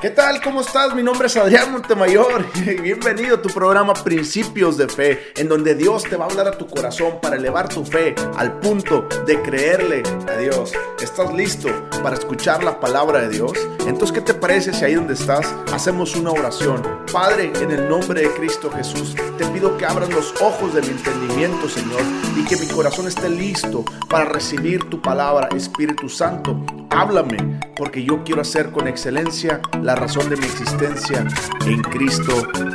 ¿Qué 0.00 0.08
tal? 0.08 0.40
¿Cómo 0.40 0.62
estás? 0.62 0.94
Mi 0.94 1.02
nombre 1.02 1.26
es 1.26 1.36
Adrián 1.36 1.72
Montemayor 1.72 2.46
y 2.54 2.70
bienvenido 2.80 3.36
a 3.36 3.42
tu 3.42 3.50
programa 3.50 3.92
Principios 3.92 4.78
de 4.78 4.88
Fe, 4.88 5.32
en 5.36 5.46
donde 5.46 5.74
Dios 5.74 6.04
te 6.04 6.16
va 6.16 6.24
a 6.24 6.28
hablar 6.28 6.48
a 6.48 6.56
tu 6.56 6.66
corazón 6.66 7.18
para 7.20 7.36
elevar 7.36 7.68
tu 7.68 7.84
fe 7.84 8.14
al 8.38 8.60
punto 8.60 9.06
de 9.26 9.42
creerle 9.42 10.02
a 10.26 10.38
Dios. 10.38 10.72
¿Estás 11.02 11.34
listo 11.34 11.68
para 12.02 12.16
escuchar 12.16 12.64
la 12.64 12.80
palabra 12.80 13.20
de 13.20 13.28
Dios? 13.28 13.52
Entonces, 13.86 14.12
¿qué 14.12 14.22
te 14.22 14.29
parece 14.40 14.72
si 14.72 14.84
ahí 14.84 14.94
donde 14.94 15.14
estás 15.14 15.54
hacemos 15.72 16.16
una 16.16 16.30
oración? 16.30 16.82
Padre, 17.12 17.52
en 17.60 17.70
el 17.70 17.88
nombre 17.88 18.22
de 18.22 18.30
Cristo 18.34 18.70
Jesús, 18.70 19.14
te 19.36 19.44
pido 19.46 19.76
que 19.76 19.84
abras 19.84 20.08
los 20.08 20.34
ojos 20.40 20.74
de 20.74 20.80
mi 20.80 20.88
entendimiento, 20.88 21.68
Señor, 21.68 22.00
y 22.36 22.44
que 22.44 22.56
mi 22.56 22.66
corazón 22.66 23.06
esté 23.06 23.28
listo 23.28 23.84
para 24.08 24.24
recibir 24.24 24.88
tu 24.88 25.00
palabra, 25.00 25.48
Espíritu 25.54 26.08
Santo. 26.08 26.64
Háblame, 26.90 27.60
porque 27.76 28.02
yo 28.02 28.24
quiero 28.24 28.40
hacer 28.40 28.70
con 28.72 28.88
excelencia 28.88 29.60
la 29.82 29.94
razón 29.94 30.28
de 30.30 30.36
mi 30.36 30.46
existencia 30.46 31.26
en 31.66 31.82
Cristo 31.82 32.32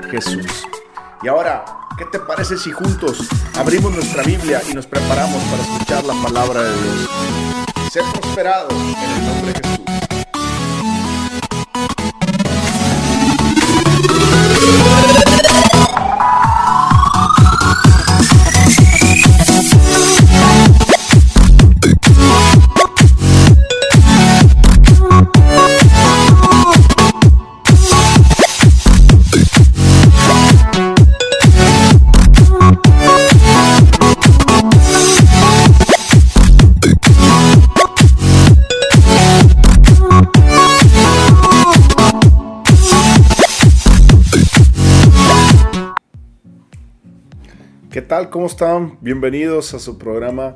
Jesús. 0.09 0.67
Y 1.23 1.27
ahora, 1.27 1.65
¿qué 1.97 2.05
te 2.05 2.19
parece 2.19 2.57
si 2.57 2.71
juntos 2.71 3.27
abrimos 3.57 3.91
nuestra 3.91 4.23
Biblia 4.23 4.61
y 4.69 4.73
nos 4.73 4.85
preparamos 4.85 5.41
para 5.43 5.63
escuchar 5.63 6.03
la 6.05 6.13
palabra 6.23 6.61
de 6.61 6.69
Dios? 6.69 7.09
Ser 7.91 8.03
prosperado 8.13 8.69
en 8.69 9.11
el 9.11 9.27
nombre 9.27 9.53
de 9.53 9.59
Jesús. 9.59 9.74
Tal? 48.15 48.29
¿Cómo 48.29 48.45
están? 48.45 48.97
Bienvenidos 49.01 49.73
a 49.73 49.79
su 49.79 49.97
programa 49.97 50.55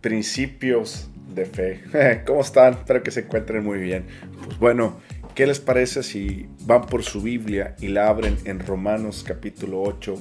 Principios 0.00 1.08
de 1.34 1.46
Fe. 1.46 2.22
¿Cómo 2.24 2.42
están? 2.42 2.74
Espero 2.74 3.02
que 3.02 3.10
se 3.10 3.22
encuentren 3.22 3.64
muy 3.64 3.80
bien. 3.80 4.06
Pues 4.44 4.56
bueno, 4.60 5.00
¿qué 5.34 5.48
les 5.48 5.58
parece 5.58 6.04
si 6.04 6.46
van 6.60 6.86
por 6.86 7.02
su 7.02 7.20
Biblia 7.20 7.74
y 7.80 7.88
la 7.88 8.08
abren 8.08 8.38
en 8.44 8.60
Romanos 8.60 9.24
capítulo 9.26 9.82
8, 9.82 10.16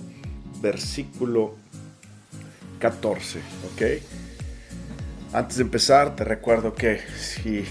versículo 0.59 1.53
14? 2.79 3.37
¿Ok? 3.71 3.81
Antes 5.33 5.57
de 5.57 5.61
empezar, 5.61 6.15
te 6.15 6.23
recuerdo 6.23 6.73
que 6.73 6.99
si 7.15 7.63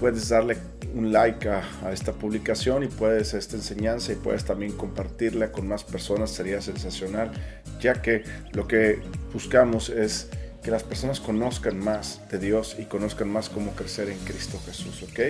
puedes 0.00 0.26
darle 0.30 0.56
un 0.94 1.12
like 1.12 1.46
a, 1.50 1.92
esta 1.92 2.12
publicación 2.12 2.82
y 2.82 2.86
puedes 2.86 3.34
esta 3.34 3.56
enseñanza 3.56 4.12
y 4.12 4.16
puedes 4.16 4.46
también 4.46 4.72
compartirla 4.72 5.52
con 5.52 5.68
más 5.68 5.84
personas 5.84 6.30
sería 6.30 6.62
sensacional 6.62 7.30
ya 7.80 8.02
que 8.02 8.24
lo 8.52 8.66
que 8.66 9.00
buscamos 9.32 9.88
es 9.88 10.30
que 10.62 10.70
las 10.70 10.82
personas 10.82 11.20
conozcan 11.20 11.78
más 11.78 12.20
de 12.30 12.38
Dios 12.38 12.76
y 12.78 12.84
conozcan 12.84 13.30
más 13.30 13.48
cómo 13.48 13.72
crecer 13.72 14.08
en 14.08 14.18
Cristo 14.18 14.60
Jesús, 14.66 15.02
¿ok? 15.02 15.20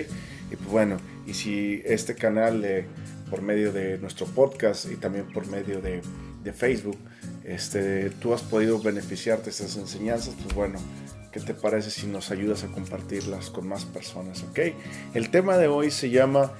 Y 0.51 0.55
pues 0.55 0.69
bueno, 0.69 0.97
y 1.27 1.33
si 1.33 1.81
este 1.85 2.15
canal 2.15 2.85
por 3.29 3.41
medio 3.41 3.71
de 3.71 3.97
nuestro 3.99 4.25
podcast 4.25 4.91
y 4.91 4.95
también 4.95 5.31
por 5.31 5.47
medio 5.47 5.81
de, 5.81 6.01
de 6.43 6.53
Facebook, 6.53 6.97
este, 7.43 8.09
tú 8.09 8.33
has 8.33 8.41
podido 8.41 8.79
beneficiarte 8.79 9.45
de 9.45 9.51
estas 9.51 9.77
enseñanzas, 9.77 10.33
pues 10.41 10.55
bueno, 10.55 10.79
¿qué 11.31 11.39
te 11.39 11.53
parece 11.53 11.91
si 11.91 12.07
nos 12.07 12.31
ayudas 12.31 12.63
a 12.63 12.67
compartirlas 12.67 13.49
con 13.49 13.67
más 13.67 13.85
personas, 13.85 14.43
ok? 14.43 14.59
El 15.13 15.29
tema 15.29 15.57
de 15.57 15.67
hoy 15.67 15.91
se 15.91 16.09
llama 16.09 16.51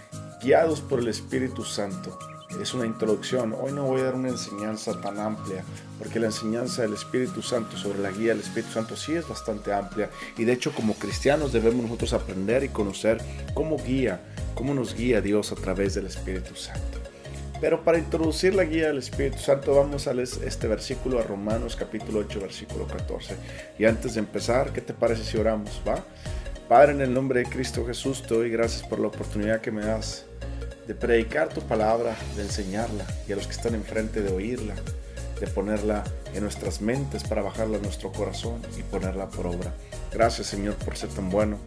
Guiados 0.43 0.81
por 0.81 0.99
el 0.99 1.07
Espíritu 1.07 1.63
Santo 1.63 2.17
es 2.61 2.73
una 2.73 2.85
introducción. 2.85 3.55
Hoy 3.59 3.71
no 3.71 3.85
voy 3.85 4.01
a 4.01 4.05
dar 4.05 4.15
una 4.15 4.29
enseñanza 4.29 4.99
tan 4.99 5.19
amplia, 5.19 5.63
porque 5.97 6.19
la 6.19 6.27
enseñanza 6.27 6.81
del 6.81 6.93
Espíritu 6.93 7.41
Santo 7.41 7.77
sobre 7.77 7.99
la 7.99 8.11
guía 8.11 8.29
del 8.29 8.39
Espíritu 8.39 8.71
Santo 8.71 8.95
sí 8.95 9.13
es 9.13 9.27
bastante 9.27 9.71
amplia. 9.71 10.09
Y 10.37 10.45
de 10.45 10.53
hecho 10.53 10.71
como 10.73 10.95
cristianos 10.95 11.53
debemos 11.53 11.83
nosotros 11.83 12.13
aprender 12.13 12.63
y 12.63 12.69
conocer 12.69 13.21
cómo 13.53 13.77
guía, 13.77 14.21
cómo 14.55 14.73
nos 14.73 14.95
guía 14.95 15.21
Dios 15.21 15.51
a 15.51 15.55
través 15.55 15.93
del 15.93 16.07
Espíritu 16.07 16.55
Santo. 16.55 16.99
Pero 17.61 17.83
para 17.83 17.97
introducir 17.97 18.55
la 18.55 18.63
guía 18.63 18.87
del 18.87 18.99
Espíritu 18.99 19.37
Santo 19.37 19.75
vamos 19.75 20.07
a 20.07 20.13
leer 20.13 20.29
este 20.45 20.67
versículo 20.67 21.19
a 21.19 21.23
Romanos 21.23 21.75
capítulo 21.75 22.19
8 22.19 22.39
versículo 22.39 22.87
14. 22.87 23.35
Y 23.77 23.85
antes 23.85 24.13
de 24.13 24.19
empezar, 24.19 24.71
¿qué 24.71 24.81
te 24.81 24.93
parece 24.93 25.23
si 25.23 25.37
oramos? 25.37 25.81
¿Va? 25.87 26.03
Padre, 26.69 26.93
en 26.93 27.01
el 27.01 27.13
nombre 27.13 27.41
de 27.41 27.49
Cristo 27.49 27.85
Jesús, 27.85 28.21
te 28.21 28.33
doy 28.33 28.49
gracias 28.49 28.87
por 28.87 28.99
la 28.99 29.07
oportunidad 29.07 29.59
que 29.59 29.71
me 29.71 29.83
das 29.83 30.25
de 30.89 30.95
predicar 30.95 31.49
tu 31.49 31.61
palabra, 31.61 32.17
de 32.35 32.41
enseñarla 32.41 33.05
y 33.27 33.31
a 33.31 33.35
los 33.35 33.45
que 33.45 33.53
están 33.53 33.75
enfrente 33.75 34.23
de 34.23 34.33
oírla, 34.33 34.73
de 35.39 35.45
ponerla 35.45 36.03
en 36.33 36.41
nuestras 36.41 36.81
mentes 36.81 37.23
para 37.23 37.43
bajarla 37.43 37.77
a 37.77 37.81
nuestro 37.81 38.11
corazón 38.11 38.59
y 38.75 38.81
ponerla 38.81 39.29
por 39.29 39.45
obra. 39.45 39.71
Gracias 40.11 40.47
Señor 40.47 40.73
por 40.77 40.97
ser 40.97 41.09
tan 41.09 41.29
bueno. 41.29 41.59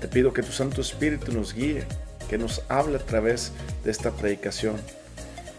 Te 0.00 0.08
pido 0.08 0.32
que 0.32 0.42
tu 0.42 0.50
Santo 0.50 0.80
Espíritu 0.80 1.30
nos 1.30 1.54
guíe, 1.54 1.84
que 2.28 2.36
nos 2.36 2.64
hable 2.68 2.96
a 2.96 3.06
través 3.06 3.52
de 3.84 3.92
esta 3.92 4.10
predicación 4.10 4.74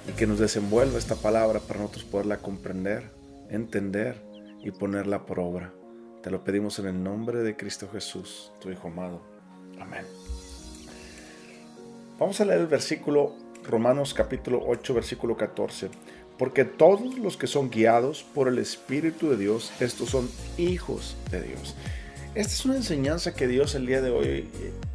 y 0.10 0.12
que 0.12 0.28
nos 0.28 0.40
desenvuelva 0.40 1.00
esta 1.00 1.16
palabra 1.16 1.62
para 1.62 1.80
nosotros 1.80 2.04
poderla 2.04 2.40
comprender, 2.40 3.12
entender 3.50 4.22
y 4.62 4.72
ponerla 4.72 5.26
por 5.26 5.40
obra. 5.40 5.74
Te 6.22 6.30
lo 6.32 6.44
pedimos 6.44 6.80
en 6.80 6.88
el 6.88 7.02
nombre 7.02 7.44
de 7.44 7.56
Cristo 7.56 7.88
Jesús, 7.94 8.52
tu 8.60 8.70
Hijo 8.70 8.90
amado. 8.90 9.22
Amén. 9.80 10.04
Vamos 12.20 12.40
a 12.40 12.46
leer 12.46 12.62
el 12.62 12.68
versículo 12.68 13.36
Romanos 13.64 14.14
capítulo 14.14 14.62
8, 14.68 14.94
versículo 14.94 15.36
14. 15.36 15.90
Porque 16.38 16.64
todos 16.64 17.18
los 17.18 17.38
que 17.38 17.48
son 17.48 17.72
guiados 17.72 18.24
por 18.24 18.48
el 18.48 18.60
Espíritu 18.60 19.32
de 19.32 19.38
Dios, 19.38 19.72
estos 19.80 20.10
son 20.10 20.30
hijos 20.58 21.16
de 21.32 21.42
Dios. 21.42 21.76
Esta 22.36 22.54
es 22.54 22.66
una 22.66 22.76
enseñanza 22.76 23.36
que 23.36 23.48
Dios 23.48 23.76
el 23.76 23.86
día 23.86 24.02
de 24.02 24.12
hoy 24.12 24.26
eh, 24.28 24.48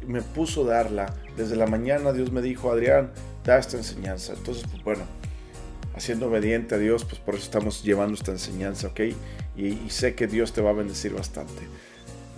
me 0.07 0.21
puso 0.21 0.63
darla. 0.63 1.13
Desde 1.35 1.55
la 1.55 1.67
mañana 1.67 2.13
Dios 2.13 2.31
me 2.31 2.41
dijo, 2.41 2.71
Adrián, 2.71 3.11
da 3.43 3.57
esta 3.57 3.77
enseñanza. 3.77 4.33
Entonces, 4.33 4.63
pues 4.69 4.83
bueno, 4.83 5.03
haciendo 5.95 6.27
obediente 6.27 6.75
a 6.75 6.77
Dios, 6.77 7.03
pues 7.03 7.19
por 7.19 7.35
eso 7.35 7.43
estamos 7.43 7.83
llevando 7.83 8.13
esta 8.13 8.31
enseñanza, 8.31 8.87
¿ok? 8.87 9.01
Y 9.57 9.89
sé 9.89 10.15
que 10.15 10.27
Dios 10.27 10.53
te 10.53 10.61
va 10.61 10.69
a 10.69 10.73
bendecir 10.73 11.13
bastante. 11.13 11.63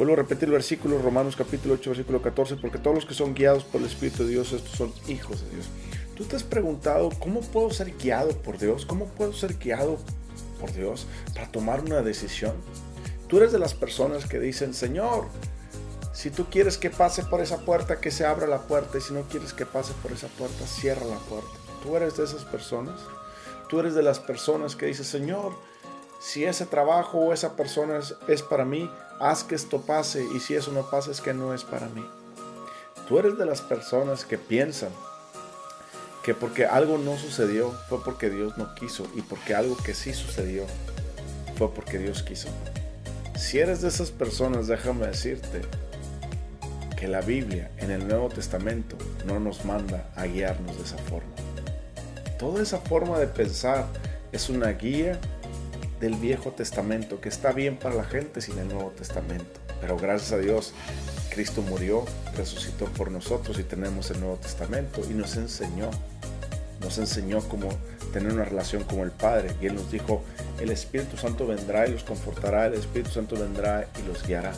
Vuelvo 0.01 0.15
a 0.15 0.17
repetir 0.23 0.45
el 0.45 0.53
versículo, 0.53 0.97
Romanos 0.97 1.35
capítulo 1.35 1.75
8, 1.75 1.91
versículo 1.91 2.23
14, 2.23 2.55
porque 2.55 2.79
todos 2.79 2.95
los 2.95 3.05
que 3.05 3.13
son 3.13 3.35
guiados 3.35 3.63
por 3.63 3.81
el 3.81 3.85
Espíritu 3.85 4.23
de 4.23 4.31
Dios, 4.31 4.51
estos 4.51 4.71
son 4.71 4.91
hijos 5.07 5.43
de 5.43 5.51
Dios. 5.51 5.67
¿Tú 6.15 6.23
te 6.23 6.35
has 6.35 6.41
preguntado 6.41 7.11
cómo 7.19 7.41
puedo 7.41 7.69
ser 7.69 7.95
guiado 7.95 8.29
por 8.29 8.57
Dios? 8.57 8.87
¿Cómo 8.87 9.05
puedo 9.05 9.31
ser 9.31 9.59
guiado 9.59 9.99
por 10.59 10.73
Dios 10.73 11.05
para 11.35 11.51
tomar 11.51 11.81
una 11.81 12.01
decisión? 12.01 12.55
Tú 13.27 13.37
eres 13.37 13.51
de 13.51 13.59
las 13.59 13.75
personas 13.75 14.25
que 14.25 14.39
dicen, 14.39 14.73
Señor, 14.73 15.25
si 16.13 16.31
tú 16.31 16.47
quieres 16.49 16.79
que 16.79 16.89
pase 16.89 17.23
por 17.23 17.39
esa 17.39 17.59
puerta, 17.59 18.01
que 18.01 18.09
se 18.09 18.25
abra 18.25 18.47
la 18.47 18.63
puerta, 18.63 18.97
y 18.97 19.01
si 19.01 19.13
no 19.13 19.21
quieres 19.29 19.53
que 19.53 19.67
pase 19.67 19.93
por 20.01 20.13
esa 20.13 20.29
puerta, 20.29 20.65
cierra 20.65 21.05
la 21.05 21.19
puerta. 21.19 21.51
¿Tú 21.83 21.95
eres 21.95 22.17
de 22.17 22.23
esas 22.23 22.43
personas? 22.45 22.99
Tú 23.69 23.79
eres 23.79 23.93
de 23.93 24.01
las 24.01 24.19
personas 24.19 24.75
que 24.75 24.87
dicen, 24.87 25.05
Señor, 25.05 25.53
si 26.21 26.45
ese 26.45 26.67
trabajo 26.67 27.17
o 27.17 27.33
esa 27.33 27.55
persona 27.55 27.99
es, 28.27 28.41
para 28.43 28.63
mí, 28.63 28.89
haz 29.21 29.43
que 29.43 29.55
esto 29.55 29.81
pase 29.81 30.25
y 30.35 30.39
si 30.39 30.55
eso 30.55 30.71
no 30.71 30.89
pasa 30.89 31.11
es 31.11 31.21
que 31.21 31.33
no 31.33 31.53
es 31.53 31.63
para 31.63 31.87
mí. 31.89 32.05
Tú 33.07 33.19
eres 33.19 33.37
de 33.37 33.45
las 33.45 33.61
personas 33.61 34.25
que 34.25 34.37
piensan 34.37 34.89
que 36.23 36.33
porque 36.33 36.65
algo 36.65 36.97
no 36.97 37.17
sucedió 37.17 37.71
fue 37.87 38.03
porque 38.03 38.29
Dios 38.29 38.57
no 38.57 38.73
quiso 38.75 39.07
y 39.15 39.21
porque 39.21 39.55
algo 39.55 39.77
que 39.77 39.93
sí 39.93 40.13
sucedió 40.13 40.65
fue 41.55 41.71
porque 41.73 41.97
Dios 41.97 42.23
quiso. 42.23 42.49
Si 43.37 43.59
eres 43.59 43.81
de 43.81 43.89
esas 43.89 44.11
personas, 44.11 44.67
déjame 44.67 45.07
decirte 45.07 45.61
que 46.97 47.07
la 47.07 47.21
Biblia 47.21 47.71
en 47.77 47.91
el 47.91 48.07
Nuevo 48.07 48.29
Testamento 48.29 48.95
no 49.25 49.39
nos 49.39 49.65
manda 49.65 50.11
a 50.15 50.25
guiarnos 50.25 50.77
de 50.77 50.83
esa 50.83 50.97
forma. 50.97 51.31
Toda 52.37 52.61
esa 52.61 52.79
forma 52.79 53.19
de 53.19 53.27
pensar 53.27 53.87
es 54.31 54.49
una 54.49 54.69
guía 54.69 55.19
del 56.01 56.15
Viejo 56.15 56.51
Testamento, 56.51 57.21
que 57.21 57.29
está 57.29 57.53
bien 57.53 57.77
para 57.77 57.95
la 57.95 58.03
gente 58.03 58.41
sin 58.41 58.57
el 58.57 58.67
Nuevo 58.67 58.89
Testamento. 58.89 59.59
Pero 59.79 59.97
gracias 59.97 60.31
a 60.33 60.39
Dios, 60.39 60.73
Cristo 61.29 61.61
murió, 61.61 62.05
resucitó 62.35 62.85
por 62.85 63.11
nosotros 63.11 63.59
y 63.59 63.63
tenemos 63.63 64.09
el 64.09 64.19
Nuevo 64.19 64.37
Testamento 64.37 65.03
y 65.09 65.13
nos 65.13 65.37
enseñó, 65.37 65.91
nos 66.81 66.97
enseñó 66.97 67.47
cómo 67.47 67.69
tener 68.11 68.33
una 68.33 68.45
relación 68.45 68.83
con 68.83 68.99
el 68.99 69.11
Padre. 69.11 69.51
Y 69.61 69.67
Él 69.67 69.75
nos 69.75 69.91
dijo, 69.91 70.23
el 70.59 70.71
Espíritu 70.71 71.17
Santo 71.17 71.45
vendrá 71.45 71.87
y 71.87 71.91
los 71.91 72.03
confortará, 72.03 72.65
el 72.65 72.73
Espíritu 72.73 73.11
Santo 73.11 73.35
vendrá 73.37 73.87
y 74.03 74.07
los 74.07 74.25
guiará. 74.25 74.53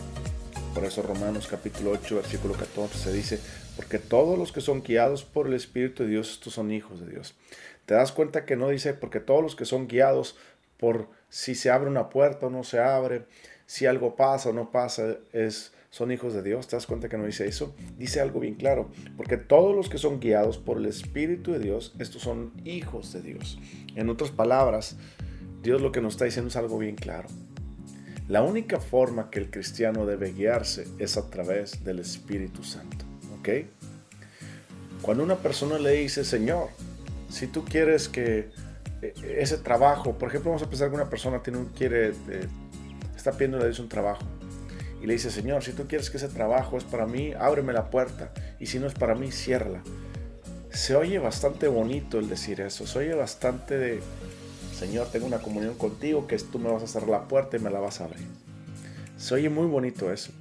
Por 0.74 0.86
eso 0.86 1.04
Romanos 1.04 1.48
capítulo 1.48 1.92
8, 1.92 2.16
versículo 2.16 2.56
14 2.56 3.12
dice, 3.12 3.40
porque 3.76 4.00
todos 4.00 4.40
los 4.40 4.52
que 4.54 4.62
son 4.62 4.82
guiados 4.82 5.24
por 5.24 5.48
el 5.48 5.54
Espíritu 5.54 6.04
de 6.04 6.10
Dios, 6.10 6.32
estos 6.32 6.54
son 6.54 6.72
hijos 6.72 7.02
de 7.02 7.12
Dios. 7.12 7.36
Te 7.86 7.96
das 7.96 8.14
cuenta 8.14 8.46
que 8.46 8.56
no 8.56 8.70
dice, 8.70 8.94
porque 8.94 9.20
todos 9.20 9.44
los 9.44 9.56
que 9.56 9.66
son 9.66 9.88
guiados 9.88 10.38
por 10.78 11.10
si 11.34 11.56
se 11.56 11.72
abre 11.72 11.90
una 11.90 12.10
puerta 12.10 12.46
o 12.46 12.50
no 12.52 12.64
se 12.64 12.80
abre, 12.80 13.26
si 13.66 13.88
algo 13.88 14.16
pasa 14.16 14.50
o 14.50 14.54
no 14.54 14.70
pasa, 14.70 15.16
es, 15.32 15.74
son 15.90 16.12
hijos 16.12 16.36
de 16.36 16.44
Dios. 16.44 16.68
¿Te 16.68 16.76
das 16.76 16.86
cuenta 16.86 17.10
que 17.10 17.18
no 17.18 17.26
dice 17.26 17.48
eso? 17.48 17.74
Dice 17.98 18.22
algo 18.22 18.40
bien 18.40 18.54
claro, 18.54 18.92
porque 19.18 19.38
todos 19.38 19.76
los 19.76 19.90
que 19.90 19.98
son 19.98 20.20
guiados 20.20 20.60
por 20.60 20.78
el 20.78 20.86
Espíritu 20.86 21.52
de 21.52 21.58
Dios, 21.58 21.96
estos 21.98 22.22
son 22.22 22.54
hijos 22.66 23.14
de 23.14 23.24
Dios. 23.24 23.58
En 23.96 24.12
otras 24.12 24.30
palabras, 24.30 24.96
Dios 25.64 25.82
lo 25.82 25.92
que 25.92 26.02
nos 26.02 26.14
está 26.14 26.26
diciendo 26.26 26.50
es 26.50 26.56
algo 26.56 26.78
bien 26.78 26.96
claro. 26.96 27.28
La 28.28 28.44
única 28.44 28.80
forma 28.80 29.32
que 29.32 29.40
el 29.40 29.50
cristiano 29.50 30.06
debe 30.06 30.34
guiarse 30.34 30.88
es 31.00 31.18
a 31.18 31.32
través 31.32 31.84
del 31.84 31.98
Espíritu 31.98 32.64
Santo. 32.64 33.06
¿Ok? 33.40 33.50
Cuando 35.02 35.24
una 35.24 35.38
persona 35.38 35.80
le 35.80 35.94
dice, 35.94 36.26
Señor, 36.26 36.70
si 37.28 37.48
tú 37.48 37.66
quieres 37.66 38.08
que 38.08 38.52
ese 39.24 39.58
trabajo, 39.58 40.18
por 40.18 40.30
ejemplo, 40.30 40.52
vamos 40.52 40.66
a 40.66 40.70
pensar 40.70 40.90
que 40.90 40.96
una 40.96 41.10
persona 41.10 41.42
tiene 41.42 41.60
un, 41.60 41.66
quiere, 41.66 42.10
eh, 42.10 42.48
está 43.16 43.32
pidiendo 43.32 43.60
Dios 43.60 43.80
un 43.80 43.90
trabajo 43.90 44.24
y 45.02 45.06
le 45.06 45.14
dice, 45.14 45.30
Señor, 45.30 45.64
si 45.64 45.74
tú 45.74 45.86
quieres 45.88 46.10
que 46.10 46.18
ese 46.18 46.30
trabajo 46.30 46.78
es 46.78 46.86
para 46.86 47.06
mí, 47.06 47.34
ábreme 47.38 47.74
la 47.74 47.90
puerta 47.90 48.32
y 48.60 48.68
si 48.68 48.80
no 48.80 48.88
es 48.88 48.94
para 48.94 49.16
mí, 49.16 49.32
ciérrala. 49.32 49.84
Se 50.70 50.96
oye 50.96 51.20
bastante 51.20 51.68
bonito 51.68 52.20
el 52.20 52.30
decir 52.30 52.62
eso, 52.62 52.88
se 52.88 53.00
oye 53.00 53.14
bastante 53.14 53.78
de, 53.78 54.02
Señor, 54.74 55.08
tengo 55.12 55.26
una 55.26 55.40
comunión 55.40 55.76
contigo, 55.76 56.26
que 56.26 56.38
tú 56.38 56.58
me 56.58 56.72
vas 56.72 56.84
a 56.84 56.88
cerrar 56.88 57.10
la 57.10 57.28
puerta 57.28 57.58
y 57.58 57.60
me 57.60 57.70
la 57.70 57.80
vas 57.80 58.02
a 58.02 58.06
abrir. 58.06 58.28
Se 59.18 59.36
oye 59.36 59.50
muy 59.50 59.68
bonito 59.68 60.12
eso. 60.12 60.32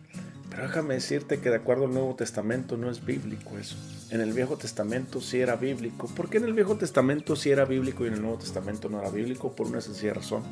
Pero 0.52 0.68
déjame 0.68 0.94
decirte 0.94 1.40
que 1.40 1.48
de 1.48 1.56
acuerdo 1.56 1.86
al 1.86 1.94
Nuevo 1.94 2.14
Testamento 2.14 2.76
no 2.76 2.90
es 2.90 3.02
bíblico 3.06 3.56
eso. 3.58 3.76
En 4.10 4.20
el 4.20 4.34
Viejo 4.34 4.58
Testamento 4.58 5.22
sí 5.22 5.40
era 5.40 5.56
bíblico. 5.56 6.08
¿Por 6.14 6.28
qué 6.28 6.36
en 6.36 6.44
el 6.44 6.52
Viejo 6.52 6.76
Testamento 6.76 7.36
sí 7.36 7.50
era 7.50 7.64
bíblico 7.64 8.04
y 8.04 8.08
en 8.08 8.14
el 8.14 8.20
Nuevo 8.20 8.36
Testamento 8.36 8.90
no 8.90 9.00
era 9.00 9.08
bíblico? 9.08 9.56
Por 9.56 9.66
una 9.66 9.80
sencilla 9.80 10.12
razón. 10.12 10.42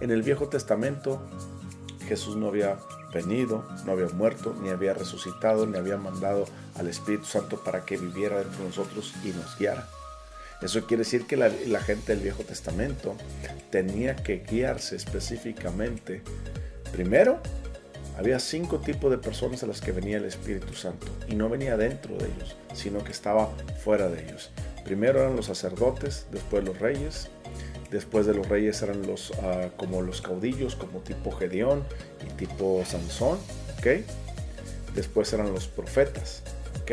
En 0.00 0.10
el 0.10 0.22
Viejo 0.22 0.48
Testamento 0.48 1.26
Jesús 2.06 2.36
no 2.36 2.48
había 2.48 2.76
venido, 3.14 3.66
no 3.86 3.92
había 3.92 4.08
muerto, 4.08 4.54
ni 4.62 4.68
había 4.68 4.92
resucitado, 4.92 5.66
ni 5.66 5.78
había 5.78 5.96
mandado 5.96 6.44
al 6.74 6.88
Espíritu 6.88 7.24
Santo 7.24 7.64
para 7.64 7.86
que 7.86 7.96
viviera 7.96 8.38
dentro 8.38 8.58
de 8.58 8.68
nosotros 8.68 9.14
y 9.24 9.28
nos 9.28 9.56
guiara. 9.58 9.88
Eso 10.60 10.86
quiere 10.86 11.04
decir 11.04 11.26
que 11.26 11.38
la, 11.38 11.80
gente 11.80 12.12
del 12.12 12.22
Viejo 12.22 12.44
Testamento 12.44 13.16
tenía 13.70 14.14
que 14.14 14.44
guiarse 14.48 14.94
específicamente. 14.94 16.22
Primero, 16.92 17.40
había 18.16 18.38
cinco 18.38 18.78
tipos 18.78 19.10
de 19.10 19.18
personas 19.18 19.62
a 19.62 19.66
las 19.66 19.80
que 19.80 19.92
venía 19.92 20.18
el 20.18 20.24
Espíritu 20.24 20.74
Santo 20.74 21.06
y 21.28 21.34
no 21.34 21.48
venía 21.48 21.76
dentro 21.76 22.16
de 22.16 22.26
ellos, 22.26 22.56
sino 22.74 23.02
que 23.02 23.12
estaba 23.12 23.50
fuera 23.82 24.08
de 24.08 24.24
ellos. 24.24 24.50
Primero 24.84 25.20
eran 25.20 25.36
los 25.36 25.46
sacerdotes, 25.46 26.26
después 26.30 26.64
los 26.64 26.78
reyes, 26.78 27.28
después 27.90 28.26
de 28.26 28.34
los 28.34 28.48
reyes 28.48 28.82
eran 28.82 29.06
los 29.06 29.32
ah, 29.42 29.68
como 29.76 30.02
los 30.02 30.20
caudillos, 30.20 30.76
como 30.76 31.00
tipo 31.00 31.30
Gedeón 31.32 31.84
y 32.26 32.32
tipo 32.34 32.82
Sansón, 32.86 33.38
¿ok? 33.78 34.04
Después 34.94 35.32
eran 35.32 35.52
los 35.52 35.68
profetas, 35.68 36.42
¿ok? 36.82 36.92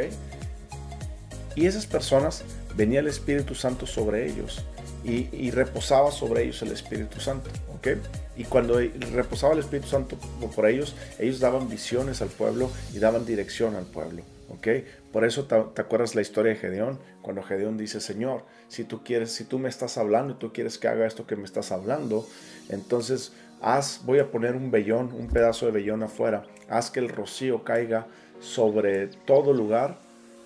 Y 1.56 1.66
esas 1.66 1.86
personas 1.86 2.44
venía 2.76 3.02
el 3.02 3.08
Espíritu 3.08 3.56
Santo 3.56 3.86
sobre 3.86 4.26
ellos 4.26 4.64
y, 5.04 5.52
reposaba 5.52 6.12
sobre 6.12 6.44
ellos 6.44 6.62
el 6.62 6.72
Espíritu 6.72 7.20
Santo. 7.20 7.50
¿ok? 7.76 7.98
Y 8.40 8.46
cuando 8.46 8.80
reposaba 9.12 9.52
el 9.52 9.60
Espíritu 9.60 9.90
Santo 9.90 10.16
por 10.56 10.66
ellos, 10.66 10.96
ellos 11.20 11.42
daban 11.42 11.68
visiones 11.68 12.22
al 12.22 12.30
pueblo 12.30 12.72
y 12.94 13.00
daban 13.00 13.26
dirección 13.26 13.76
al 13.76 13.84
pueblo. 13.84 14.24
¿ok? 14.48 14.68
Por 15.12 15.26
eso 15.26 15.44
te, 15.44 15.82
acuerdas 15.82 16.16
la 16.16 16.22
historia 16.22 16.54
de 16.54 16.58
Gedeón, 16.58 17.00
cuando 17.22 17.44
Gedeón 17.44 17.78
dice, 17.78 18.00
Señor, 18.00 18.46
si 18.70 18.86
tú 18.86 19.04
quieres, 19.04 19.34
si 19.34 19.44
tú 19.44 19.60
me 19.60 19.68
estás 19.68 19.98
hablando 19.98 20.36
y 20.36 20.36
tú 20.38 20.54
quieres 20.54 20.78
que 20.78 20.88
haga 20.88 21.06
esto 21.06 21.28
que 21.28 21.36
me 21.36 21.44
estás 21.44 21.74
hablando, 21.74 22.26
entonces 22.70 23.34
haz, 23.62 24.04
voy 24.06 24.20
a 24.20 24.32
poner 24.32 24.56
un 24.56 24.72
vellón, 24.72 25.12
un 25.12 25.28
pedazo 25.28 25.66
de 25.66 25.74
vellón 25.74 26.02
afuera, 26.02 26.46
haz 26.70 26.92
que 26.92 27.02
el 27.02 27.10
rocío 27.10 27.66
caiga 27.66 28.08
sobre 28.40 29.08
todo 29.08 29.52
lugar, 29.52 29.98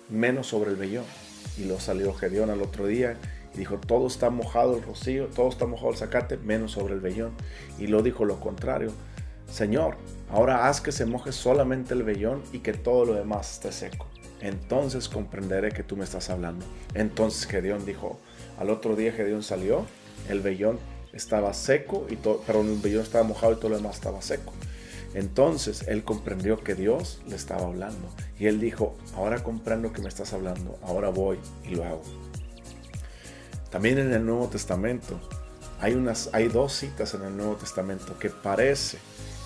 menos 0.08 0.48
sobre 0.48 0.70
el 0.70 0.76
vellón. 0.76 1.04
Y 1.56 1.66
lo 1.66 1.78
salió 1.78 2.12
Gedeón 2.12 2.50
al 2.50 2.60
otro 2.60 2.88
día 2.88 3.16
dijo, 3.56 3.78
todo 3.78 4.06
está 4.06 4.30
mojado 4.30 4.76
el 4.76 4.82
rocío, 4.82 5.26
todo 5.28 5.48
está 5.48 5.66
mojado 5.66 5.90
el 5.90 5.96
zacate, 5.96 6.36
menos 6.36 6.72
sobre 6.72 6.94
el 6.94 7.00
vellón. 7.00 7.32
Y 7.78 7.86
lo 7.86 8.02
dijo 8.02 8.24
lo 8.24 8.40
contrario, 8.40 8.92
Señor, 9.50 9.96
ahora 10.30 10.68
haz 10.68 10.80
que 10.80 10.92
se 10.92 11.06
moje 11.06 11.32
solamente 11.32 11.94
el 11.94 12.02
vellón 12.02 12.42
y 12.52 12.60
que 12.60 12.72
todo 12.72 13.04
lo 13.04 13.14
demás 13.14 13.52
esté 13.52 13.72
seco. 13.72 14.06
Entonces 14.40 15.08
comprenderé 15.08 15.72
que 15.72 15.82
tú 15.82 15.96
me 15.96 16.04
estás 16.04 16.28
hablando. 16.30 16.66
Entonces 16.94 17.46
Gedeón 17.46 17.86
dijo, 17.86 18.18
al 18.58 18.70
otro 18.70 18.96
día 18.96 19.12
Gedeón 19.12 19.42
salió, 19.42 19.86
el 20.28 20.40
vellón 20.40 20.78
estaba 21.12 21.54
seco, 21.54 22.06
y 22.10 22.16
todo, 22.16 22.40
perdón, 22.40 22.70
el 22.70 22.78
vellón 22.78 23.02
estaba 23.02 23.24
mojado 23.24 23.52
y 23.52 23.56
todo 23.56 23.70
lo 23.70 23.76
demás 23.76 23.96
estaba 23.96 24.20
seco. 24.20 24.52
Entonces 25.14 25.86
él 25.86 26.02
comprendió 26.02 26.58
que 26.58 26.74
Dios 26.74 27.22
le 27.28 27.36
estaba 27.36 27.66
hablando. 27.66 28.08
Y 28.38 28.46
él 28.46 28.60
dijo, 28.60 28.96
ahora 29.14 29.42
comprendo 29.42 29.92
que 29.92 30.02
me 30.02 30.08
estás 30.08 30.32
hablando, 30.32 30.78
ahora 30.82 31.08
voy 31.10 31.38
y 31.64 31.76
lo 31.76 31.84
hago. 31.84 32.02
También 33.74 33.98
en 33.98 34.12
el 34.12 34.24
Nuevo 34.24 34.46
Testamento 34.46 35.18
hay, 35.80 35.94
unas, 35.94 36.30
hay 36.32 36.46
dos 36.46 36.74
citas 36.74 37.12
en 37.14 37.22
el 37.22 37.36
Nuevo 37.36 37.56
Testamento 37.56 38.16
que 38.20 38.30
parece, 38.30 38.98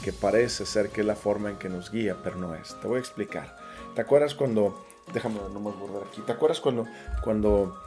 que 0.04 0.12
parece 0.12 0.66
ser 0.66 0.90
que 0.90 1.00
es 1.00 1.06
la 1.06 1.16
forma 1.16 1.48
en 1.48 1.56
que 1.56 1.70
nos 1.70 1.90
guía, 1.90 2.14
pero 2.22 2.36
no 2.36 2.54
es. 2.54 2.76
Te 2.78 2.88
voy 2.88 2.98
a 2.98 3.00
explicar. 3.00 3.56
¿Te 3.94 4.02
acuerdas 4.02 4.34
cuando, 4.34 4.84
déjame 5.14 5.36
no 5.54 5.60
me 5.60 5.70
borrar 5.70 6.06
aquí, 6.06 6.20
¿te 6.20 6.32
acuerdas 6.32 6.60
cuando, 6.60 6.84
cuando 7.24 7.82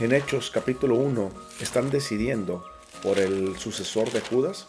en 0.00 0.12
Hechos 0.12 0.50
capítulo 0.50 0.96
1 0.96 1.30
están 1.60 1.92
decidiendo 1.92 2.64
por 3.00 3.20
el 3.20 3.56
sucesor 3.58 4.10
de 4.10 4.22
Judas? 4.22 4.66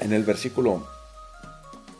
en 0.00 0.12
el 0.12 0.24
versículo 0.24 0.86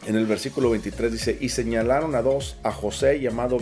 en 0.09 0.17
el 0.17 0.25
versículo 0.25 0.71
23 0.71 1.13
dice, 1.13 1.37
y 1.39 1.51
señalaron 1.51 2.15
a 2.15 2.23
dos, 2.23 2.57
a 2.63 2.73
José 2.73 3.21
llamado 3.21 3.59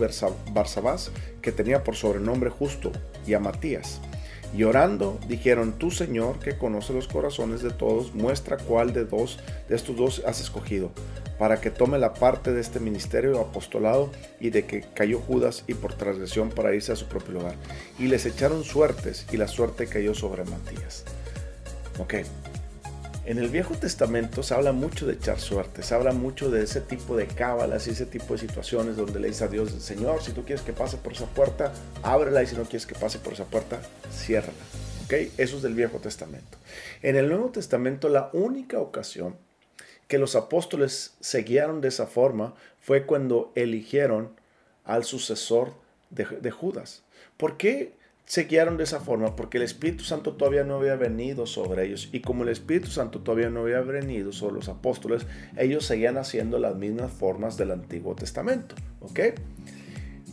Barsabás, 0.53 1.11
que 1.43 1.51
tenía 1.51 1.83
por 1.83 1.97
sobrenombre 1.97 2.51
justo, 2.51 2.93
y 3.27 3.35
a 3.35 3.41
Matías. 3.41 4.01
Y 4.57 4.63
orando, 4.63 5.19
dijeron, 5.27 5.73
tú 5.73 5.91
Señor, 5.91 6.39
que 6.39 6.57
conoce 6.57 6.93
los 6.93 7.09
corazones 7.09 7.63
de 7.63 7.71
todos, 7.71 8.15
muestra 8.15 8.59
cuál 8.59 8.93
de 8.93 9.05
dos 9.05 9.41
de 9.69 9.75
estos 9.75 9.97
dos 9.97 10.23
has 10.25 10.41
escogido, 10.41 10.93
para 11.37 11.61
que 11.61 11.73
tome 11.73 11.99
la 11.99 12.15
parte 12.15 12.53
de 12.53 12.61
este 12.61 12.79
ministerio 12.79 13.41
apostolado 13.41 14.13
y 14.39 14.51
de 14.51 14.67
que 14.67 14.83
cayó 14.95 15.19
Judas 15.19 15.65
y 15.67 15.75
por 15.75 15.95
transgresión 15.95 16.51
para 16.51 16.73
irse 16.73 16.93
a 16.93 16.97
su 16.97 17.07
propio 17.07 17.41
lugar. 17.41 17.57
Y 17.99 18.07
les 18.07 18.25
echaron 18.25 18.63
suertes, 18.63 19.27
y 19.33 19.37
la 19.37 19.49
suerte 19.49 19.89
cayó 19.89 20.15
sobre 20.15 20.45
Matías. 20.45 21.03
Ok, 21.99 22.15
en 23.27 23.39
el 23.39 23.49
Viejo 23.49 23.75
Testamento 23.75 24.45
se 24.45 24.55
habla 24.55 24.71
mucho 24.71 25.05
de 25.05 25.15
echar 25.15 25.41
suerte, 25.41 25.83
se 25.83 25.95
habla 25.97 26.13
mucho 26.13 26.49
de 26.49 26.63
ese 26.63 26.81
tipo 26.81 27.17
de 27.17 27.27
cábalas 27.27 27.89
y 27.89 27.91
ese 27.91 28.07
tipo 28.07 28.35
de 28.35 28.39
situaciones 28.39 28.97
donde 28.97 29.19
le 29.19 29.27
dice 29.29 29.45
a 29.45 29.49
Dios, 29.49 29.73
Señor, 29.83 30.23
si 30.23 30.31
tú 30.31 30.45
quieres 30.45 30.65
que 30.65 30.73
pase 30.73 30.97
por 30.97 31.13
esa 31.13 31.27
puerta, 31.27 31.73
ábrela 32.05 32.45
y 32.45 32.47
si 32.47 32.55
no 32.55 32.63
quieres 32.63 32.87
que 32.87 32.95
pase 32.95 33.19
por 33.19 33.33
esa 33.33 33.45
puerta, 33.45 33.81
ciérrala. 34.13 34.57
¿Ok? 35.05 35.13
Eso 35.39 35.57
es 35.57 35.63
del 35.63 35.75
Viejo 35.75 35.99
Testamento. 35.99 36.57
En 37.03 37.17
el 37.17 37.29
Nuevo 37.29 37.51
Testamento 37.51 38.09
la 38.09 38.31
única 38.33 38.79
ocasión 38.79 39.37
que 40.07 40.19
los 40.19 40.37
apóstoles 40.37 41.17
se 41.19 41.43
guiaron 41.43 41.81
de 41.81 41.89
esa 41.89 42.07
forma 42.07 42.55
fue 42.81 43.07
cuando 43.07 43.51
eligieron 43.57 44.31
al 44.85 45.05
sucesor 45.05 45.75
de, 46.11 46.27
de 46.27 46.51
Judas. 46.53 47.03
¿Por 47.37 47.57
qué? 47.57 47.97
Se 48.27 48.45
guiaron 48.45 48.77
de 48.77 48.85
esa 48.85 49.01
forma 49.01 49.37
porque 49.37 49.57
el 49.57 49.63
Espíritu 49.63 50.03
Santo 50.05 50.33
todavía 50.33 50.65
no 50.65 50.77
había 50.77 50.97
venido 50.97 51.47
sobre 51.47 51.87
ellos 51.87 52.09
y 52.13 52.21
como 52.21 52.43
el 52.43 52.49
Espíritu 52.49 52.89
Santo 52.89 53.21
todavía 53.21 53.51
no 53.51 53.61
había 53.61 53.81
venido 53.81 54.33
sobre 54.33 54.57
los 54.57 54.69
apóstoles, 54.69 55.27
ellos 55.57 55.87
seguían 55.87 56.19
haciendo 56.19 56.59
las 56.59 56.75
mismas 56.75 57.13
formas 57.13 57.57
del 57.57 57.71
Antiguo 57.71 58.17
Testamento, 58.17 58.75
¿ok? 59.01 59.21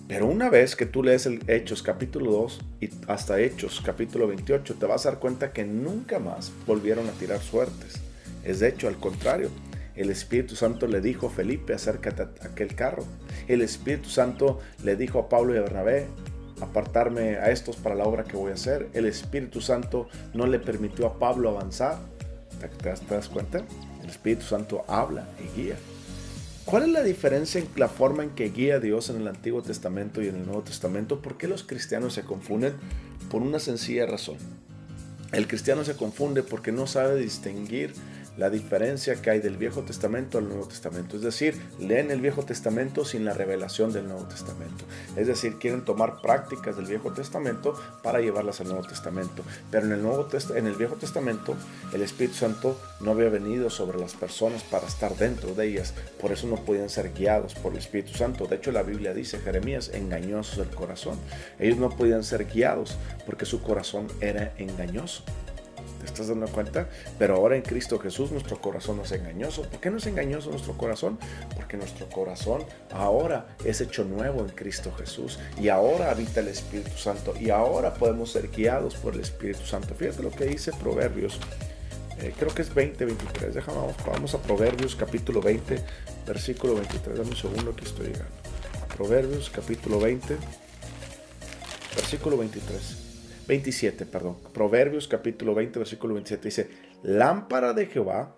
Pero 0.08 0.28
una 0.28 0.50
vez 0.50 0.76
que 0.76 0.86
tú 0.86 1.04
lees 1.04 1.28
el 1.28 1.42
Hechos 1.48 1.82
capítulo 1.82 2.32
2 2.32 2.62
y 2.82 2.90
hasta 3.08 3.40
Hechos 3.40 3.82
capítulo 3.86 4.28
28, 4.28 4.76
te 4.76 4.86
vas 4.86 5.06
a 5.06 5.12
dar 5.12 5.20
cuenta 5.20 5.54
que 5.54 5.64
nunca 5.64 6.20
más 6.20 6.52
volvieron 6.66 7.08
a 7.08 7.12
tirar 7.14 7.40
suertes. 7.40 8.02
Es 8.44 8.60
de 8.60 8.70
hecho 8.70 8.88
al 8.88 8.98
contrario. 8.98 9.50
El 9.96 10.10
Espíritu 10.10 10.56
Santo 10.56 10.88
le 10.88 11.02
dijo 11.02 11.28
a 11.28 11.30
Felipe, 11.30 11.74
acércate 11.74 12.24
a 12.24 12.48
aquel 12.48 12.76
carro. 12.76 13.06
El 13.48 13.62
Espíritu 13.62 14.10
Santo 14.10 14.60
le 14.84 14.96
dijo 14.96 15.20
a 15.20 15.30
Pablo 15.30 15.54
y 15.54 15.58
a 15.58 15.62
Bernabé, 15.62 16.08
apartarme 16.64 17.38
a 17.38 17.52
estos 17.52 17.76
para 17.76 17.96
la 17.96 18.06
obra 18.06 18.24
que 18.24 18.38
voy 18.38 18.52
a 18.52 18.56
hacer. 18.56 18.90
El 18.94 19.06
Espíritu 19.06 19.62
Santo 19.62 20.08
no 20.34 20.48
le 20.48 20.60
permitió 20.60 21.08
a 21.08 21.20
Pablo 21.20 21.50
avanzar. 21.50 21.98
¿Te, 22.60 22.90
das, 22.90 23.30
cuenta? 23.30 23.64
El 24.02 24.10
Espíritu 24.10 24.44
Santo 24.44 24.84
habla 24.88 25.28
y 25.40 25.62
guía. 25.62 25.76
¿Cuál 26.66 26.84
es 26.84 26.90
la 26.90 27.04
diferencia 27.04 27.60
en 27.60 27.68
la 27.76 27.90
forma 27.90 28.24
en 28.24 28.30
que 28.30 28.50
guía 28.50 28.80
Dios 28.80 29.10
en 29.10 29.18
el 29.18 29.28
Antiguo 29.28 29.62
Testamento 29.62 30.22
y 30.22 30.30
en 30.30 30.38
el 30.38 30.46
Nuevo 30.46 30.62
Testamento? 30.62 31.22
¿Por 31.22 31.38
qué 31.38 31.48
los 31.48 31.64
cristianos 31.64 32.14
se 32.14 32.24
confunden? 32.24 32.74
Por 33.30 33.42
una 33.42 33.60
sencilla 33.60 34.06
razón. 34.06 34.38
El 35.34 35.48
cristiano 35.48 35.84
se 35.84 35.96
confunde 35.96 36.44
porque 36.44 36.72
no 36.72 36.88
sabe 36.88 37.20
distinguir 37.20 37.94
la 38.38 38.50
diferencia 38.50 39.22
que 39.22 39.30
hay 39.30 39.40
del 39.40 39.58
Viejo 39.58 39.82
Testamento 39.82 40.38
al 40.38 40.48
Nuevo 40.48 40.68
Testamento. 40.68 41.16
Es 41.16 41.22
decir, 41.22 41.62
leen 41.80 42.12
el 42.12 42.22
Viejo 42.22 42.44
Testamento 42.44 43.06
sin 43.06 43.26
la 43.26 43.34
revelación 43.34 43.94
del 43.94 44.08
Nuevo 44.08 44.26
Testamento. 44.26 44.86
Es 45.16 45.28
decir, 45.28 45.58
quieren 45.60 45.86
tomar 45.86 46.22
prácticas 46.22 46.76
del 46.76 46.86
Viejo 46.86 47.12
Testamento 47.12 47.76
para 48.02 48.20
llevarlas 48.20 48.62
al 48.62 48.68
Nuevo 48.68 48.88
Testamento. 48.88 49.44
Pero 49.70 49.86
en 49.86 49.92
el, 49.92 50.02
Nuevo 50.02 50.28
en 50.56 50.68
el 50.68 50.76
Viejo 50.76 50.96
Testamento 50.96 51.56
el 51.94 52.02
Espíritu 52.02 52.36
Santo 52.36 52.80
no 53.02 53.12
había 53.12 53.30
venido 53.30 53.70
sobre 53.70 54.00
las 54.00 54.14
personas 54.14 54.64
para 54.64 54.88
estar 54.88 55.16
dentro 55.16 55.54
de 55.54 55.68
ellas. 55.68 55.94
Por 56.20 56.32
eso 56.32 56.48
no 56.48 56.56
podían 56.58 56.90
ser 56.90 57.14
guiados 57.14 57.54
por 57.56 57.74
el 57.74 57.80
Espíritu 57.80 58.14
Santo. 58.14 58.48
De 58.48 58.56
hecho, 58.56 58.72
la 58.72 58.84
Biblia 58.84 59.14
dice, 59.14 59.40
Jeremías, 59.40 59.92
engañosos 59.94 60.58
del 60.58 60.76
corazón. 60.76 61.20
Ellos 61.60 61.78
no 61.78 61.90
podían 61.90 62.24
ser 62.24 62.46
guiados 62.46 62.98
porque 63.26 63.46
su 63.46 63.62
corazón 63.62 64.08
era 64.22 64.54
engañoso. 64.58 65.24
¿Te 66.04 66.10
estás 66.10 66.28
dando 66.28 66.48
cuenta? 66.48 66.90
Pero 67.18 67.36
ahora 67.36 67.56
en 67.56 67.62
Cristo 67.62 67.98
Jesús 67.98 68.32
nuestro 68.32 68.60
corazón 68.60 68.98
no 68.98 69.04
es 69.04 69.12
engañoso. 69.14 69.62
¿Por 69.64 69.80
qué 69.80 69.90
no 69.90 69.98
es 69.98 70.06
engañoso 70.06 70.50
nuestro 70.50 70.74
corazón? 70.78 71.18
Porque 71.56 71.78
nuestro 71.78 72.10
corazón 72.10 72.64
ahora 72.92 73.56
es 73.64 73.80
hecho 73.80 74.04
nuevo 74.04 74.42
en 74.42 74.50
Cristo 74.50 74.94
Jesús. 74.98 75.40
Y 75.62 75.70
ahora 75.70 76.12
habita 76.12 76.42
el 76.42 76.50
Espíritu 76.50 76.98
Santo. 76.98 77.34
Y 77.40 77.52
ahora 77.52 77.94
podemos 77.94 78.34
ser 78.34 78.50
guiados 78.50 78.96
por 78.96 79.14
el 79.14 79.22
Espíritu 79.22 79.66
Santo. 79.66 79.96
Fíjate 79.96 80.24
lo 80.24 80.32
que 80.32 80.44
dice 80.46 80.74
Proverbios. 80.74 81.40
Eh, 82.20 82.34
creo 82.38 82.54
que 82.54 82.64
es 82.64 82.74
20, 82.74 83.06
23. 83.06 83.56
Déjame, 83.56 83.78
vamos, 83.78 83.96
vamos 84.06 84.34
a 84.36 84.42
Proverbios 84.42 84.96
capítulo 84.98 85.42
20, 85.42 85.80
versículo 86.28 86.76
23. 86.76 87.18
Dame 87.18 87.30
un 87.30 87.38
segundo 87.38 87.74
que 87.74 87.86
estoy 87.86 88.08
llegando. 88.08 88.36
Proverbios 88.98 89.50
capítulo 89.50 90.02
20, 90.02 90.36
versículo 91.96 92.38
23. 92.38 93.03
27, 93.48 94.06
perdón. 94.06 94.38
Proverbios 94.54 95.08
capítulo 95.08 95.54
20, 95.56 95.80
versículo 95.80 96.14
27 96.14 96.48
dice, 96.48 96.70
lámpara 97.04 97.74
de 97.74 97.88
Jehová 97.88 98.36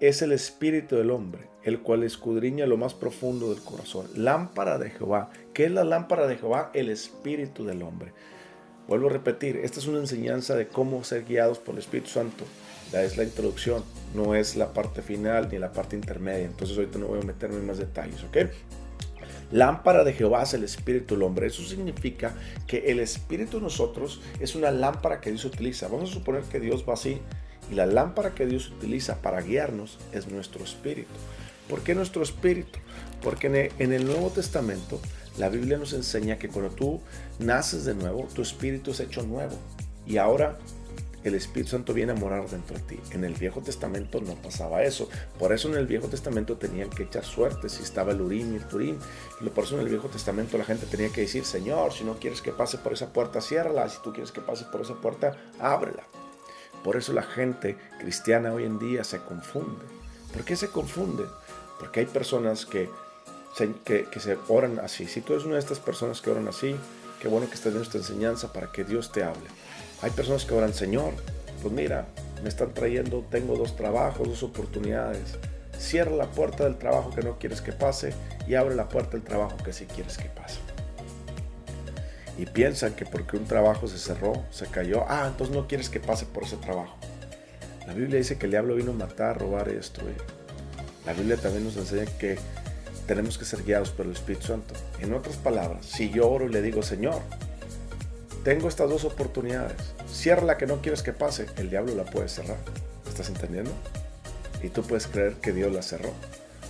es 0.00 0.22
el 0.22 0.32
espíritu 0.32 0.96
del 0.96 1.10
hombre, 1.10 1.48
el 1.62 1.80
cual 1.80 2.02
escudriña 2.04 2.66
lo 2.66 2.76
más 2.76 2.94
profundo 2.94 3.52
del 3.52 3.62
corazón. 3.62 4.06
Lámpara 4.14 4.78
de 4.78 4.90
Jehová. 4.90 5.30
¿Qué 5.52 5.64
es 5.64 5.72
la 5.72 5.84
lámpara 5.84 6.26
de 6.26 6.36
Jehová? 6.36 6.70
El 6.74 6.88
espíritu 6.88 7.64
del 7.64 7.82
hombre. 7.82 8.12
Vuelvo 8.86 9.08
a 9.08 9.12
repetir, 9.12 9.56
esta 9.58 9.80
es 9.80 9.86
una 9.86 9.98
enseñanza 9.98 10.56
de 10.56 10.68
cómo 10.68 11.04
ser 11.04 11.24
guiados 11.24 11.58
por 11.58 11.74
el 11.74 11.80
Espíritu 11.80 12.08
Santo. 12.08 12.44
Ya 12.90 13.02
es 13.02 13.18
la 13.18 13.24
introducción, 13.24 13.84
no 14.14 14.34
es 14.34 14.56
la 14.56 14.72
parte 14.72 15.02
final 15.02 15.48
ni 15.52 15.58
la 15.58 15.72
parte 15.72 15.94
intermedia. 15.94 16.46
Entonces 16.46 16.76
ahorita 16.78 16.98
no 16.98 17.08
voy 17.08 17.20
a 17.20 17.24
meterme 17.24 17.56
en 17.56 17.66
más 17.66 17.76
detalles, 17.76 18.24
¿ok? 18.24 18.38
Lámpara 19.50 20.04
de 20.04 20.12
Jehová 20.12 20.42
es 20.42 20.54
el 20.54 20.64
Espíritu 20.64 21.14
del 21.14 21.22
hombre. 21.22 21.46
Eso 21.46 21.62
significa 21.64 22.34
que 22.66 22.90
el 22.90 23.00
Espíritu 23.00 23.56
de 23.58 23.62
nosotros 23.62 24.20
es 24.40 24.54
una 24.54 24.70
lámpara 24.70 25.20
que 25.20 25.30
Dios 25.30 25.44
utiliza. 25.44 25.88
Vamos 25.88 26.10
a 26.10 26.14
suponer 26.14 26.42
que 26.42 26.60
Dios 26.60 26.84
va 26.88 26.94
así 26.94 27.18
y 27.70 27.74
la 27.74 27.86
lámpara 27.86 28.34
que 28.34 28.46
Dios 28.46 28.70
utiliza 28.70 29.22
para 29.22 29.40
guiarnos 29.40 29.98
es 30.12 30.28
nuestro 30.28 30.62
Espíritu. 30.64 31.08
¿Por 31.68 31.80
qué 31.80 31.94
nuestro 31.94 32.22
Espíritu? 32.22 32.78
Porque 33.22 33.72
en 33.78 33.92
el 33.92 34.06
Nuevo 34.06 34.30
Testamento 34.30 35.00
la 35.38 35.48
Biblia 35.48 35.78
nos 35.78 35.92
enseña 35.92 36.38
que 36.38 36.48
cuando 36.48 36.70
tú 36.70 37.00
naces 37.38 37.84
de 37.84 37.94
nuevo, 37.94 38.28
tu 38.34 38.42
Espíritu 38.42 38.90
es 38.90 39.00
hecho 39.00 39.22
nuevo. 39.22 39.56
Y 40.06 40.16
ahora 40.16 40.58
el 41.28 41.34
Espíritu 41.34 41.70
Santo 41.70 41.94
viene 41.94 42.12
a 42.12 42.14
morar 42.14 42.48
dentro 42.48 42.76
de 42.76 42.82
ti. 42.82 43.00
En 43.12 43.24
el 43.24 43.34
Viejo 43.34 43.60
Testamento 43.60 44.20
no 44.20 44.34
pasaba 44.34 44.82
eso. 44.82 45.08
Por 45.38 45.52
eso 45.52 45.68
en 45.68 45.76
el 45.76 45.86
Viejo 45.86 46.08
Testamento 46.08 46.56
tenían 46.56 46.90
que 46.90 47.04
echar 47.04 47.24
suerte 47.24 47.68
si 47.68 47.82
estaba 47.82 48.12
el 48.12 48.20
Urim 48.20 48.52
y 48.52 48.56
el 48.56 48.64
Turim. 48.66 48.98
Por 49.54 49.64
eso 49.64 49.76
en 49.76 49.82
el 49.82 49.88
Viejo 49.88 50.08
Testamento 50.08 50.58
la 50.58 50.64
gente 50.64 50.86
tenía 50.86 51.10
que 51.10 51.22
decir, 51.22 51.44
Señor, 51.44 51.92
si 51.92 52.04
no 52.04 52.18
quieres 52.18 52.42
que 52.42 52.52
pase 52.52 52.78
por 52.78 52.92
esa 52.92 53.12
puerta, 53.12 53.40
ciérrala. 53.40 53.88
Si 53.88 54.02
tú 54.02 54.12
quieres 54.12 54.32
que 54.32 54.40
pase 54.40 54.64
por 54.64 54.80
esa 54.80 54.94
puerta, 54.94 55.36
ábrela. 55.58 56.04
Por 56.82 56.96
eso 56.96 57.12
la 57.12 57.22
gente 57.22 57.76
cristiana 57.98 58.52
hoy 58.52 58.64
en 58.64 58.78
día 58.78 59.04
se 59.04 59.18
confunde. 59.18 59.84
¿Por 60.32 60.44
qué 60.44 60.56
se 60.56 60.68
confunde? 60.68 61.24
Porque 61.78 62.00
hay 62.00 62.06
personas 62.06 62.66
que 62.66 62.88
se, 63.54 63.72
que, 63.84 64.20
se 64.20 64.38
oran 64.48 64.78
así. 64.78 65.06
Si 65.06 65.20
tú 65.20 65.32
eres 65.32 65.44
una 65.44 65.54
de 65.54 65.60
estas 65.60 65.80
personas 65.80 66.20
que 66.20 66.30
oran 66.30 66.48
así, 66.48 66.76
qué 67.20 67.28
bueno 67.28 67.48
que 67.48 67.54
estés 67.54 67.74
en 67.74 67.82
esta 67.82 67.98
enseñanza 67.98 68.52
para 68.52 68.70
que 68.70 68.84
Dios 68.84 69.10
te 69.10 69.22
hable. 69.24 69.48
Hay 70.00 70.10
personas 70.10 70.44
que 70.44 70.54
oran, 70.54 70.72
Señor, 70.72 71.12
pues 71.60 71.74
mira, 71.74 72.06
me 72.42 72.48
están 72.48 72.72
trayendo, 72.72 73.24
tengo 73.30 73.56
dos 73.56 73.74
trabajos, 73.74 74.28
dos 74.28 74.42
oportunidades. 74.44 75.36
Cierra 75.76 76.12
la 76.12 76.30
puerta 76.30 76.64
del 76.64 76.76
trabajo 76.76 77.10
que 77.10 77.22
no 77.22 77.38
quieres 77.38 77.60
que 77.60 77.72
pase 77.72 78.12
y 78.46 78.54
abre 78.54 78.76
la 78.76 78.88
puerta 78.88 79.12
del 79.12 79.22
trabajo 79.22 79.56
que 79.64 79.72
sí 79.72 79.86
quieres 79.86 80.16
que 80.16 80.28
pase. 80.28 80.60
Y 82.36 82.46
piensan 82.46 82.94
que 82.94 83.04
porque 83.04 83.36
un 83.36 83.46
trabajo 83.46 83.88
se 83.88 83.98
cerró, 83.98 84.44
se 84.50 84.66
cayó, 84.66 85.04
ah, 85.08 85.26
entonces 85.26 85.54
no 85.54 85.66
quieres 85.66 85.90
que 85.90 85.98
pase 85.98 86.26
por 86.26 86.44
ese 86.44 86.56
trabajo. 86.56 86.96
La 87.86 87.94
Biblia 87.94 88.18
dice 88.18 88.38
que 88.38 88.46
el 88.46 88.52
diablo 88.52 88.76
vino 88.76 88.92
a 88.92 88.94
matar, 88.94 89.38
robar 89.38 89.68
y 89.68 89.74
destruir. 89.74 90.16
La 91.06 91.12
Biblia 91.12 91.36
también 91.36 91.64
nos 91.64 91.76
enseña 91.76 92.04
que 92.18 92.38
tenemos 93.08 93.38
que 93.38 93.44
ser 93.44 93.64
guiados 93.64 93.90
por 93.90 94.06
el 94.06 94.12
Espíritu 94.12 94.46
Santo. 94.46 94.74
En 95.00 95.14
otras 95.14 95.36
palabras, 95.36 95.86
si 95.86 96.10
yo 96.10 96.30
oro 96.30 96.46
y 96.46 96.50
le 96.50 96.62
digo, 96.62 96.82
Señor, 96.82 97.20
tengo 98.48 98.66
estas 98.66 98.88
dos 98.88 99.04
oportunidades. 99.04 99.76
Cierra 100.10 100.42
la 100.42 100.56
que 100.56 100.66
no 100.66 100.80
quieres 100.80 101.02
que 101.02 101.12
pase. 101.12 101.48
El 101.58 101.68
diablo 101.68 101.94
la 101.94 102.06
puede 102.06 102.30
cerrar. 102.30 102.56
¿Estás 103.06 103.28
entendiendo? 103.28 103.70
Y 104.62 104.70
tú 104.70 104.80
puedes 104.80 105.06
creer 105.06 105.34
que 105.34 105.52
Dios 105.52 105.70
la 105.70 105.82
cerró. 105.82 106.14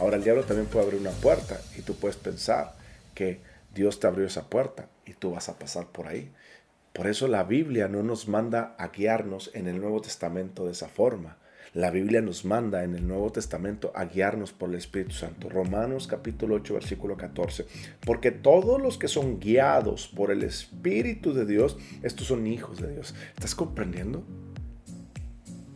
Ahora 0.01 0.17
el 0.17 0.25
diablo 0.25 0.43
también 0.43 0.67
puede 0.67 0.87
abrir 0.87 1.01
una 1.01 1.13
puerta 1.13 1.61
y 1.77 1.83
tú 1.83 1.95
puedes 1.95 2.17
pensar 2.17 2.75
que 3.15 3.39
Dios 3.77 4.01
te 4.01 4.09
abrió 4.09 4.27
esa 4.27 4.51
puerta 4.51 4.89
y 5.07 5.13
tú 5.13 5.31
vas 5.31 5.49
a 5.49 5.57
pasar 5.57 5.87
por 5.87 6.09
ahí. 6.09 6.33
Por 6.93 7.07
eso 7.07 7.29
la 7.29 7.45
Biblia 7.45 7.87
no 7.87 8.03
nos 8.03 8.27
manda 8.27 8.75
a 8.77 8.89
guiarnos 8.89 9.53
en 9.55 9.69
el 9.69 9.81
Nuevo 9.81 10.01
Testamento 10.01 10.67
de 10.67 10.73
esa 10.73 10.89
forma. 10.89 11.37
La 11.75 11.91
Biblia 11.91 12.23
nos 12.23 12.47
manda 12.47 12.83
en 12.83 12.95
el 12.95 13.07
Nuevo 13.07 13.31
Testamento 13.31 13.93
a 13.95 14.07
guiarnos 14.07 14.53
por 14.53 14.71
el 14.71 14.77
Espíritu 14.77 15.13
Santo. 15.13 15.51
Romanos 15.51 16.07
capítulo 16.07 16.55
8 16.57 16.75
versículo 16.75 17.17
14. 17.17 17.67
Porque 18.01 18.31
todos 18.31 18.81
los 18.81 18.97
que 18.97 19.07
son 19.07 19.39
guiados 19.39 20.09
por 20.09 20.31
el 20.31 20.45
Espíritu 20.45 21.35
de 21.35 21.45
Dios, 21.45 21.77
estos 22.03 22.29
son 22.29 22.47
hijos 22.47 22.81
de 22.81 22.93
Dios. 22.93 23.15
¿Estás 23.35 23.55
comprendiendo? 23.55 24.25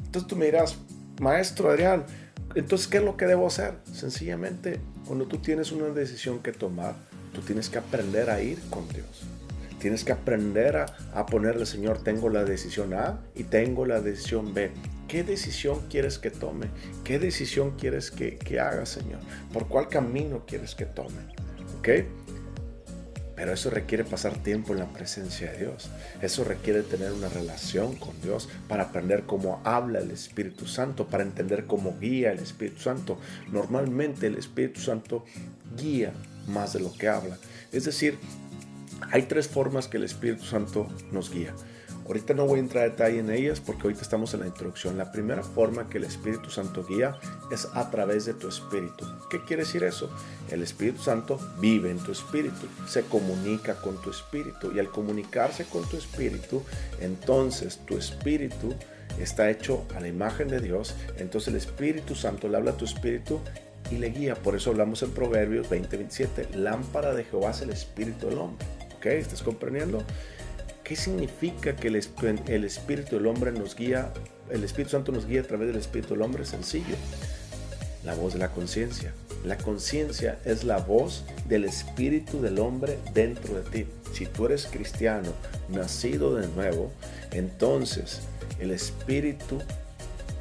Entonces 0.04 0.26
tú 0.26 0.36
me 0.36 0.46
dirás, 0.46 0.78
maestro 1.20 1.70
Adrián, 1.70 2.04
entonces 2.54 2.88
¿qué 2.88 2.98
es 2.98 3.04
lo 3.04 3.16
que 3.18 3.26
debo 3.26 3.46
hacer? 3.46 3.74
Sencillamente, 3.92 4.80
cuando 5.06 5.26
tú 5.26 5.38
tienes 5.38 5.72
una 5.72 5.88
decisión 5.88 6.38
que 6.38 6.52
tomar, 6.52 6.94
tú 7.34 7.42
tienes 7.42 7.68
que 7.68 7.78
aprender 7.78 8.30
a 8.30 8.40
ir 8.40 8.58
con 8.70 8.88
Dios. 8.88 9.24
Tienes 9.78 10.04
que 10.04 10.12
aprender 10.12 10.76
a, 10.76 10.86
a 11.12 11.26
ponerle, 11.26 11.66
Señor, 11.66 12.02
tengo 12.02 12.28
la 12.28 12.44
decisión 12.44 12.94
A 12.94 13.18
y 13.34 13.44
tengo 13.44 13.84
la 13.84 14.00
decisión 14.00 14.54
B. 14.54 14.70
¿Qué 15.12 15.24
decisión 15.24 15.78
quieres 15.90 16.18
que 16.18 16.30
tome? 16.30 16.68
¿Qué 17.04 17.18
decisión 17.18 17.72
quieres 17.72 18.10
que, 18.10 18.38
haga, 18.58 18.86
Señor? 18.86 19.18
¿Por 19.52 19.68
cuál 19.68 19.88
camino 19.88 20.46
quieres 20.46 20.74
que 20.74 20.86
tome? 20.86 21.20
¿Ok? 21.78 21.88
Pero 23.36 23.52
eso 23.52 23.68
requiere 23.68 24.04
pasar 24.04 24.42
tiempo 24.42 24.72
en 24.72 24.78
la 24.78 24.90
presencia 24.90 25.52
de 25.52 25.66
Dios. 25.66 25.90
Eso 26.22 26.44
requiere 26.44 26.82
tener 26.82 27.12
una 27.12 27.28
relación 27.28 27.94
con 27.96 28.18
Dios 28.22 28.48
para 28.68 28.84
aprender 28.84 29.24
cómo 29.24 29.60
habla 29.64 29.98
el 29.98 30.12
Espíritu 30.12 30.66
Santo, 30.66 31.06
para 31.06 31.24
entender 31.24 31.66
cómo 31.66 31.94
guía 32.00 32.32
el 32.32 32.38
Espíritu 32.38 32.80
Santo. 32.80 33.18
Normalmente 33.52 34.28
el 34.28 34.38
Espíritu 34.38 34.80
Santo 34.80 35.26
guía 35.76 36.14
más 36.46 36.72
de 36.72 36.80
lo 36.80 36.90
que 36.90 37.08
habla. 37.08 37.36
Es 37.70 37.84
decir, 37.84 38.18
hay 39.10 39.24
tres 39.24 39.46
formas 39.46 39.88
que 39.88 39.98
el 39.98 40.04
Espíritu 40.04 40.44
Santo 40.44 40.88
nos 41.10 41.30
guía. 41.30 41.54
Ahorita 42.06 42.34
no 42.34 42.46
voy 42.46 42.58
a 42.58 42.62
entrar 42.62 42.84
a 42.84 42.90
detalle 42.90 43.20
en 43.20 43.30
ellas 43.30 43.60
porque 43.60 43.82
ahorita 43.82 44.02
estamos 44.02 44.34
en 44.34 44.40
la 44.40 44.46
introducción. 44.46 44.98
La 44.98 45.12
primera 45.12 45.42
forma 45.42 45.88
que 45.88 45.98
el 45.98 46.04
Espíritu 46.04 46.50
Santo 46.50 46.84
guía 46.84 47.16
es 47.50 47.68
a 47.74 47.90
través 47.90 48.24
de 48.24 48.34
tu 48.34 48.48
espíritu. 48.48 49.06
¿Qué 49.30 49.42
quiere 49.44 49.62
decir 49.62 49.84
eso? 49.84 50.10
El 50.50 50.62
Espíritu 50.62 51.02
Santo 51.02 51.38
vive 51.60 51.90
en 51.90 51.98
tu 51.98 52.12
espíritu, 52.12 52.66
se 52.86 53.02
comunica 53.02 53.80
con 53.80 54.00
tu 54.02 54.10
espíritu 54.10 54.72
y 54.74 54.78
al 54.78 54.90
comunicarse 54.90 55.64
con 55.64 55.88
tu 55.88 55.96
espíritu, 55.96 56.62
entonces 57.00 57.80
tu 57.86 57.96
espíritu 57.96 58.74
está 59.18 59.50
hecho 59.50 59.84
a 59.94 60.00
la 60.00 60.08
imagen 60.08 60.48
de 60.48 60.60
Dios. 60.60 60.94
Entonces 61.16 61.48
el 61.48 61.56
Espíritu 61.56 62.14
Santo 62.14 62.48
le 62.48 62.56
habla 62.56 62.72
a 62.72 62.76
tu 62.76 62.84
espíritu 62.84 63.40
y 63.90 63.96
le 63.96 64.08
guía. 64.08 64.34
Por 64.34 64.56
eso 64.56 64.70
hablamos 64.70 65.02
en 65.02 65.10
Proverbios 65.10 65.68
20:27. 65.68 66.54
Lámpara 66.56 67.14
de 67.14 67.24
Jehová 67.24 67.50
es 67.50 67.60
el 67.62 67.70
espíritu 67.70 68.28
del 68.28 68.38
hombre. 68.38 68.66
¿Ok? 68.96 69.06
¿Estás 69.06 69.42
comprendiendo? 69.42 70.04
¿Qué 70.92 70.96
significa 70.96 71.74
que 71.74 71.88
el, 71.88 71.96
Espíritu 72.66 73.16
del 73.16 73.26
hombre 73.26 73.50
nos 73.50 73.74
guía, 73.74 74.12
el 74.50 74.62
Espíritu 74.62 74.90
Santo 74.90 75.10
nos 75.10 75.24
guía 75.24 75.40
a 75.40 75.44
través 75.44 75.68
del 75.68 75.78
Espíritu 75.78 76.12
del 76.12 76.20
hombre? 76.20 76.44
Sencillo. 76.44 76.96
La 78.04 78.14
voz 78.14 78.34
de 78.34 78.40
la 78.40 78.50
conciencia. 78.50 79.14
La 79.42 79.56
conciencia 79.56 80.38
es 80.44 80.64
la 80.64 80.76
voz 80.76 81.24
del 81.48 81.64
Espíritu 81.64 82.42
del 82.42 82.58
hombre 82.58 82.98
dentro 83.14 83.54
de 83.54 83.62
ti. 83.70 83.86
Si 84.12 84.26
tú 84.26 84.44
eres 84.44 84.66
cristiano, 84.66 85.32
nacido 85.70 86.34
de 86.34 86.46
nuevo, 86.48 86.92
entonces 87.30 88.20
el 88.60 88.70
Espíritu 88.70 89.60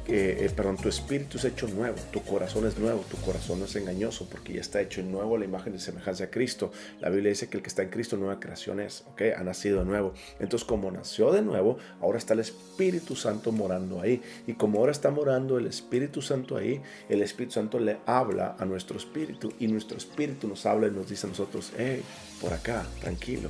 eh, 0.08 0.50
perdón, 0.54 0.76
tu 0.76 0.88
espíritu 0.88 1.38
es 1.38 1.44
hecho 1.44 1.68
nuevo, 1.68 1.96
tu 2.10 2.22
corazón 2.22 2.66
es 2.66 2.78
nuevo, 2.78 3.04
tu 3.10 3.16
corazón 3.18 3.60
no 3.60 3.66
es 3.66 3.76
engañoso 3.76 4.28
porque 4.28 4.54
ya 4.54 4.60
está 4.60 4.80
hecho 4.80 5.02
nuevo 5.02 5.38
la 5.38 5.44
imagen 5.44 5.74
y 5.74 5.78
semejanza 5.78 6.24
a 6.24 6.30
Cristo. 6.30 6.72
La 7.00 7.08
Biblia 7.08 7.30
dice 7.30 7.48
que 7.48 7.58
el 7.58 7.62
que 7.62 7.68
está 7.68 7.82
en 7.82 7.90
Cristo 7.90 8.16
nueva 8.16 8.40
creación 8.40 8.80
es, 8.80 9.04
¿ok? 9.12 9.22
Ha 9.36 9.44
nacido 9.44 9.80
de 9.80 9.84
nuevo. 9.84 10.12
Entonces, 10.40 10.66
como 10.66 10.90
nació 10.90 11.32
de 11.32 11.42
nuevo, 11.42 11.78
ahora 12.00 12.18
está 12.18 12.34
el 12.34 12.40
Espíritu 12.40 13.14
Santo 13.14 13.52
morando 13.52 14.00
ahí. 14.00 14.20
Y 14.46 14.54
como 14.54 14.80
ahora 14.80 14.92
está 14.92 15.10
morando 15.10 15.58
el 15.58 15.66
Espíritu 15.66 16.20
Santo 16.20 16.56
ahí, 16.56 16.82
el 17.08 17.22
Espíritu 17.22 17.54
Santo 17.54 17.78
le 17.78 17.98
habla 18.06 18.56
a 18.58 18.64
nuestro 18.64 18.96
espíritu 18.96 19.52
y 19.60 19.68
nuestro 19.68 19.96
espíritu 19.98 20.48
nos 20.48 20.66
habla 20.66 20.88
y 20.88 20.90
nos 20.90 21.08
dice 21.08 21.26
a 21.26 21.30
nosotros, 21.30 21.72
hey, 21.78 22.02
por 22.40 22.52
acá, 22.52 22.84
tranquilo. 23.00 23.48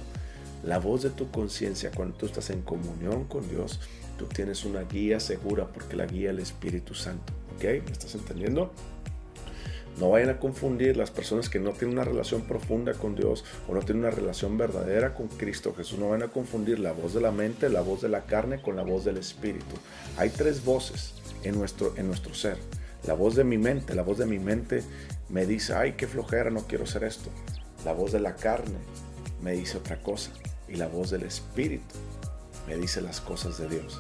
La 0.65 0.79
voz 0.79 1.03
de 1.03 1.11
tu 1.11 1.31
conciencia 1.31 1.91
cuando 1.91 2.17
tú 2.17 2.27
estás 2.27 2.51
en 2.51 2.63
comunión 2.63 3.25
con 3.25 3.49
Dios 3.49 3.81
tú 4.23 4.29
tienes 4.29 4.65
una 4.65 4.83
guía 4.83 5.19
segura 5.19 5.67
porque 5.67 5.97
la 5.97 6.07
guía 6.07 6.31
el 6.31 6.39
Espíritu 6.39 6.95
Santo. 6.95 7.33
¿Ok? 7.57 7.65
¿Me 7.65 7.91
estás 7.91 8.15
entendiendo? 8.15 8.73
No 9.99 10.11
vayan 10.11 10.31
a 10.31 10.39
confundir 10.39 10.97
las 10.97 11.11
personas 11.11 11.49
que 11.49 11.59
no 11.59 11.73
tienen 11.73 11.99
una 11.99 12.05
relación 12.05 12.43
profunda 12.43 12.95
con 12.95 13.17
Dios 13.17 13.45
o 13.69 13.75
no 13.75 13.81
tienen 13.81 14.05
una 14.05 14.13
relación 14.13 14.57
verdadera 14.57 15.15
con 15.15 15.27
Cristo 15.27 15.75
Jesús. 15.77 15.99
No 15.99 16.11
vayan 16.11 16.29
a 16.29 16.33
confundir 16.33 16.79
la 16.79 16.93
voz 16.93 17.15
de 17.15 17.21
la 17.21 17.33
mente, 17.33 17.69
la 17.69 17.81
voz 17.81 18.01
de 18.01 18.09
la 18.09 18.25
carne 18.25 18.63
con 18.63 18.77
la 18.77 18.83
voz 18.83 19.05
del 19.05 19.17
Espíritu. 19.17 19.75
Hay 20.17 20.31
tres 20.31 20.65
voces 20.65 21.15
en 21.43 21.59
nuestro, 21.59 21.93
en 21.97 22.07
nuestro 22.07 22.33
ser. 22.33 22.59
La 23.05 23.15
voz 23.15 23.35
de 23.35 23.43
mi 23.43 23.59
mente, 23.59 23.97
la 23.97 24.03
voz 24.03 24.19
de 24.19 24.27
mi 24.27 24.39
mente 24.39 24.85
me 25.31 25.47
dice, 25.47 25.75
ay, 25.75 25.95
qué 25.95 26.07
flojera, 26.07 26.51
no 26.51 26.61
quiero 26.69 26.85
hacer 26.85 27.03
esto. 27.03 27.29
La 27.85 27.93
voz 27.93 28.13
de 28.13 28.21
la 28.21 28.37
carne 28.37 28.79
me 29.43 29.53
dice 29.53 29.79
otra 29.79 30.01
cosa. 30.01 30.31
Y 30.69 30.77
la 30.77 30.87
voz 30.87 31.11
del 31.11 31.25
Espíritu 31.25 31.97
me 32.67 32.77
dice 32.77 33.01
las 33.01 33.21
cosas 33.21 33.59
de 33.59 33.69
Dios. 33.69 33.99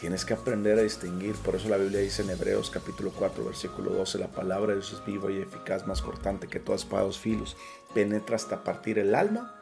Tienes 0.00 0.24
que 0.24 0.34
aprender 0.34 0.78
a 0.78 0.82
distinguir, 0.82 1.34
por 1.34 1.56
eso 1.56 1.68
la 1.68 1.76
Biblia 1.76 1.98
dice 1.98 2.22
en 2.22 2.30
Hebreos 2.30 2.70
capítulo 2.70 3.10
4 3.10 3.44
versículo 3.44 3.90
12, 3.90 4.18
la 4.18 4.28
palabra 4.28 4.68
de 4.68 4.74
Dios 4.74 4.92
es 4.92 5.04
viva 5.04 5.30
y 5.32 5.38
eficaz, 5.38 5.88
más 5.88 6.02
cortante 6.02 6.46
que 6.46 6.60
todas 6.60 6.82
espadas 6.82 7.18
filos, 7.18 7.56
penetra 7.94 8.36
hasta 8.36 8.62
partir 8.62 9.00
el 9.00 9.16
alma 9.16 9.56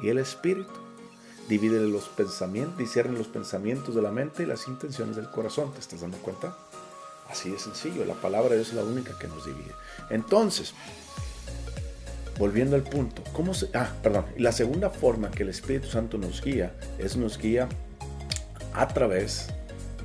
y 0.00 0.08
el 0.08 0.18
espíritu, 0.18 0.70
divide 1.48 1.80
los 1.80 2.08
pensamientos, 2.08 2.78
discierne 2.78 3.18
los 3.18 3.26
pensamientos 3.26 3.96
de 3.96 4.02
la 4.02 4.12
mente 4.12 4.44
y 4.44 4.46
las 4.46 4.68
intenciones 4.68 5.16
del 5.16 5.28
corazón, 5.28 5.72
¿te 5.72 5.80
estás 5.80 6.02
dando 6.02 6.18
cuenta? 6.18 6.56
Así 7.28 7.50
de 7.50 7.58
sencillo, 7.58 8.04
la 8.04 8.14
palabra 8.14 8.50
de 8.50 8.56
Dios 8.56 8.68
es 8.68 8.74
la 8.74 8.84
única 8.84 9.18
que 9.18 9.26
nos 9.26 9.44
divide. 9.44 9.74
Entonces, 10.08 10.72
volviendo 12.40 12.74
al 12.74 12.82
punto, 12.82 13.22
¿cómo 13.34 13.54
se, 13.54 13.68
ah, 13.74 13.92
perdón, 14.02 14.24
la 14.38 14.50
segunda 14.50 14.90
forma 14.90 15.30
que 15.30 15.42
el 15.42 15.50
Espíritu 15.50 15.88
Santo 15.88 16.18
nos 16.18 16.42
guía 16.42 16.72
es 16.98 17.16
nos 17.16 17.38
guía 17.38 17.68
a 18.72 18.88
través 18.88 19.48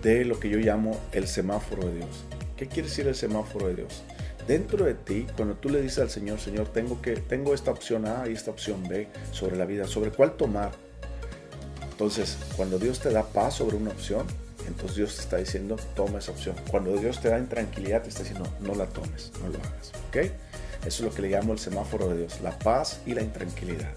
de 0.03 0.25
lo 0.25 0.39
que 0.39 0.49
yo 0.49 0.57
llamo 0.57 0.99
el 1.13 1.27
semáforo 1.27 1.87
de 1.87 1.95
Dios. 1.95 2.25
¿Qué 2.57 2.67
quiere 2.67 2.89
decir 2.89 3.07
el 3.07 3.15
semáforo 3.15 3.67
de 3.67 3.75
Dios? 3.75 4.03
Dentro 4.47 4.85
de 4.85 4.93
ti, 4.93 5.25
cuando 5.35 5.55
tú 5.55 5.69
le 5.69 5.81
dices 5.81 5.99
al 5.99 6.09
Señor, 6.09 6.39
Señor, 6.39 6.67
tengo 6.67 7.01
que 7.01 7.15
tengo 7.15 7.53
esta 7.53 7.71
opción 7.71 8.05
A 8.05 8.27
y 8.27 8.33
esta 8.33 8.51
opción 8.51 8.83
B 8.87 9.07
sobre 9.31 9.55
la 9.55 9.65
vida, 9.65 9.87
sobre 9.87 10.11
cuál 10.11 10.33
tomar. 10.33 10.71
Entonces, 11.89 12.37
cuando 12.55 12.77
Dios 12.77 12.99
te 12.99 13.11
da 13.11 13.23
paz 13.23 13.55
sobre 13.55 13.77
una 13.77 13.91
opción, 13.91 14.27
entonces 14.67 14.97
Dios 14.97 15.15
te 15.15 15.21
está 15.21 15.37
diciendo, 15.37 15.77
toma 15.95 16.19
esa 16.19 16.31
opción. 16.31 16.55
Cuando 16.69 16.95
Dios 16.97 17.21
te 17.21 17.29
da 17.29 17.39
intranquilidad, 17.39 18.03
te 18.03 18.09
está 18.09 18.23
diciendo, 18.23 18.47
no 18.59 18.75
la 18.75 18.87
tomes, 18.87 19.31
no 19.41 19.49
lo 19.49 19.57
hagas. 19.57 19.93
¿Ok? 20.09 20.31
Eso 20.85 21.03
es 21.03 21.09
lo 21.09 21.15
que 21.15 21.23
le 21.23 21.29
llamo 21.29 21.51
el 21.51 21.59
semáforo 21.59 22.09
de 22.09 22.19
Dios, 22.19 22.41
la 22.41 22.57
paz 22.59 23.01
y 23.07 23.15
la 23.15 23.23
intranquilidad. 23.23 23.91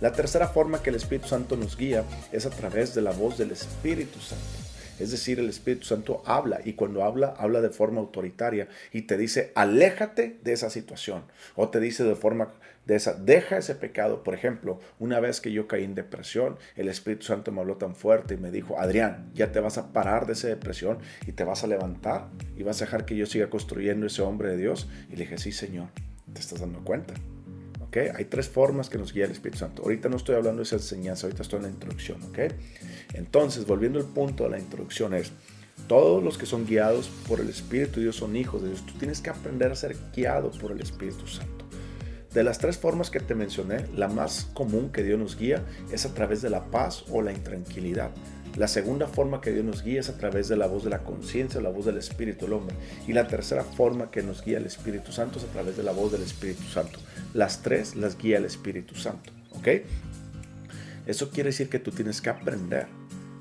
La 0.00 0.12
tercera 0.12 0.46
forma 0.46 0.80
que 0.80 0.90
el 0.90 0.96
Espíritu 0.96 1.28
Santo 1.28 1.56
nos 1.56 1.76
guía 1.76 2.04
es 2.30 2.46
a 2.46 2.50
través 2.50 2.94
de 2.94 3.02
la 3.02 3.10
voz 3.10 3.36
del 3.36 3.50
Espíritu 3.50 4.20
Santo. 4.20 4.44
Es 5.00 5.10
decir, 5.10 5.40
el 5.40 5.48
Espíritu 5.48 5.86
Santo 5.86 6.22
habla 6.26 6.60
y 6.64 6.74
cuando 6.74 7.02
habla, 7.02 7.34
habla 7.36 7.60
de 7.60 7.70
forma 7.70 8.00
autoritaria 8.00 8.68
y 8.92 9.02
te 9.02 9.16
dice, 9.16 9.50
aléjate 9.54 10.38
de 10.42 10.52
esa 10.52 10.70
situación. 10.70 11.24
O 11.56 11.68
te 11.68 11.80
dice 11.80 12.04
de 12.04 12.14
forma 12.14 12.52
de 12.86 12.96
esa, 12.96 13.14
deja 13.14 13.58
ese 13.58 13.74
pecado. 13.74 14.22
Por 14.22 14.34
ejemplo, 14.34 14.78
una 14.98 15.18
vez 15.18 15.40
que 15.40 15.52
yo 15.52 15.66
caí 15.66 15.84
en 15.84 15.94
depresión, 15.94 16.58
el 16.76 16.88
Espíritu 16.88 17.24
Santo 17.24 17.50
me 17.50 17.60
habló 17.60 17.76
tan 17.76 17.96
fuerte 17.96 18.34
y 18.34 18.36
me 18.36 18.50
dijo, 18.50 18.78
Adrián, 18.78 19.30
ya 19.34 19.52
te 19.52 19.60
vas 19.60 19.78
a 19.78 19.92
parar 19.92 20.26
de 20.26 20.34
esa 20.34 20.48
depresión 20.48 20.98
y 21.26 21.32
te 21.32 21.44
vas 21.44 21.64
a 21.64 21.66
levantar 21.66 22.28
y 22.56 22.62
vas 22.62 22.80
a 22.80 22.84
dejar 22.84 23.04
que 23.04 23.16
yo 23.16 23.26
siga 23.26 23.50
construyendo 23.50 24.06
ese 24.06 24.22
hombre 24.22 24.50
de 24.50 24.58
Dios. 24.58 24.88
Y 25.08 25.16
le 25.16 25.24
dije, 25.24 25.38
sí, 25.38 25.50
Señor 25.50 25.88
te 26.32 26.40
estás 26.40 26.60
dando 26.60 26.80
cuenta. 26.80 27.14
¿ok? 27.80 27.96
Hay 28.14 28.24
tres 28.26 28.48
formas 28.48 28.88
que 28.88 28.98
nos 28.98 29.12
guía 29.12 29.24
el 29.24 29.32
Espíritu 29.32 29.58
Santo. 29.58 29.82
Ahorita 29.82 30.08
no 30.08 30.16
estoy 30.16 30.36
hablando 30.36 30.58
de 30.58 30.64
esa 30.64 30.76
enseñanza, 30.76 31.26
ahorita 31.26 31.42
estoy 31.42 31.58
en 31.58 31.64
la 31.64 31.70
introducción. 31.70 32.22
¿ok? 32.22 32.38
Entonces, 33.14 33.66
volviendo 33.66 33.98
al 33.98 34.06
punto 34.06 34.44
de 34.44 34.50
la 34.50 34.58
introducción 34.58 35.14
es, 35.14 35.32
todos 35.88 36.22
los 36.22 36.38
que 36.38 36.46
son 36.46 36.66
guiados 36.66 37.08
por 37.26 37.40
el 37.40 37.48
Espíritu 37.48 37.96
de 37.96 38.02
Dios 38.02 38.16
son 38.16 38.36
hijos 38.36 38.62
de 38.62 38.68
Dios. 38.68 38.84
Tú 38.86 38.94
tienes 38.94 39.20
que 39.20 39.30
aprender 39.30 39.72
a 39.72 39.74
ser 39.74 39.96
guiado 40.14 40.50
por 40.50 40.72
el 40.72 40.80
Espíritu 40.80 41.26
Santo. 41.26 41.64
De 42.32 42.44
las 42.44 42.58
tres 42.58 42.78
formas 42.78 43.10
que 43.10 43.18
te 43.18 43.34
mencioné, 43.34 43.86
la 43.96 44.06
más 44.06 44.48
común 44.54 44.90
que 44.92 45.02
Dios 45.02 45.18
nos 45.18 45.36
guía 45.36 45.64
es 45.90 46.06
a 46.06 46.14
través 46.14 46.42
de 46.42 46.50
la 46.50 46.64
paz 46.66 47.04
o 47.10 47.22
la 47.22 47.32
intranquilidad. 47.32 48.12
La 48.56 48.66
segunda 48.68 49.06
forma 49.06 49.40
que 49.40 49.52
Dios 49.52 49.64
nos 49.64 49.82
guía 49.82 50.00
es 50.00 50.08
a 50.08 50.18
través 50.18 50.48
de 50.48 50.56
la 50.56 50.66
voz 50.66 50.84
de 50.84 50.90
la 50.90 51.04
conciencia, 51.04 51.60
la 51.60 51.70
voz 51.70 51.86
del 51.86 51.98
Espíritu 51.98 52.46
del 52.46 52.54
hombre. 52.54 52.74
Y 53.06 53.12
la 53.12 53.28
tercera 53.28 53.62
forma 53.62 54.10
que 54.10 54.22
nos 54.22 54.44
guía 54.44 54.58
el 54.58 54.66
Espíritu 54.66 55.12
Santo 55.12 55.38
es 55.38 55.44
a 55.44 55.48
través 55.52 55.76
de 55.76 55.82
la 55.82 55.92
voz 55.92 56.12
del 56.12 56.22
Espíritu 56.22 56.64
Santo. 56.64 56.98
Las 57.32 57.62
tres 57.62 57.94
las 57.94 58.18
guía 58.18 58.38
el 58.38 58.44
Espíritu 58.44 58.96
Santo. 58.96 59.30
¿Ok? 59.52 59.68
Eso 61.06 61.30
quiere 61.30 61.50
decir 61.50 61.68
que 61.68 61.78
tú 61.78 61.92
tienes 61.92 62.20
que 62.20 62.30
aprender 62.30 62.86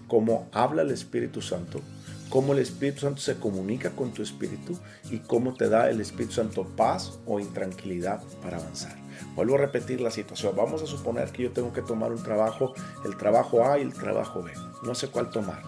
cómo 0.08 0.48
habla 0.52 0.84
el 0.84 0.92
Espíritu 0.92 1.42
Santo, 1.42 1.82
cómo 2.30 2.54
el 2.54 2.60
Espíritu 2.60 3.02
Santo 3.02 3.22
se 3.22 3.36
comunica 3.36 3.92
con 3.92 4.12
tu 4.14 4.22
espíritu 4.22 4.78
y 5.10 5.20
cómo 5.20 5.54
te 5.54 5.70
da 5.70 5.90
el 5.90 6.02
Espíritu 6.02 6.34
Santo 6.34 6.66
paz 6.76 7.20
o 7.26 7.40
intranquilidad 7.40 8.22
para 8.42 8.58
avanzar. 8.58 8.96
Vuelvo 9.36 9.56
a 9.56 9.60
repetir 9.60 10.02
la 10.02 10.12
situación. 10.12 10.54
Vamos 10.56 10.82
a 10.82 10.88
suponer 10.88 11.32
que 11.32 11.44
yo 11.44 11.52
tengo 11.52 11.74
que 11.74 11.82
tomar 11.82 12.12
un 12.12 12.22
trabajo, 12.22 12.74
el 13.06 13.16
trabajo 13.18 13.66
A 13.66 13.80
y 13.80 13.82
el 13.82 13.94
trabajo 13.94 14.44
B. 14.44 14.52
No 14.84 14.96
sé 14.96 15.10
cuál 15.10 15.30
tomar. 15.30 15.62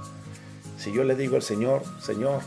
Si 0.78 0.92
yo 0.92 1.04
le 1.04 1.16
digo 1.16 1.36
al 1.36 1.44
Señor, 1.44 1.84
Señor, 2.02 2.42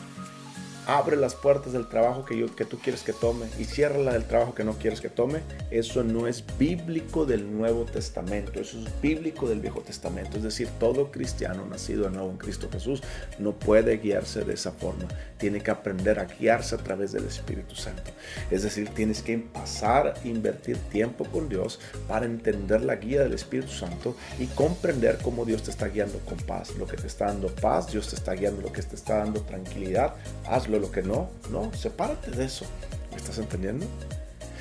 abre 0.87 1.17
las 1.17 1.35
puertas 1.35 1.73
del 1.73 1.89
trabajo 1.89 2.25
que, 2.25 2.39
yo, 2.39 2.55
que 2.55 2.65
tú 2.65 2.79
quieres 2.79 3.03
que 3.03 3.13
tome 3.13 3.47
y 3.59 3.65
cierra 3.65 3.99
la 3.99 4.13
del 4.13 4.25
trabajo 4.25 4.55
que 4.55 4.65
no 4.65 4.75
quieres 4.75 5.01
que 5.01 5.09
tome, 5.09 5.41
eso 5.71 6.03
no 6.03 6.27
es 6.27 6.45
bíblico 6.59 7.25
del 7.25 7.57
Nuevo 7.57 7.85
Testamento, 7.85 8.61
eso 8.61 8.79
es 8.79 9.01
bíblico 9.01 9.49
del 9.49 9.61
Viejo 9.61 9.81
Testamento. 9.81 10.37
Es 10.37 10.43
decir, 10.43 10.69
todo 10.79 11.11
cristiano 11.11 11.67
nacido 11.67 12.05
de 12.05 12.11
nuevo 12.11 12.31
en 12.31 12.37
Cristo 12.37 12.69
Jesús 12.71 13.03
no 13.39 13.53
puede 13.53 13.99
guiarse 13.99 14.45
de 14.45 14.55
esa 14.55 14.73
forma. 14.73 15.09
Tiene 15.39 15.61
que 15.61 15.71
aprender 15.71 16.19
a 16.19 16.25
guiarse 16.25 16.75
a 16.75 16.79
través 16.79 17.13
del 17.13 17.25
Espíritu 17.27 17.75
Santo. 17.75 18.11
Es 18.51 18.63
decir, 18.63 18.89
tienes 18.91 19.23
que 19.23 19.39
pasar 19.39 20.15
invertir 20.25 20.77
tiempo 20.77 21.25
con 21.25 21.49
Dios 21.49 21.81
para 22.09 22.27
entender 22.27 22.83
la 22.83 22.97
guía 22.97 23.23
del 23.23 23.33
Espíritu 23.33 23.73
Santo 23.73 24.17
y 24.39 24.47
comprender 24.47 25.19
cómo 25.23 25.45
Dios 25.45 25.63
te 25.63 25.71
está 25.71 25.89
guiando 25.89 26.19
con 26.21 26.39
paz. 26.39 26.75
Lo 26.77 26.87
que 26.87 26.97
te 26.97 27.07
está 27.07 27.27
dando 27.27 27.49
paz, 27.49 27.91
Dios 27.91 28.09
te 28.09 28.17
está 28.17 28.33
guiando, 28.35 28.63
lo 28.63 28.73
que 28.73 28.83
te 28.83 28.95
está 28.95 29.19
dando 29.19 29.41
tranquilidad, 29.43 30.15
hazlo 30.47 30.74
lo 30.79 30.91
que 30.91 31.03
no, 31.03 31.31
no, 31.51 31.73
sepárate 31.75 32.31
de 32.31 32.45
eso. 32.45 32.65
¿Me 33.11 33.17
estás 33.17 33.39
entendiendo? 33.39 33.87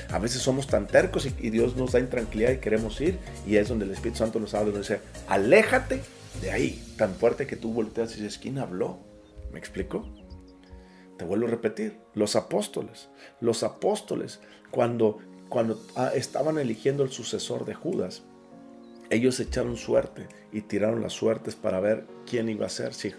A 0.10 0.20
veces 0.20 0.42
somos 0.42 0.68
tan 0.68 0.88
tercos 0.88 1.26
y, 1.26 1.50
Dios 1.50 1.76
nos 1.76 1.94
da 1.94 2.00
intranquilidad 2.00 2.52
y 2.52 2.58
queremos 2.58 3.00
ir 3.02 3.18
y 3.48 3.56
es 3.56 3.70
donde 3.70 3.86
el 3.86 3.92
Espíritu 3.92 4.20
Santo 4.20 4.40
nos 4.40 4.54
habla 4.54 4.72
y 4.72 4.76
nos 4.76 4.88
dice, 4.88 5.02
aléjate 5.28 6.02
de 6.42 6.52
ahí, 6.52 6.84
tan 6.98 7.16
fuerte 7.16 7.48
que 7.48 7.56
tú 7.56 7.74
volteas 7.74 8.14
y 8.14 8.22
dices, 8.22 8.38
¿quién 8.38 8.60
habló? 8.60 9.00
¿Me 9.52 9.60
explico? 9.60 10.08
Te 11.18 11.26
vuelvo 11.26 11.48
a 11.48 11.50
repetir, 11.50 12.00
los 12.14 12.36
apóstoles, 12.36 13.10
los 13.40 13.64
apóstoles, 13.64 14.40
cuando, 14.72 15.20
cuando 15.50 15.82
ah, 15.96 16.12
estaban 16.14 16.58
eligiendo 16.58 17.04
el 17.04 17.12
sucesor 17.12 17.66
de 17.66 17.76
Judas, 17.76 18.24
ellos 19.10 19.40
echaron 19.40 19.78
suerte 19.78 20.28
y 20.52 20.62
tiraron 20.62 21.02
las 21.02 21.14
suertes 21.14 21.56
para 21.56 21.80
ver 21.80 22.06
quién 22.30 22.50
iba 22.50 22.66
a 22.66 22.70
ser, 22.70 22.94
si, 22.94 23.14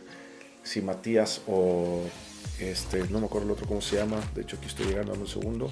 si 0.63 0.81
Matías 0.81 1.43
o 1.47 2.03
este, 2.59 3.05
no 3.09 3.21
me 3.21 3.27
acuerdo 3.27 3.47
el 3.47 3.53
otro 3.53 3.67
cómo 3.67 3.81
se 3.81 3.97
llama, 3.97 4.21
de 4.35 4.43
hecho 4.43 4.57
aquí 4.57 4.67
estoy 4.67 4.87
llegando 4.87 5.13
a 5.13 5.17
un 5.17 5.27
segundo. 5.27 5.71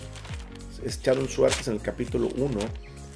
Echaron 0.85 1.29
suertes 1.29 1.69
en 1.69 1.75
el 1.75 1.81
capítulo 1.81 2.29
1, 2.37 2.59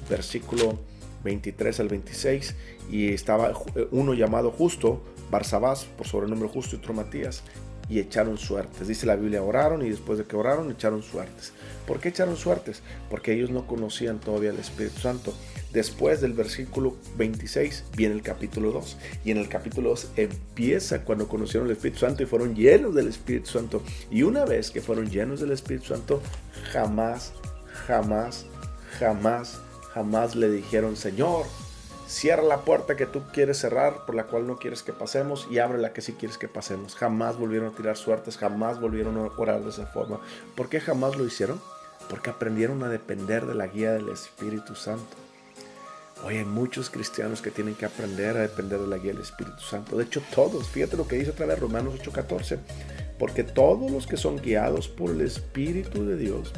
versículo 0.09 0.77
23 1.23 1.79
al 1.81 1.89
26, 1.89 2.55
y 2.89 3.13
estaba 3.13 3.51
eh, 3.75 3.87
uno 3.91 4.13
llamado 4.13 4.51
Justo, 4.51 5.01
Barsabás, 5.29 5.85
por 5.85 6.07
sobrenombre 6.07 6.47
Justo, 6.47 6.75
y 6.75 6.79
otro 6.79 6.93
Matías, 6.93 7.43
y 7.89 7.99
echaron 7.99 8.37
suertes. 8.37 8.87
Dice 8.87 9.05
la 9.05 9.15
Biblia, 9.15 9.43
oraron 9.43 9.85
y 9.85 9.89
después 9.89 10.17
de 10.17 10.25
que 10.25 10.35
oraron, 10.35 10.71
echaron 10.71 11.03
suertes. 11.03 11.53
¿Por 11.87 11.99
qué 11.99 12.09
echaron 12.09 12.35
suertes? 12.35 12.83
Porque 13.09 13.33
ellos 13.33 13.49
no 13.49 13.65
conocían 13.65 14.19
todavía 14.19 14.49
el 14.49 14.59
Espíritu 14.59 14.99
Santo. 14.99 15.33
Después 15.71 16.21
del 16.21 16.33
versículo 16.33 16.97
26 17.15 17.85
viene 17.95 18.13
el 18.13 18.21
capítulo 18.21 18.71
2. 18.71 18.97
Y 19.23 19.31
en 19.31 19.37
el 19.37 19.47
capítulo 19.47 19.89
2 19.89 20.11
empieza 20.17 21.03
cuando 21.03 21.27
conocieron 21.27 21.67
el 21.67 21.75
Espíritu 21.75 21.99
Santo 21.99 22.23
y 22.23 22.25
fueron 22.25 22.55
llenos 22.55 22.93
del 22.93 23.07
Espíritu 23.07 23.49
Santo. 23.49 23.81
Y 24.11 24.23
una 24.23 24.43
vez 24.43 24.69
que 24.69 24.81
fueron 24.81 25.09
llenos 25.09 25.39
del 25.39 25.51
Espíritu 25.51 25.87
Santo, 25.87 26.21
jamás, 26.73 27.31
jamás, 27.87 28.45
jamás, 28.99 29.59
jamás 29.93 30.35
le 30.35 30.51
dijeron, 30.51 30.97
Señor, 30.97 31.45
Cierra 32.07 32.41
la 32.41 32.61
puerta 32.61 32.95
que 32.95 33.05
tú 33.05 33.21
quieres 33.33 33.57
cerrar, 33.57 34.05
por 34.05 34.15
la 34.15 34.27
cual 34.27 34.47
no 34.47 34.55
quieres 34.55 34.81
que 34.81 34.93
pasemos, 34.93 35.45
y 35.51 35.59
abre 35.59 35.77
la 35.77 35.91
que 35.91 35.99
sí 36.01 36.13
quieres 36.13 36.37
que 36.37 36.47
pasemos. 36.47 36.95
Jamás 36.95 37.37
volvieron 37.37 37.67
a 37.67 37.75
tirar 37.75 37.97
suertes, 37.97 38.37
jamás 38.37 38.79
volvieron 38.79 39.17
a 39.17 39.23
orar 39.37 39.61
de 39.61 39.71
esa 39.71 39.87
forma. 39.87 40.21
¿Por 40.55 40.69
qué 40.69 40.79
jamás 40.79 41.17
lo 41.17 41.25
hicieron? 41.25 41.59
Porque 42.09 42.29
aprendieron 42.29 42.83
a 42.83 42.89
depender 42.89 43.45
de 43.45 43.55
la 43.55 43.67
guía 43.67 43.93
del 43.93 44.09
Espíritu 44.09 44.75
Santo. 44.75 45.15
Hoy 46.23 46.37
hay 46.37 46.45
muchos 46.45 46.89
cristianos 46.89 47.41
que 47.41 47.51
tienen 47.51 47.75
que 47.75 47.85
aprender 47.85 48.37
a 48.37 48.41
depender 48.41 48.79
de 48.79 48.87
la 48.87 48.97
guía 48.97 49.13
del 49.13 49.21
Espíritu 49.21 49.59
Santo. 49.59 49.97
De 49.97 50.03
hecho, 50.03 50.21
todos. 50.33 50.67
Fíjate 50.69 50.97
lo 50.97 51.07
que 51.07 51.17
dice 51.17 51.31
otra 51.31 51.45
vez 51.45 51.59
Romanos 51.59 51.95
8:14. 51.95 52.59
Porque 53.19 53.43
todos 53.43 53.91
los 53.91 54.07
que 54.07 54.17
son 54.17 54.37
guiados 54.37 54.87
por 54.87 55.11
el 55.11 55.21
Espíritu 55.21 56.05
de 56.05 56.17
Dios, 56.17 56.53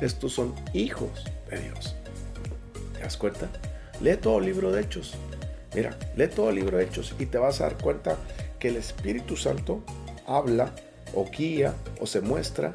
estos 0.00 0.32
son 0.32 0.54
hijos 0.72 1.24
de 1.50 1.58
Dios. 1.60 1.96
¿Te 2.94 3.00
das 3.00 3.16
cuenta? 3.16 3.48
Lee 4.00 4.16
todo 4.16 4.38
el 4.38 4.46
libro 4.46 4.72
de 4.72 4.82
Hechos. 4.82 5.14
Mira, 5.74 5.96
lee 6.16 6.28
todo 6.28 6.50
el 6.50 6.56
libro 6.56 6.78
de 6.78 6.84
Hechos 6.84 7.14
y 7.18 7.26
te 7.26 7.38
vas 7.38 7.60
a 7.60 7.64
dar 7.64 7.78
cuenta 7.78 8.16
que 8.58 8.68
el 8.68 8.76
Espíritu 8.76 9.36
Santo 9.36 9.82
habla 10.26 10.72
o 11.14 11.28
guía 11.30 11.74
o 12.00 12.06
se 12.06 12.20
muestra 12.20 12.74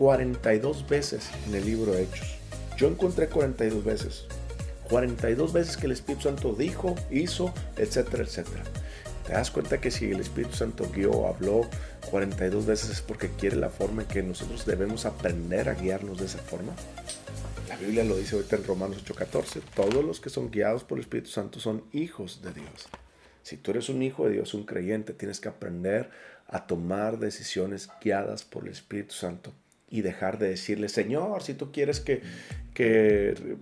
42 0.00 0.88
veces 0.88 1.28
en 1.46 1.54
el 1.54 1.66
libro 1.66 1.92
de 1.92 2.04
Hechos. 2.04 2.38
Yo 2.78 2.88
encontré 2.88 3.28
42 3.28 3.84
veces. 3.84 4.24
42 4.88 5.52
veces 5.52 5.76
que 5.76 5.84
el 5.84 5.92
Espíritu 5.92 6.22
Santo 6.22 6.54
dijo, 6.54 6.94
hizo, 7.10 7.52
etcétera, 7.76 8.24
etcétera. 8.24 8.62
¿Te 9.26 9.34
das 9.34 9.50
cuenta 9.50 9.78
que 9.78 9.90
si 9.90 10.10
el 10.10 10.20
Espíritu 10.20 10.56
Santo 10.56 10.88
guió, 10.90 11.26
habló 11.26 11.68
42 12.10 12.64
veces 12.64 12.88
es 12.88 13.02
porque 13.02 13.28
quiere 13.28 13.56
la 13.56 13.68
forma 13.68 14.00
en 14.00 14.08
que 14.08 14.22
nosotros 14.22 14.64
debemos 14.64 15.04
aprender 15.04 15.68
a 15.68 15.74
guiarnos 15.74 16.18
de 16.18 16.24
esa 16.24 16.38
forma? 16.38 16.72
La 17.68 17.76
Biblia 17.76 18.02
lo 18.02 18.16
dice 18.16 18.36
ahorita 18.36 18.56
en 18.56 18.64
Romanos 18.64 19.04
8:14. 19.04 19.60
Todos 19.76 20.02
los 20.02 20.18
que 20.18 20.30
son 20.30 20.50
guiados 20.50 20.82
por 20.82 20.96
el 20.96 21.02
Espíritu 21.02 21.28
Santo 21.28 21.60
son 21.60 21.84
hijos 21.92 22.40
de 22.40 22.54
Dios. 22.54 22.88
Si 23.42 23.58
tú 23.58 23.72
eres 23.72 23.90
un 23.90 24.02
hijo 24.02 24.24
de 24.24 24.32
Dios, 24.32 24.54
un 24.54 24.64
creyente, 24.64 25.12
tienes 25.12 25.40
que 25.40 25.50
aprender 25.50 26.08
a 26.48 26.66
tomar 26.66 27.18
decisiones 27.18 27.90
guiadas 28.02 28.44
por 28.44 28.64
el 28.64 28.70
Espíritu 28.70 29.12
Santo 29.12 29.52
y 29.90 30.02
dejar 30.02 30.38
de 30.38 30.48
decirle, 30.48 30.88
Señor, 30.88 31.42
si 31.42 31.54
tú 31.54 31.72
quieres 31.72 32.00
que, 32.00 32.22
que 32.72 33.56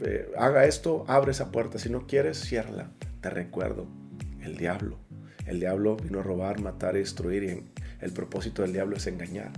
eh, 0.00 0.30
haga 0.38 0.64
esto, 0.64 1.04
abre 1.08 1.32
esa 1.32 1.50
puerta. 1.50 1.78
Si 1.78 1.90
no 1.90 2.06
quieres, 2.06 2.40
ciérrala. 2.40 2.90
Te 3.20 3.28
recuerdo, 3.30 3.86
el 4.42 4.56
diablo. 4.56 4.98
El 5.44 5.60
diablo 5.60 5.96
vino 5.96 6.20
a 6.20 6.22
robar, 6.22 6.60
matar 6.60 6.96
y 6.96 7.00
destruir 7.00 7.44
y 7.44 7.64
el 8.00 8.12
propósito 8.12 8.62
del 8.62 8.72
diablo 8.72 8.96
es 8.96 9.06
engañar 9.06 9.52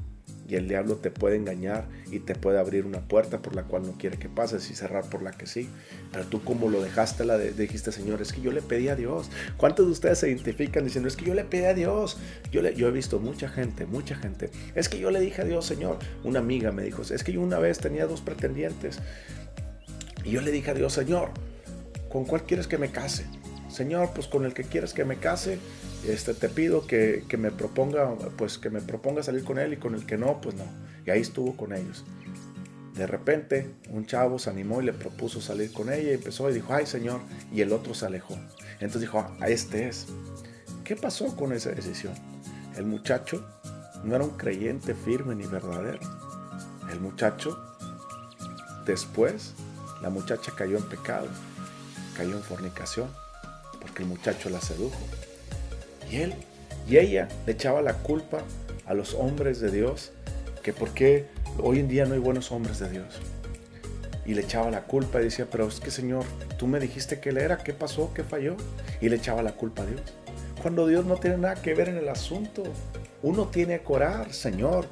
y 0.49 0.57
el 0.57 0.67
diablo 0.67 0.97
te 0.97 1.11
puede 1.11 1.37
engañar 1.37 1.87
y 2.11 2.21
te 2.21 2.35
puede 2.35 2.59
abrir 2.59 2.87
una 2.87 3.01
puerta 3.01 3.43
por 3.43 3.55
la 3.55 3.65
cual 3.65 3.83
no 3.83 3.93
quiere 3.99 4.19
que 4.19 4.31
pases 4.31 4.71
y 4.71 4.75
cerrar 4.75 5.05
por 5.11 5.23
la 5.23 5.33
que 5.33 5.47
sí. 5.47 5.69
Pero 6.11 6.25
tú 6.25 6.43
como 6.43 6.71
lo 6.71 6.83
dejaste, 6.83 7.27
la 7.27 7.37
dijiste, 7.37 7.93
Señor, 7.93 8.23
es 8.23 8.33
que 8.33 8.41
yo 8.41 8.51
le 8.51 8.63
pedí 8.63 8.89
a 8.89 8.97
Dios. 8.97 9.31
¿Cuántos 9.59 9.85
de 9.85 9.93
ustedes 9.93 10.19
se 10.19 10.29
identifican 10.29 10.85
diciendo, 10.85 11.07
es 11.07 11.17
que 11.17 11.27
yo 11.27 11.35
le 11.35 11.45
pedí 11.45 11.67
a 11.67 11.75
Dios? 11.75 12.19
Yo, 12.51 12.63
le, 12.63 12.75
yo 12.75 12.89
he 12.89 12.91
visto 12.91 13.21
mucha 13.21 13.51
gente, 13.51 13.85
mucha 13.85 14.17
gente. 14.17 14.51
Es 14.75 14.89
que 14.89 14.99
yo 14.99 15.11
le 15.11 15.21
dije 15.21 15.43
a 15.43 15.45
Dios, 15.45 15.67
Señor. 15.67 15.99
Una 16.25 16.39
amiga 16.39 16.73
me 16.73 16.83
dijo, 16.83 17.03
es 17.03 17.23
que 17.23 17.33
yo 17.33 17.43
una 17.43 17.59
vez 17.59 17.79
tenía 17.79 18.07
dos 18.07 18.23
pretendientes. 18.23 19.01
Y 20.25 20.31
yo 20.31 20.41
le 20.41 20.51
dije 20.51 20.71
a 20.71 20.75
Dios, 20.75 20.95
Señor, 20.95 21.29
¿con 22.09 22.25
cuál 22.25 22.45
quieres 22.45 22.67
que 22.67 22.79
me 22.79 22.91
case? 22.91 23.27
Señor, 23.69 24.13
pues 24.15 24.27
con 24.27 24.47
el 24.47 24.55
que 24.55 24.65
quieres 24.65 24.95
que 24.95 25.05
me 25.05 25.17
case, 25.17 25.59
este, 26.07 26.35
te 26.35 26.49
pido 26.49 26.87
que, 26.87 27.25
me 27.39 27.51
proponga, 27.51 28.15
pues 28.37 28.59
que 28.59 28.71
me 28.71 28.81
proponga 28.81 29.23
salir 29.23 29.45
con 29.45 29.59
él 29.59 29.73
y 29.73 29.77
con 29.77 29.95
el 29.95 30.07
que 30.07 30.17
no, 30.17 30.41
pues 30.41 30.55
no. 30.55 30.65
Y 31.07 31.11
ahí 31.11 31.21
estuvo 31.21 31.57
con 31.57 31.73
ellos. 31.73 32.05
De 32.95 33.07
repente, 33.07 33.71
un 33.91 34.07
chavo 34.07 34.39
se 34.39 34.51
animó 34.51 34.81
y 34.81 34.85
le 34.85 34.93
propuso 34.93 35.41
salir 35.41 35.73
con 35.73 35.93
ella 35.93 36.11
y 36.11 36.15
empezó 36.15 36.51
y 36.51 36.55
dijo, 36.55 36.75
ay 36.75 36.87
Señor, 36.87 37.21
y 37.53 37.61
el 37.61 37.73
otro 37.73 37.95
se 37.95 38.07
alejó. 38.07 38.37
Entonces 38.75 39.03
dijo, 39.03 39.21
a 39.21 39.37
ah, 39.41 39.49
este 39.49 39.89
es. 39.89 40.07
¿Qué 40.85 40.97
pasó 40.97 41.37
con 41.37 41.53
esa 41.53 41.71
decisión? 41.71 42.15
El 42.77 42.87
muchacho 42.87 43.45
no 44.05 44.15
era 44.15 44.25
un 44.25 44.37
creyente 44.37 44.95
firme 44.95 45.35
ni 45.35 45.47
verdadero. 45.47 46.01
El 46.91 47.01
muchacho, 47.01 47.59
después, 48.87 49.55
la 50.01 50.11
muchacha 50.11 50.53
cayó 50.57 50.79
en 50.79 50.89
pecado, 50.89 51.29
cayó 52.17 52.37
en 52.37 52.43
fornicación, 52.43 53.09
porque 53.81 54.03
el 54.03 54.09
muchacho 54.09 54.49
la 54.49 54.61
sedujo. 54.61 54.99
Y 56.11 56.17
él 56.17 56.35
y 56.89 56.97
ella 56.97 57.29
le 57.47 57.53
echaba 57.53 57.83
la 57.83 57.95
culpa 57.95 58.43
a 58.87 58.95
los 58.95 59.15
hombres 59.15 59.61
de 59.61 59.71
Dios, 59.71 60.13
que 60.63 60.73
por 60.73 60.91
qué 60.95 61.27
hoy 61.63 61.81
en 61.81 61.89
día 61.89 62.07
no 62.07 62.15
hay 62.15 62.21
buenos 62.21 62.51
hombres 62.51 62.79
de 62.79 62.89
Dios. 62.89 63.21
Y 64.25 64.35
le 64.35 64.43
echaba 64.43 64.71
la 64.71 64.83
culpa 64.83 65.21
y 65.21 65.25
decía, 65.25 65.47
pero 65.51 65.69
es 65.69 65.81
que 65.81 65.91
Señor, 65.91 66.25
tú 66.59 66.67
me 66.67 66.81
dijiste 66.81 67.21
que 67.21 67.31
él 67.31 67.39
era, 67.39 67.59
¿qué 67.59 67.73
pasó? 67.73 68.13
¿Qué 68.15 68.25
falló? 68.25 68.57
Y 69.01 69.09
le 69.09 69.17
echaba 69.17 69.43
la 69.43 69.53
culpa 69.53 69.83
a 69.83 69.87
Dios. 69.87 70.01
Cuando 70.63 70.87
Dios 70.87 71.05
no 71.05 71.17
tiene 71.17 71.39
nada 71.39 71.55
que 71.57 71.75
ver 71.75 71.89
en 71.89 71.99
el 71.99 72.09
asunto, 72.09 72.63
uno 73.23 73.47
tiene 73.49 73.81
que 73.81 73.93
orar, 73.93 74.33
Señor, 74.33 74.87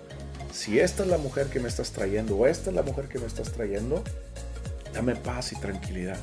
si 0.52 0.78
esta 0.78 1.02
es 1.02 1.08
la 1.08 1.18
mujer 1.18 1.46
que 1.46 1.60
me 1.60 1.68
estás 1.68 1.90
trayendo 1.92 2.36
o 2.36 2.46
esta 2.46 2.70
es 2.70 2.76
la 2.76 2.82
mujer 2.82 3.08
que 3.08 3.18
me 3.18 3.26
estás 3.26 3.52
trayendo, 3.52 4.02
dame 4.94 5.16
paz 5.16 5.52
y 5.52 5.56
tranquilidad 5.56 6.18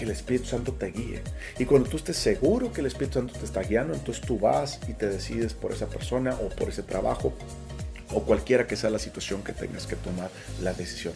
que 0.00 0.06
el 0.06 0.12
Espíritu 0.12 0.46
Santo 0.46 0.72
te 0.72 0.86
guíe. 0.86 1.20
Y 1.58 1.66
cuando 1.66 1.90
tú 1.90 1.98
estés 1.98 2.16
seguro 2.16 2.72
que 2.72 2.80
el 2.80 2.86
Espíritu 2.86 3.18
Santo 3.18 3.38
te 3.38 3.44
está 3.44 3.60
guiando, 3.60 3.92
entonces 3.92 4.24
tú 4.24 4.38
vas 4.38 4.80
y 4.88 4.94
te 4.94 5.06
decides 5.10 5.52
por 5.52 5.72
esa 5.72 5.88
persona 5.88 6.34
o 6.42 6.48
por 6.48 6.70
ese 6.70 6.82
trabajo 6.82 7.34
o 8.10 8.22
cualquiera 8.22 8.66
que 8.66 8.76
sea 8.76 8.88
la 8.88 8.98
situación 8.98 9.42
que 9.42 9.52
tengas 9.52 9.86
que 9.86 9.96
tomar 9.96 10.30
la 10.62 10.72
decisión. 10.72 11.12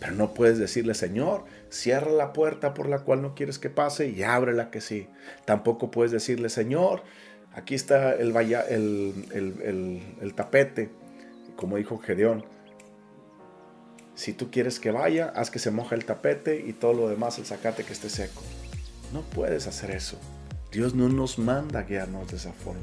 Pero 0.00 0.12
no 0.12 0.34
puedes 0.34 0.58
decirle, 0.58 0.92
Señor, 0.92 1.44
cierra 1.70 2.10
la 2.10 2.34
puerta 2.34 2.74
por 2.74 2.90
la 2.90 2.98
cual 2.98 3.22
no 3.22 3.34
quieres 3.34 3.58
que 3.58 3.70
pase 3.70 4.10
y 4.10 4.22
abre 4.22 4.52
la 4.52 4.70
que 4.70 4.82
sí. 4.82 5.08
Tampoco 5.46 5.90
puedes 5.90 6.12
decirle, 6.12 6.50
Señor, 6.50 7.04
aquí 7.54 7.74
está 7.74 8.12
el, 8.12 8.36
el, 8.36 9.14
el, 9.32 10.02
el 10.20 10.34
tapete, 10.34 10.90
como 11.56 11.78
dijo 11.78 11.96
Gedeón 11.96 12.44
si 14.16 14.32
tú 14.32 14.50
quieres 14.50 14.80
que 14.80 14.90
vaya, 14.90 15.32
haz 15.36 15.50
que 15.50 15.58
se 15.58 15.70
moje 15.70 15.94
el 15.94 16.04
tapete 16.04 16.64
y 16.66 16.72
todo 16.72 16.94
lo 16.94 17.08
demás, 17.08 17.38
el 17.38 17.44
zacate 17.44 17.84
que 17.84 17.92
esté 17.92 18.08
seco. 18.08 18.42
No 19.12 19.20
puedes 19.20 19.66
hacer 19.66 19.90
eso. 19.90 20.18
Dios 20.72 20.94
no 20.94 21.08
nos 21.08 21.38
manda 21.38 21.82
guiarnos 21.82 22.28
de 22.30 22.38
esa 22.38 22.52
forma. 22.52 22.80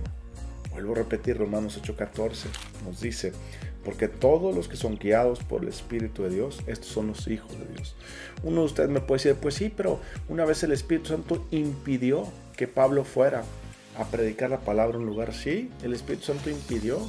Vuelvo 0.72 0.93
a 0.93 0.98
repetir, 0.98 1.38
Romanos 1.38 1.80
8:14 1.82 2.46
nos 2.86 3.02
dice, 3.02 3.34
porque 3.84 4.08
todos 4.08 4.56
los 4.56 4.67
que 4.67 4.78
son 4.78 4.98
guiados 4.98 5.39
por 5.39 5.63
el 5.63 5.69
Espíritu 5.69 6.24
de 6.24 6.30
Dios, 6.30 6.62
estos 6.67 6.89
son 6.89 7.08
los 7.08 7.28
hijos 7.28 7.52
de 7.58 7.65
Dios. 7.74 7.96
Uno 8.43 8.62
de 8.62 8.65
ustedes 8.67 8.89
me 8.89 9.02
puede 9.02 9.24
decir, 9.24 9.36
pues 9.41 9.56
sí, 9.56 9.74
pero 9.76 10.00
una 10.30 10.46
vez 10.46 10.63
el 10.63 10.72
Espíritu 10.72 11.10
Santo 11.10 11.46
impidió 11.52 12.28
que 12.56 12.67
Pablo 12.67 13.04
fuera 13.04 13.43
a 13.98 14.06
predicar 14.06 14.50
la 14.52 14.60
palabra 14.60 14.96
en 14.96 15.02
un 15.02 15.08
lugar 15.08 15.32
así. 15.32 15.72
El 15.84 15.93
Espíritu 15.93 16.26
Santo 16.26 16.50
impidió. 16.50 17.00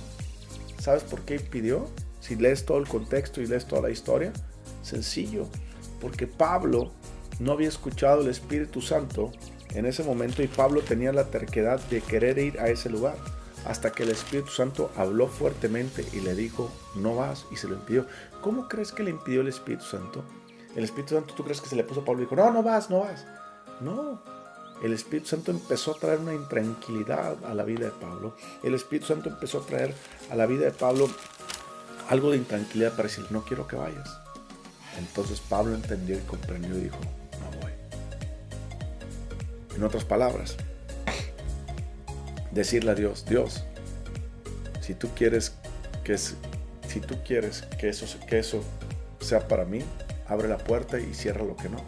¿Sabes 0.78 1.02
por 1.04 1.22
qué 1.22 1.36
impidió? 1.36 1.88
Si 2.24 2.36
lees 2.36 2.64
todo 2.64 2.78
el 2.78 2.88
contexto 2.88 3.42
y 3.42 3.46
lees 3.46 3.66
toda 3.66 3.82
la 3.82 3.90
historia, 3.90 4.32
sencillo, 4.80 5.46
porque 6.00 6.26
Pablo 6.26 6.90
no 7.38 7.52
había 7.52 7.68
escuchado 7.68 8.22
el 8.22 8.28
Espíritu 8.28 8.80
Santo 8.80 9.30
en 9.74 9.84
ese 9.84 10.04
momento 10.04 10.42
y 10.42 10.46
Pablo 10.46 10.80
tenía 10.80 11.12
la 11.12 11.26
terquedad 11.26 11.78
de 11.90 12.00
querer 12.00 12.38
ir 12.38 12.58
a 12.60 12.68
ese 12.68 12.88
lugar 12.88 13.16
hasta 13.66 13.92
que 13.92 14.04
el 14.04 14.10
Espíritu 14.10 14.48
Santo 14.48 14.90
habló 14.96 15.26
fuertemente 15.28 16.02
y 16.14 16.20
le 16.20 16.34
dijo, 16.34 16.70
no 16.94 17.14
vas, 17.14 17.44
y 17.52 17.56
se 17.56 17.68
lo 17.68 17.74
impidió. 17.74 18.06
¿Cómo 18.40 18.68
crees 18.68 18.90
que 18.90 19.02
le 19.02 19.10
impidió 19.10 19.42
el 19.42 19.48
Espíritu 19.48 19.84
Santo? 19.84 20.24
El 20.74 20.84
Espíritu 20.84 21.16
Santo, 21.16 21.34
¿tú 21.34 21.44
crees 21.44 21.60
que 21.60 21.68
se 21.68 21.76
le 21.76 21.84
puso 21.84 22.00
a 22.00 22.04
Pablo 22.06 22.22
y 22.22 22.24
dijo, 22.24 22.36
no, 22.36 22.50
no 22.50 22.62
vas, 22.62 22.88
no 22.88 23.00
vas? 23.00 23.26
No, 23.82 24.22
el 24.82 24.92
Espíritu 24.92 25.28
Santo 25.28 25.50
empezó 25.50 25.92
a 25.92 25.98
traer 25.98 26.18
una 26.18 26.34
intranquilidad 26.34 27.42
a 27.44 27.54
la 27.54 27.64
vida 27.64 27.86
de 27.86 27.92
Pablo. 27.92 28.34
El 28.62 28.74
Espíritu 28.74 29.06
Santo 29.06 29.28
empezó 29.30 29.58
a 29.58 29.66
traer 29.66 29.94
a 30.30 30.36
la 30.36 30.46
vida 30.46 30.66
de 30.66 30.72
Pablo 30.72 31.08
algo 32.08 32.30
de 32.30 32.38
intranquilidad 32.38 32.92
para 32.92 33.04
decir, 33.04 33.24
no 33.30 33.44
quiero 33.44 33.66
que 33.66 33.76
vayas. 33.76 34.20
Entonces 34.98 35.40
Pablo 35.40 35.74
entendió 35.74 36.16
y 36.16 36.20
comprendió 36.22 36.76
y 36.76 36.82
dijo, 36.82 36.98
no 37.40 37.60
voy. 37.60 37.72
En 39.76 39.82
otras 39.82 40.04
palabras, 40.04 40.56
decirle 42.52 42.92
a 42.92 42.94
Dios, 42.94 43.24
Dios, 43.26 43.64
si 44.80 44.94
tú 44.94 45.08
quieres 45.14 45.54
que, 46.04 46.16
si 46.16 47.00
tú 47.00 47.16
quieres 47.24 47.62
que 47.78 47.88
eso, 47.88 48.06
que 48.26 48.38
eso 48.38 48.62
sea 49.20 49.48
para 49.48 49.64
mí, 49.64 49.80
abre 50.28 50.48
la 50.48 50.58
puerta 50.58 51.00
y 51.00 51.14
cierra 51.14 51.44
lo 51.44 51.56
que 51.56 51.68
no. 51.68 51.84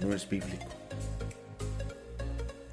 No 0.00 0.14
es 0.14 0.28
bíblico. 0.28 0.66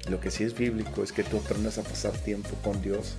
Lo 0.08 0.20
que 0.20 0.30
sí 0.30 0.44
es 0.44 0.56
bíblico 0.56 1.02
es 1.02 1.12
que 1.12 1.24
tú 1.24 1.38
aprendas 1.38 1.78
a 1.78 1.82
pasar 1.82 2.12
tiempo 2.12 2.50
con 2.62 2.80
Dios 2.80 3.16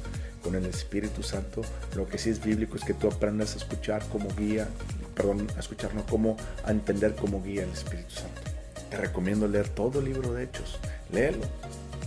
con 0.47 0.55
el 0.55 0.65
Espíritu 0.65 1.23
Santo. 1.23 1.61
Lo 1.93 2.07
que 2.07 2.17
sí 2.17 2.29
es 2.29 2.41
bíblico 2.41 2.77
es 2.77 2.85
que 2.85 2.93
tú 2.93 3.09
aprendas 3.09 3.53
a 3.53 3.57
escuchar 3.57 4.01
como 4.07 4.33
guía, 4.33 4.65
perdón, 5.13 5.45
a 5.57 5.59
escuchar, 5.59 5.93
no 5.93 6.05
como 6.05 6.37
a 6.63 6.71
entender 6.71 7.15
como 7.15 7.43
guía 7.43 7.63
el 7.63 7.71
Espíritu 7.71 8.11
Santo. 8.11 8.41
Te 8.89 8.95
recomiendo 8.95 9.45
leer 9.49 9.67
todo 9.67 9.99
el 9.99 10.05
libro 10.05 10.33
de 10.33 10.45
Hechos, 10.45 10.79
léelo. 11.11 11.43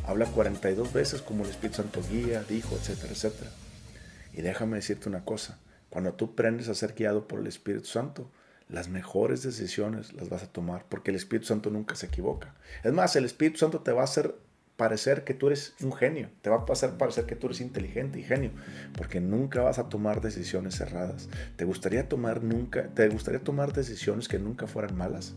Habla 0.06 0.24
42 0.24 0.90
veces 0.94 1.20
como 1.20 1.44
el 1.44 1.50
Espíritu 1.50 1.82
Santo 1.82 2.00
guía, 2.10 2.42
dijo, 2.48 2.74
etcétera, 2.76 3.12
etcétera. 3.12 3.50
Y 4.32 4.40
déjame 4.40 4.76
decirte 4.76 5.10
una 5.10 5.22
cosa, 5.22 5.58
cuando 5.90 6.14
tú 6.14 6.30
aprendes 6.32 6.70
a 6.70 6.74
ser 6.74 6.94
guiado 6.94 7.28
por 7.28 7.40
el 7.40 7.46
Espíritu 7.46 7.88
Santo, 7.88 8.30
las 8.70 8.88
mejores 8.88 9.42
decisiones 9.42 10.14
las 10.14 10.30
vas 10.30 10.44
a 10.44 10.50
tomar 10.50 10.86
porque 10.88 11.10
el 11.10 11.16
Espíritu 11.16 11.48
Santo 11.48 11.68
nunca 11.68 11.94
se 11.94 12.06
equivoca. 12.06 12.54
Es 12.84 12.92
más, 12.94 13.14
el 13.16 13.26
Espíritu 13.26 13.58
Santo 13.58 13.80
te 13.80 13.92
va 13.92 14.00
a 14.00 14.04
hacer 14.04 14.34
parecer 14.80 15.24
que 15.24 15.34
tú 15.34 15.48
eres 15.48 15.74
un 15.82 15.92
genio, 15.92 16.30
te 16.40 16.48
va 16.48 16.64
a 16.66 16.72
hacer 16.72 16.96
parecer 16.96 17.26
que 17.26 17.36
tú 17.36 17.48
eres 17.48 17.60
inteligente 17.60 18.18
y 18.18 18.22
genio, 18.22 18.50
porque 18.96 19.20
nunca 19.20 19.60
vas 19.60 19.78
a 19.78 19.90
tomar 19.90 20.22
decisiones 20.22 20.80
erradas. 20.80 21.28
¿Te 21.56 21.66
gustaría 21.66 22.08
tomar 22.08 22.42
nunca 22.42 22.88
te 22.94 23.06
gustaría 23.10 23.40
tomar 23.40 23.74
decisiones 23.74 24.26
que 24.26 24.38
nunca 24.38 24.66
fueran 24.66 24.96
malas? 24.96 25.34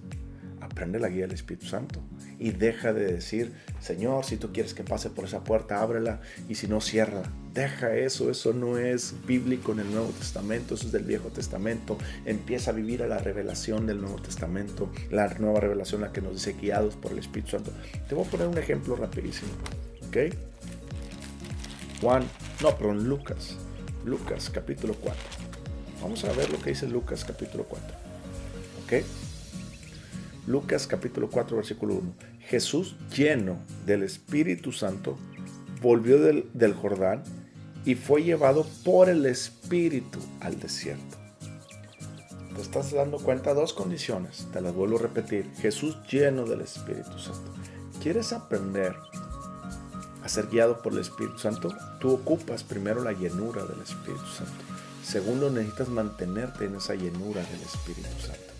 Aprende 0.64 1.00
la 1.00 1.10
guía 1.10 1.24
del 1.24 1.34
Espíritu 1.34 1.66
Santo 1.66 2.02
y 2.40 2.52
deja 2.52 2.94
de 2.94 3.06
decir, 3.06 3.54
Señor, 3.80 4.26
si 4.26 4.38
tú 4.38 4.52
quieres 4.54 4.74
que 4.74 4.84
pase 4.84 5.10
por 5.10 5.26
esa 5.26 5.44
puerta, 5.44 5.82
ábrela 5.82 6.22
y 6.48 6.56
si 6.56 6.68
no, 6.68 6.82
ciérrala. 6.82 7.30
Deja 7.54 7.96
eso, 7.96 8.32
eso 8.32 8.54
no 8.54 8.78
es 8.78 9.14
bíblico 9.28 9.74
en 9.74 9.80
el 9.82 9.92
Nuevo 9.92 10.10
Testamento, 10.10 10.76
eso 10.76 10.88
es 10.88 10.92
del 10.92 11.04
Viejo 11.04 11.30
Testamento. 11.30 11.98
Empieza 12.26 12.72
a 12.72 12.74
vivir 12.74 13.04
a 13.04 13.08
la 13.08 13.20
revelación 13.20 13.86
del 13.86 14.02
Nuevo 14.02 14.22
Testamento, 14.22 14.90
la 15.12 15.28
nueva 15.36 15.60
revelación 15.60 16.02
la 16.02 16.12
que 16.12 16.22
nos 16.22 16.34
dice 16.34 16.54
guiados 16.54 16.96
por 16.96 17.12
el 17.12 17.20
Espíritu 17.20 17.52
Santo. 17.52 17.72
Te 18.08 18.16
voy 18.16 18.26
a 18.26 18.30
poner 18.30 18.48
un 18.48 18.58
ejemplo 18.58 18.96
rapidísimo, 18.96 19.52
¿ok? 20.08 20.34
Juan, 22.02 22.24
no, 22.62 22.76
perdón, 22.76 23.08
Lucas, 23.08 23.58
Lucas 24.04 24.50
capítulo 24.50 24.96
4. 24.96 25.22
Vamos 26.02 26.24
a 26.26 26.34
ver 26.34 26.50
lo 26.50 26.60
que 26.60 26.72
dice 26.72 26.88
Lucas 26.88 27.24
capítulo 27.24 27.66
4, 27.66 27.96
¿ok? 28.86 29.23
Lucas 30.46 30.88
capítulo 30.88 31.30
4 31.30 31.56
versículo 31.56 31.96
1. 31.96 32.14
Jesús 32.48 32.96
lleno 33.16 33.58
del 33.86 34.04
Espíritu 34.04 34.72
Santo 34.72 35.18
volvió 35.82 36.20
del, 36.20 36.74
Jordán 36.74 37.24
y 37.86 37.96
fue 37.96 38.24
llevado 38.24 38.66
por 38.84 39.10
el 39.10 39.26
Espíritu 39.26 40.20
al 40.42 40.60
desierto. 40.60 41.18
Te 42.56 42.62
estás 42.62 42.92
dando 42.92 43.18
cuenta 43.18 43.54
dos 43.54 43.74
condiciones, 43.74 44.48
te 44.52 44.62
las 44.62 44.74
vuelvo 44.74 44.98
a 44.98 45.02
repetir. 45.04 45.50
Jesús 45.56 45.98
lleno 46.10 46.46
del 46.46 46.62
Espíritu 46.62 47.18
Santo. 47.18 47.54
¿Quieres 48.02 48.34
aprender 48.34 48.96
a 50.24 50.30
ser 50.30 50.48
guiado 50.48 50.82
por 50.82 50.94
el 50.94 51.00
Espíritu 51.00 51.40
Santo? 51.40 51.74
Tú 52.00 52.14
ocupas 52.14 52.64
primero 52.64 53.02
la 53.02 53.14
llenura 53.14 53.64
del 53.66 53.82
Espíritu 53.82 54.26
Santo. 54.28 54.64
Segundo, 55.04 55.50
necesitas 55.50 55.90
mantenerte 55.90 56.66
en 56.66 56.76
esa 56.76 56.96
llenura 56.96 57.44
del 57.44 57.62
Espíritu 57.62 58.20
Santo. 58.20 58.53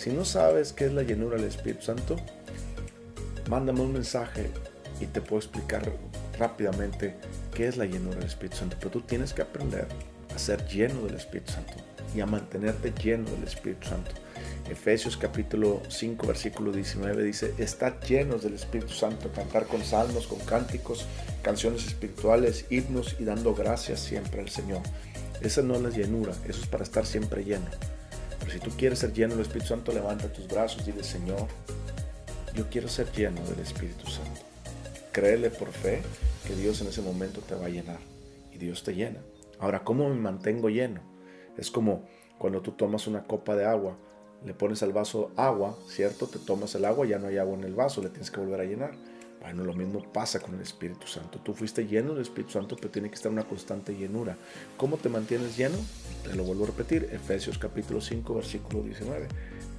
Si 0.00 0.08
no 0.08 0.24
sabes 0.24 0.72
qué 0.72 0.86
es 0.86 0.94
la 0.94 1.02
llenura 1.02 1.36
del 1.36 1.44
Espíritu 1.44 1.82
Santo, 1.82 2.16
mándame 3.50 3.82
un 3.82 3.92
mensaje 3.92 4.50
y 4.98 5.04
te 5.04 5.20
puedo 5.20 5.40
explicar 5.40 5.92
rápidamente 6.38 7.16
qué 7.54 7.68
es 7.68 7.76
la 7.76 7.84
llenura 7.84 8.16
del 8.16 8.28
Espíritu 8.28 8.56
Santo. 8.56 8.76
Pero 8.78 8.92
tú 8.92 9.02
tienes 9.02 9.34
que 9.34 9.42
aprender 9.42 9.86
a 10.34 10.38
ser 10.38 10.66
lleno 10.66 11.04
del 11.04 11.16
Espíritu 11.16 11.52
Santo 11.52 11.74
y 12.14 12.22
a 12.22 12.26
mantenerte 12.26 12.94
lleno 12.94 13.28
del 13.28 13.44
Espíritu 13.44 13.88
Santo. 13.88 14.12
Efesios 14.70 15.18
capítulo 15.18 15.82
5 15.90 16.26
versículo 16.26 16.72
19 16.72 17.22
dice, 17.22 17.52
estad 17.58 18.00
llenos 18.08 18.42
del 18.42 18.54
Espíritu 18.54 18.94
Santo, 18.94 19.30
cantar 19.34 19.66
con 19.66 19.84
salmos, 19.84 20.26
con 20.26 20.38
cánticos, 20.38 21.04
canciones 21.42 21.86
espirituales, 21.86 22.64
himnos 22.70 23.16
y 23.18 23.24
dando 23.24 23.54
gracias 23.54 24.00
siempre 24.00 24.40
al 24.40 24.48
Señor. 24.48 24.80
Esa 25.42 25.60
no 25.60 25.74
es 25.74 25.82
la 25.82 25.90
llenura, 25.90 26.32
eso 26.48 26.62
es 26.62 26.68
para 26.68 26.84
estar 26.84 27.04
siempre 27.04 27.44
lleno. 27.44 27.66
Pero 28.40 28.50
si 28.50 28.58
tú 28.58 28.70
quieres 28.76 28.98
ser 28.98 29.12
lleno 29.12 29.34
del 29.34 29.42
Espíritu 29.42 29.68
Santo, 29.68 29.92
levanta 29.92 30.32
tus 30.32 30.48
brazos 30.48 30.82
y 30.82 30.90
dile, 30.90 31.04
Señor, 31.04 31.46
yo 32.54 32.68
quiero 32.68 32.88
ser 32.88 33.10
lleno 33.12 33.40
del 33.44 33.60
Espíritu 33.60 34.06
Santo. 34.08 34.40
Créele 35.12 35.50
por 35.50 35.70
fe 35.70 36.02
que 36.46 36.54
Dios 36.54 36.80
en 36.80 36.88
ese 36.88 37.02
momento 37.02 37.40
te 37.40 37.54
va 37.54 37.66
a 37.66 37.68
llenar 37.68 37.98
y 38.52 38.58
Dios 38.58 38.82
te 38.82 38.94
llena. 38.94 39.20
Ahora, 39.58 39.84
¿cómo 39.84 40.08
me 40.08 40.16
mantengo 40.16 40.68
lleno? 40.68 41.00
Es 41.56 41.70
como 41.70 42.08
cuando 42.38 42.62
tú 42.62 42.72
tomas 42.72 43.06
una 43.06 43.24
copa 43.24 43.54
de 43.54 43.66
agua, 43.66 43.96
le 44.44 44.54
pones 44.54 44.82
al 44.82 44.92
vaso 44.92 45.30
agua, 45.36 45.76
¿cierto? 45.86 46.26
Te 46.26 46.38
tomas 46.38 46.74
el 46.74 46.86
agua, 46.86 47.06
ya 47.06 47.18
no 47.18 47.26
hay 47.26 47.38
agua 47.38 47.54
en 47.54 47.64
el 47.64 47.74
vaso, 47.74 48.02
le 48.02 48.08
tienes 48.08 48.30
que 48.30 48.40
volver 48.40 48.60
a 48.60 48.64
llenar. 48.64 48.92
Bueno, 49.40 49.64
lo 49.64 49.72
mismo 49.72 50.02
pasa 50.12 50.38
con 50.38 50.54
el 50.54 50.60
Espíritu 50.60 51.06
Santo. 51.06 51.38
Tú 51.38 51.54
fuiste 51.54 51.86
lleno 51.86 52.12
del 52.12 52.22
Espíritu 52.22 52.52
Santo, 52.52 52.76
pero 52.76 52.90
tiene 52.90 53.08
que 53.08 53.14
estar 53.14 53.32
una 53.32 53.44
constante 53.44 53.96
llenura. 53.96 54.36
¿Cómo 54.76 54.98
te 54.98 55.08
mantienes 55.08 55.56
lleno? 55.56 55.76
Te 56.24 56.34
lo 56.34 56.44
vuelvo 56.44 56.64
a 56.64 56.66
repetir, 56.68 57.08
Efesios 57.10 57.56
capítulo 57.56 58.02
5, 58.02 58.34
versículo 58.34 58.82
19. 58.82 59.28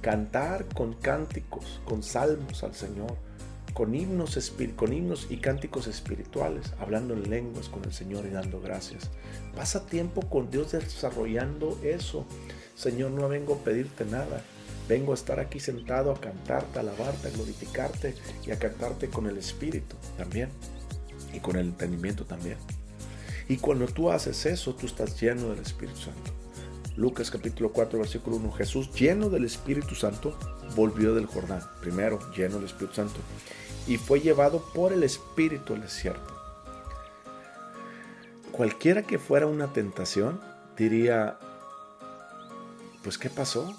Cantar 0.00 0.64
con 0.74 0.94
cánticos, 0.94 1.80
con 1.84 2.02
salmos 2.02 2.64
al 2.64 2.74
Señor, 2.74 3.16
con 3.72 3.94
himnos, 3.94 4.52
con 4.74 4.92
himnos 4.92 5.28
y 5.30 5.36
cánticos 5.36 5.86
espirituales, 5.86 6.74
hablando 6.80 7.14
en 7.14 7.30
lenguas 7.30 7.68
con 7.68 7.84
el 7.84 7.92
Señor 7.92 8.26
y 8.26 8.30
dando 8.30 8.60
gracias. 8.60 9.10
Pasa 9.54 9.86
tiempo 9.86 10.22
con 10.22 10.50
Dios 10.50 10.72
desarrollando 10.72 11.78
eso. 11.84 12.26
Señor, 12.74 13.12
no 13.12 13.28
vengo 13.28 13.54
a 13.54 13.58
pedirte 13.58 14.04
nada. 14.04 14.42
Vengo 14.92 15.12
a 15.12 15.14
estar 15.14 15.40
aquí 15.40 15.58
sentado 15.58 16.12
a 16.12 16.20
cantarte, 16.20 16.78
a 16.78 16.82
alabarte, 16.82 17.28
a 17.28 17.30
glorificarte 17.30 18.14
y 18.46 18.50
a 18.50 18.58
cantarte 18.58 19.08
con 19.08 19.26
el 19.26 19.38
Espíritu 19.38 19.96
también. 20.18 20.50
Y 21.32 21.40
con 21.40 21.56
el 21.56 21.68
entendimiento 21.68 22.26
también. 22.26 22.58
Y 23.48 23.56
cuando 23.56 23.86
tú 23.86 24.10
haces 24.10 24.44
eso, 24.44 24.74
tú 24.74 24.84
estás 24.84 25.18
lleno 25.18 25.48
del 25.48 25.60
Espíritu 25.60 25.96
Santo. 25.98 26.30
Lucas 26.94 27.30
capítulo 27.30 27.72
4, 27.72 28.00
versículo 28.00 28.36
1. 28.36 28.52
Jesús, 28.52 28.92
lleno 28.92 29.30
del 29.30 29.46
Espíritu 29.46 29.94
Santo, 29.94 30.38
volvió 30.76 31.14
del 31.14 31.24
Jordán. 31.24 31.62
Primero, 31.80 32.18
lleno 32.36 32.56
del 32.56 32.66
Espíritu 32.66 32.96
Santo. 32.96 33.18
Y 33.86 33.96
fue 33.96 34.20
llevado 34.20 34.62
por 34.74 34.92
el 34.92 35.04
Espíritu 35.04 35.72
al 35.72 35.80
desierto. 35.80 36.36
Cualquiera 38.52 39.04
que 39.04 39.18
fuera 39.18 39.46
una 39.46 39.72
tentación, 39.72 40.38
diría, 40.76 41.38
pues 43.02 43.16
¿qué 43.16 43.30
pasó? 43.30 43.74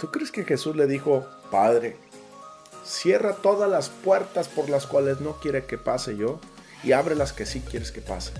¿Tú 0.00 0.10
crees 0.10 0.32
que 0.32 0.44
Jesús 0.44 0.76
le 0.76 0.86
dijo, 0.86 1.26
Padre, 1.50 1.94
cierra 2.86 3.34
todas 3.34 3.70
las 3.70 3.90
puertas 3.90 4.48
por 4.48 4.70
las 4.70 4.86
cuales 4.86 5.20
no 5.20 5.38
quiere 5.40 5.66
que 5.66 5.76
pase 5.76 6.16
yo 6.16 6.40
y 6.82 6.92
abre 6.92 7.14
las 7.14 7.34
que 7.34 7.44
sí 7.44 7.60
quieres 7.60 7.92
que 7.92 8.00
pase? 8.00 8.32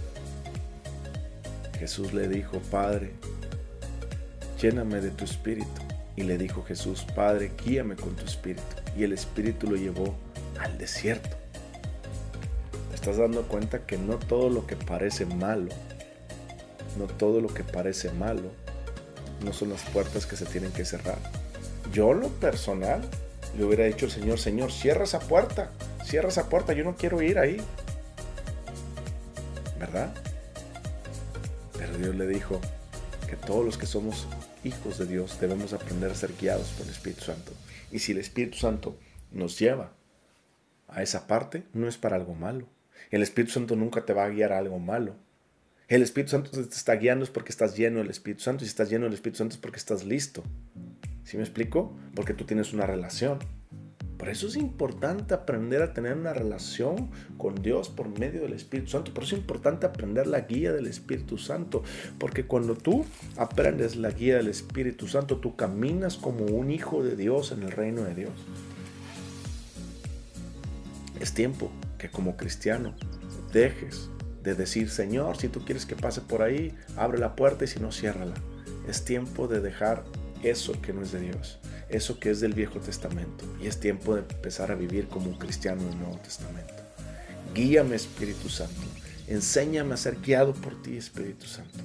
Jesús 1.78 2.14
le 2.14 2.28
dijo, 2.28 2.60
Padre, 2.70 3.12
lléname 4.58 5.02
de 5.02 5.10
tu 5.10 5.26
espíritu. 5.26 5.82
Y 6.16 6.22
le 6.22 6.38
dijo 6.38 6.64
Jesús, 6.64 7.04
Padre, 7.14 7.52
guíame 7.62 7.94
con 7.94 8.16
tu 8.16 8.24
espíritu. 8.24 8.62
Y 8.96 9.04
el 9.04 9.12
espíritu 9.12 9.68
lo 9.68 9.76
llevó 9.76 10.14
al 10.58 10.78
desierto. 10.78 11.36
¿Te 12.88 12.94
estás 12.94 13.18
dando 13.18 13.42
cuenta 13.42 13.84
que 13.84 13.98
no 13.98 14.16
todo 14.16 14.48
lo 14.48 14.66
que 14.66 14.76
parece 14.76 15.26
malo, 15.26 15.68
no 16.98 17.04
todo 17.04 17.42
lo 17.42 17.48
que 17.48 17.64
parece 17.64 18.10
malo, 18.12 18.50
no 19.44 19.52
son 19.52 19.68
las 19.68 19.82
puertas 19.82 20.24
que 20.24 20.36
se 20.36 20.46
tienen 20.46 20.72
que 20.72 20.86
cerrar? 20.86 21.18
Yo 21.92 22.14
lo 22.14 22.29
personal 22.29 23.00
le 23.57 23.64
hubiera 23.64 23.85
dicho 23.85 24.07
al 24.07 24.12
Señor, 24.12 24.38
Señor, 24.38 24.70
cierra 24.70 25.05
esa 25.05 25.20
puerta, 25.20 25.70
cierra 26.05 26.29
esa 26.29 26.48
puerta, 26.48 26.72
yo 26.72 26.85
no 26.85 26.96
quiero 26.96 27.20
ir 27.20 27.38
ahí. 27.38 27.61
¿Verdad? 29.79 30.14
Pero 31.76 31.98
Dios 31.98 32.14
le 32.14 32.26
dijo 32.26 32.61
que 33.29 33.37
todos 33.37 33.64
los 33.64 33.76
que 33.76 33.87
somos 33.87 34.26
hijos 34.62 34.98
de 34.98 35.07
Dios 35.07 35.40
debemos 35.40 35.72
aprender 35.72 36.11
a 36.11 36.14
ser 36.14 36.33
guiados 36.38 36.68
por 36.68 36.87
el 36.87 36.92
Espíritu 36.92 37.24
Santo. 37.24 37.53
Y 37.90 37.98
si 37.98 38.12
el 38.12 38.18
Espíritu 38.18 38.59
Santo 38.59 38.96
nos 39.33 39.59
lleva 39.59 39.92
a 40.88 41.03
esa 41.03 41.26
parte, 41.26 41.64
no 41.72 41.88
es 41.88 41.96
para 41.96 42.16
algo 42.16 42.35
malo. 42.35 42.66
El 43.11 43.22
Espíritu 43.22 43.53
Santo 43.53 43.74
nunca 43.74 44.05
te 44.05 44.12
va 44.12 44.24
a 44.24 44.29
guiar 44.29 44.53
a 44.53 44.59
algo 44.59 44.79
malo. 44.79 45.16
El 45.88 46.03
Espíritu 46.03 46.31
Santo 46.31 46.50
te 46.50 46.61
está 46.61 46.94
guiando 46.94 47.24
es 47.24 47.31
porque 47.31 47.50
estás 47.50 47.76
lleno 47.76 47.98
del 47.98 48.11
Espíritu 48.11 48.42
Santo. 48.42 48.62
Y 48.62 48.66
si 48.66 48.70
estás 48.70 48.90
lleno 48.90 49.07
del 49.07 49.14
Espíritu 49.14 49.38
Santo 49.38 49.55
es 49.55 49.61
porque 49.61 49.79
estás 49.79 50.05
listo. 50.05 50.44
¿Sí 51.24 51.37
me 51.37 51.42
explico? 51.42 51.96
Porque 52.14 52.35
tú 52.35 52.44
tienes 52.44 52.72
una 52.72 52.87
relación. 52.87 53.38
Por 54.20 54.28
eso 54.28 54.48
es 54.48 54.56
importante 54.56 55.33
aprender 55.33 55.80
a 55.80 55.94
tener 55.94 56.12
una 56.14 56.35
relación 56.35 57.11
con 57.38 57.54
Dios 57.54 57.88
por 57.88 58.18
medio 58.18 58.42
del 58.42 58.52
Espíritu 58.52 58.90
Santo. 58.90 59.14
Por 59.14 59.24
eso 59.24 59.35
es 59.35 59.40
importante 59.40 59.87
aprender 59.87 60.26
la 60.26 60.40
guía 60.42 60.72
del 60.72 60.88
Espíritu 60.88 61.38
Santo. 61.38 61.83
Porque 62.18 62.44
cuando 62.44 62.74
tú 62.74 63.06
aprendes 63.38 63.96
la 63.96 64.11
guía 64.11 64.37
del 64.37 64.48
Espíritu 64.48 65.09
Santo, 65.09 65.38
tú 65.38 65.56
caminas 65.56 66.18
como 66.18 66.44
un 66.44 66.70
hijo 66.70 67.02
de 67.02 67.16
Dios 67.16 67.50
en 67.52 67.62
el 67.62 67.72
reino 67.72 68.02
de 68.02 68.14
Dios. 68.14 68.33
Es 71.18 71.33
tiempo 71.33 71.72
que 71.96 72.11
como 72.11 72.37
cristiano 72.37 72.94
dejes 73.54 74.11
de 74.42 74.54
decir, 74.54 74.90
Señor, 74.90 75.38
si 75.38 75.48
tú 75.48 75.64
quieres 75.64 75.87
que 75.87 75.96
pase 75.96 76.20
por 76.20 76.42
ahí, 76.42 76.74
abre 76.96 77.18
la 77.18 77.37
puerta 77.37 77.64
y 77.64 77.68
si 77.68 77.80
no, 77.80 77.90
ciérrala. 77.90 78.35
Es 78.87 79.04
tiempo 79.04 79.48
de 79.48 79.61
dejar 79.61 80.04
eso 80.42 80.81
que 80.81 80.92
no 80.92 81.03
es 81.03 81.12
de 81.12 81.20
Dios 81.20 81.59
eso 81.90 82.18
que 82.18 82.31
es 82.31 82.40
del 82.40 82.55
Viejo 82.55 82.79
Testamento. 82.81 83.44
Y 83.61 83.66
es 83.66 83.79
tiempo 83.79 84.14
de 84.14 84.20
empezar 84.20 84.70
a 84.70 84.74
vivir 84.74 85.09
como 85.09 85.29
un 85.29 85.38
cristiano 85.38 85.83
del 85.83 85.98
Nuevo 85.98 86.18
Testamento. 86.18 86.74
Guíame 87.55 87.96
Espíritu 87.96 88.48
Santo. 88.48 88.81
Enséñame 89.26 89.94
a 89.94 89.96
ser 89.96 90.16
guiado 90.20 90.55
por 90.55 90.81
ti 90.83 90.96
Espíritu 90.96 91.46
Santo. 91.46 91.79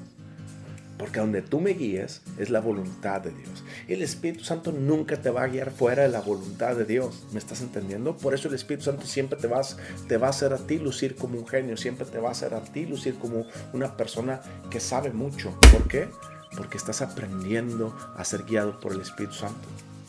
Porque 0.97 1.19
donde 1.19 1.41
tú 1.41 1.59
me 1.59 1.71
guíes 1.71 2.21
es 2.37 2.49
la 2.49 2.61
voluntad 2.61 3.19
de 3.21 3.31
Dios. 3.31 3.63
El 3.87 4.01
Espíritu 4.01 4.45
Santo 4.45 4.71
nunca 4.71 5.21
te 5.21 5.29
va 5.29 5.43
a 5.43 5.47
guiar 5.47 5.71
fuera 5.71 6.03
de 6.03 6.09
la 6.09 6.21
voluntad 6.21 6.75
de 6.75 6.85
Dios. 6.85 7.25
¿Me 7.33 7.39
estás 7.39 7.61
entendiendo? 7.61 8.15
Por 8.15 8.33
eso 8.33 8.47
el 8.47 8.53
Espíritu 8.53 8.85
Santo 8.85 9.05
siempre 9.05 9.37
te, 9.37 9.47
vas, 9.47 9.77
te 10.07 10.17
va 10.17 10.27
a 10.27 10.29
hacer 10.29 10.53
a 10.53 10.57
ti 10.57 10.77
lucir 10.77 11.15
como 11.15 11.37
un 11.37 11.47
genio. 11.47 11.75
Siempre 11.75 12.05
te 12.05 12.19
va 12.19 12.29
a 12.29 12.31
hacer 12.31 12.53
a 12.53 12.63
ti 12.63 12.85
lucir 12.85 13.15
como 13.15 13.45
una 13.73 13.97
persona 13.97 14.39
que 14.69 14.79
sabe 14.79 15.11
mucho. 15.11 15.59
¿Por 15.71 15.87
qué? 15.89 16.07
Porque 16.55 16.77
estás 16.77 17.01
aprendiendo 17.01 17.95
a 18.15 18.23
ser 18.23 18.43
guiado 18.43 18.79
por 18.79 18.93
el 18.93 19.01
Espíritu 19.01 19.35
Santo. 19.35 19.67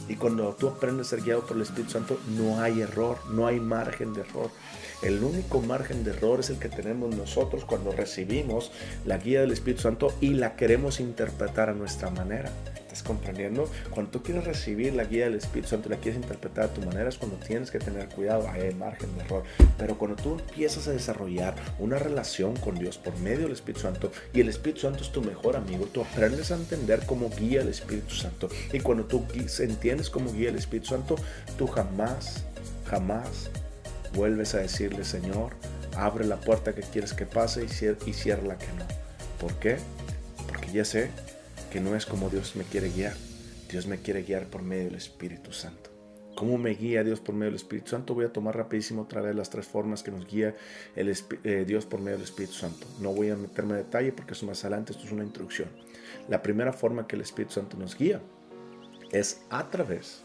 Y 0.09 0.15
cuando 0.17 0.55
tú 0.59 0.69
aprendes 0.69 1.09
a 1.09 1.11
ser 1.11 1.23
guiado 1.23 1.45
por 1.47 1.57
el 1.57 1.63
Espíritu 1.63 1.93
Santo, 1.93 2.19
no 2.37 2.61
hay 2.61 2.81
error, 2.81 3.19
no 3.31 3.47
hay 3.47 3.59
margen 3.61 4.13
de 4.15 4.21
error. 4.21 4.51
El 5.03 5.23
único 5.23 5.61
margen 5.61 6.05
de 6.05 6.13
error 6.13 6.41
es 6.41 6.51
el 6.51 6.59
que 6.59 6.69
tenemos 6.69 7.15
nosotros 7.15 7.65
cuando 7.65 7.93
recibimos 7.93 8.73
la 9.05 9.19
guía 9.19 9.41
del 9.41 9.53
Espíritu 9.53 9.83
Santo 9.83 10.15
y 10.21 10.35
la 10.35 10.57
queremos 10.57 11.01
interpretar 11.01 11.69
a 11.69 11.75
nuestra 11.75 12.11
manera 12.11 12.51
comprendiendo? 13.03 13.69
Cuando 13.91 14.11
tú 14.11 14.23
quieres 14.23 14.45
recibir 14.45 14.95
la 14.95 15.05
guía 15.05 15.25
del 15.25 15.35
Espíritu 15.35 15.69
Santo 15.69 15.89
y 15.89 15.93
la 15.93 15.99
quieres 15.99 16.21
interpretar 16.21 16.65
a 16.65 16.75
tu 16.75 16.83
manera 16.83 17.09
es 17.09 17.17
cuando 17.17 17.37
tienes 17.37 17.71
que 17.71 17.79
tener 17.79 18.09
cuidado, 18.09 18.49
hay 18.49 18.75
margen 18.75 19.17
de 19.17 19.25
error. 19.25 19.45
Pero 19.79 19.99
cuando 19.99 20.21
tú 20.23 20.39
empiezas 20.39 20.89
a 20.89 20.93
desarrollar 20.93 21.55
una 21.79 21.99
relación 21.99 22.57
con 22.57 22.77
Dios 22.77 22.99
por 22.99 23.17
medio 23.19 23.45
del 23.45 23.53
Espíritu 23.53 23.81
Santo 23.81 24.13
y 24.33 24.41
el 24.41 24.49
Espíritu 24.49 24.83
Santo 24.83 25.03
es 25.03 25.13
tu 25.13 25.23
mejor 25.23 25.57
amigo, 25.57 25.87
tú 25.93 26.03
aprendes 26.03 26.51
a 26.51 26.57
entender 26.57 27.03
cómo 27.07 27.31
guía 27.31 27.63
el 27.63 27.69
Espíritu 27.69 28.15
Santo. 28.15 28.49
Y 28.73 28.81
cuando 28.81 29.05
tú 29.05 29.25
entiendes 29.59 30.11
cómo 30.11 30.33
guía 30.33 30.51
el 30.51 30.57
Espíritu 30.57 30.89
Santo, 30.89 31.17
tú 31.59 31.67
jamás, 31.67 32.45
jamás 32.87 33.51
vuelves 34.17 34.55
a 34.55 34.59
decirle, 34.59 35.05
Señor, 35.05 35.53
abre 35.95 36.25
la 36.25 36.41
puerta 36.41 36.75
que 36.75 36.83
quieres 36.83 37.13
que 37.13 37.27
pase 37.27 37.65
y 37.65 38.13
cierra 38.13 38.43
la 38.43 38.59
que 38.59 38.67
no. 38.79 38.87
¿Por 39.41 39.55
qué? 39.59 39.77
Porque 40.49 40.73
ya 40.73 40.85
sé 40.85 41.11
que 41.71 41.81
no 41.81 41.95
es 41.95 42.07
como 42.07 42.31
Dios 42.31 42.57
me 42.57 42.65
quiere 42.65 42.91
guiar. 42.91 43.15
Dios 43.71 43.87
me 43.87 43.99
quiere 43.99 44.23
guiar 44.23 44.47
por 44.47 44.63
medio 44.63 44.85
del 44.85 44.95
Espíritu 44.95 45.53
Santo. 45.53 45.91
¿Cómo 46.37 46.59
me 46.59 46.71
guía 46.71 47.03
Dios 47.03 47.21
por 47.21 47.35
medio 47.35 47.47
del 47.47 47.57
Espíritu 47.57 47.91
Santo? 47.91 48.15
Voy 48.15 48.27
a 48.27 48.33
tomar 48.33 48.57
rapidísimo 48.57 49.03
otra 49.03 49.23
vez 49.23 49.35
las 49.35 49.51
tres 49.51 49.67
formas 49.67 50.03
que 50.03 50.11
nos 50.11 50.27
guía 50.27 50.55
el 50.95 51.15
eh, 51.45 51.65
Dios 51.67 51.87
por 51.87 52.01
medio 52.01 52.19
del 52.19 52.25
Espíritu 52.25 52.53
Santo. 52.53 52.87
No 53.01 53.13
voy 53.13 53.31
a 53.31 53.37
meterme 53.37 53.73
en 53.73 53.79
detalle 53.79 54.13
porque 54.13 54.35
eso 54.35 54.47
más 54.47 54.63
adelante, 54.65 54.93
esto 54.93 55.05
es 55.05 55.13
una 55.13 55.25
introducción. 55.25 55.69
La 56.29 56.43
primera 56.43 56.73
forma 56.73 57.07
que 57.07 57.17
el 57.17 57.23
Espíritu 57.23 57.55
Santo 57.55 57.77
nos 57.77 57.97
guía 57.97 58.21
es 59.13 59.41
a 59.49 59.71
través 59.71 60.23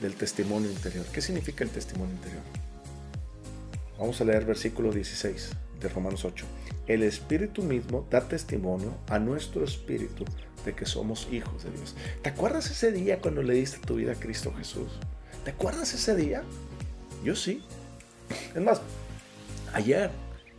del 0.00 0.14
testimonio 0.14 0.70
interior. 0.70 1.06
¿Qué 1.12 1.20
significa 1.20 1.62
el 1.62 1.70
testimonio 1.70 2.14
interior? 2.14 2.65
Vamos 3.98 4.20
a 4.20 4.24
leer 4.24 4.44
versículo 4.44 4.92
16 4.92 5.50
de 5.80 5.88
Romanos 5.88 6.24
8 6.24 6.44
el 6.86 7.02
Espíritu 7.02 7.62
mismo 7.62 8.06
da 8.10 8.28
testimonio 8.28 8.94
a 9.08 9.18
nuestro 9.18 9.64
espíritu 9.64 10.24
de 10.64 10.74
que 10.74 10.86
somos 10.86 11.28
hijos 11.30 11.64
de 11.64 11.70
Dios. 11.70 11.94
¿Te 12.22 12.30
acuerdas 12.30 12.70
ese 12.70 12.92
día 12.92 13.20
cuando 13.20 13.42
le 13.42 13.54
diste 13.54 13.78
tu 13.78 13.96
vida 13.96 14.12
a 14.12 14.14
Cristo 14.14 14.52
Jesús? 14.56 14.88
¿Te 15.44 15.50
acuerdas 15.50 15.92
ese 15.94 16.14
día? 16.14 16.42
Yo 17.24 17.34
sí. 17.34 17.62
Es 18.54 18.62
más, 18.62 18.80
ayer, 19.72 20.10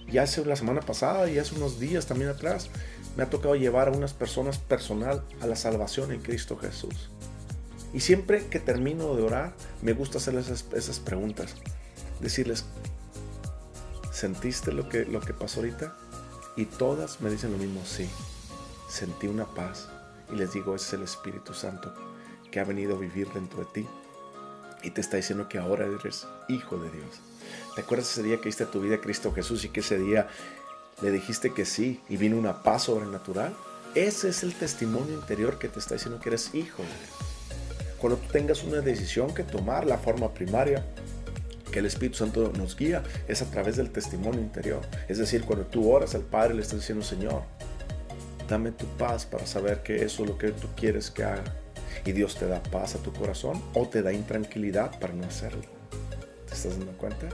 y 0.08 0.17
hace 0.17 0.43
la 0.45 0.56
semana 0.56 0.82
pasada 0.82 1.30
y 1.30 1.38
hace 1.39 1.56
unos 1.56 1.80
días 1.80 2.06
también 2.06 2.30
atrás, 2.30 2.69
me 3.15 3.23
ha 3.23 3.30
tocado 3.30 3.56
llevar 3.56 3.88
a 3.88 3.91
unas 3.91 4.13
personas 4.13 4.58
personal 4.58 5.23
a 5.41 5.47
la 5.47 5.56
salvación 5.56 6.12
en 6.12 6.21
Cristo 6.21 6.58
Jesús. 6.58 7.10
Y 7.93 8.02
siempre 8.02 8.45
que 8.47 8.60
termino 8.60 9.15
de 9.15 9.23
orar, 9.23 9.54
me 9.82 9.93
gusta 9.93 10.17
hacerles 10.17 10.47
esas, 10.47 10.65
esas 10.73 11.00
preguntas. 11.00 11.56
Decirles, 12.21 12.65
¿sentiste 14.17 14.71
lo 14.71 14.89
que, 14.89 15.06
lo 15.06 15.19
que 15.19 15.34
pasó 15.34 15.60
ahorita? 15.60 15.95
Y 16.56 16.65
todas 16.65 17.21
me 17.21 17.30
dicen 17.30 17.51
lo 17.51 17.58
mismo, 17.60 17.86
sí, 17.86 18.10
sentí 18.89 19.27
una 19.27 19.45
paz. 19.45 19.89
Y 20.34 20.36
les 20.36 20.53
digo, 20.53 20.75
es 20.75 20.91
el 20.93 21.03
Espíritu 21.03 21.53
Santo 21.53 21.93
que 22.49 22.60
ha 22.60 22.63
venido 22.63 22.95
a 22.95 22.99
vivir 22.99 23.27
dentro 23.32 23.60
de 23.60 23.65
ti. 23.65 23.88
Y 24.82 24.89
te 24.89 25.01
está 25.01 25.17
diciendo 25.17 25.47
que 25.47 25.60
ahora 25.60 25.86
eres 25.86 26.27
hijo 26.47 26.77
de 26.77 26.89
Dios. 26.89 27.21
¿Te 27.75 27.82
acuerdas 27.82 28.12
ese 28.12 28.23
día 28.23 28.38
que 28.38 28.45
diste 28.45 28.65
tu 28.65 28.82
vida 28.82 28.95
a 28.95 29.01
Cristo 29.01 29.32
Jesús 29.34 29.63
y 29.65 29.69
que 29.69 29.82
ese 29.82 29.99
día 29.99 30.27
le 31.01 31.12
dijiste 31.12 31.53
que 31.53 31.65
sí 31.65 32.01
y 32.10 32.17
vino 32.17 32.38
una 32.38 32.63
paz 32.63 32.84
sobrenatural? 32.84 33.56
Ese 33.93 34.30
es 34.30 34.41
el 34.41 34.56
testimonio 34.56 35.13
interior 35.13 35.60
que 35.60 35.69
te 35.69 35.80
está 35.80 35.93
diciendo 35.93 36.19
que 36.19 36.30
eres 36.30 36.56
hijo 36.56 36.82
de 36.82 36.89
Dios. 36.89 37.97
Cuando 37.99 38.17
tú 38.17 38.32
tengas 38.32 38.63
una 38.63 38.82
decisión 38.82 39.34
que 39.34 39.43
tomar, 39.43 39.86
la 39.86 39.97
forma 39.97 40.34
primaria, 40.34 40.86
que 41.71 41.80
el 41.80 41.86
Espíritu 41.86 42.17
Santo 42.17 42.51
nos 42.58 42.75
guía 42.75 43.03
es 43.27 43.41
a 43.41 43.45
través 43.45 43.77
del 43.77 43.91
testimonio 43.91 44.41
interior. 44.41 44.82
Es 45.08 45.17
decir, 45.17 45.43
cuando 45.43 45.65
tú 45.65 45.91
oras 45.91 46.15
al 46.15 46.21
Padre 46.21 46.53
le 46.56 46.62
estás 46.62 46.80
diciendo, 46.80 47.03
Señor, 47.03 47.43
dame 48.47 48.71
tu 48.71 48.86
paz 48.97 49.25
para 49.25 49.45
saber 49.45 49.84
que 49.84 50.03
eso 50.03 50.23
es 50.23 50.30
lo 50.30 50.38
que 50.38 50.51
tú 50.51 50.67
quieres 50.75 51.12
que 51.12 51.23
haga. 51.23 51.43
Y 52.06 52.12
Dios 52.12 52.36
te 52.36 52.47
da 52.47 52.62
paz 52.63 52.95
a 52.95 52.99
tu 52.99 53.12
corazón 53.12 53.62
o 53.73 53.88
te 53.88 54.01
da 54.01 54.13
intranquilidad 54.13 54.97
para 54.99 55.13
no 55.13 55.25
hacerlo. 55.25 55.63
¿Te 56.47 56.53
estás 56.53 56.77
dando 56.77 56.93
cuenta? 56.93 57.27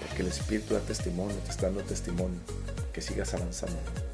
Porque 0.00 0.22
el 0.22 0.28
Espíritu 0.28 0.74
da 0.74 0.80
testimonio, 0.80 1.36
te 1.44 1.50
está 1.50 1.66
dando 1.66 1.82
testimonio, 1.82 2.38
que 2.92 3.00
sigas 3.00 3.32
avanzando 3.34 4.07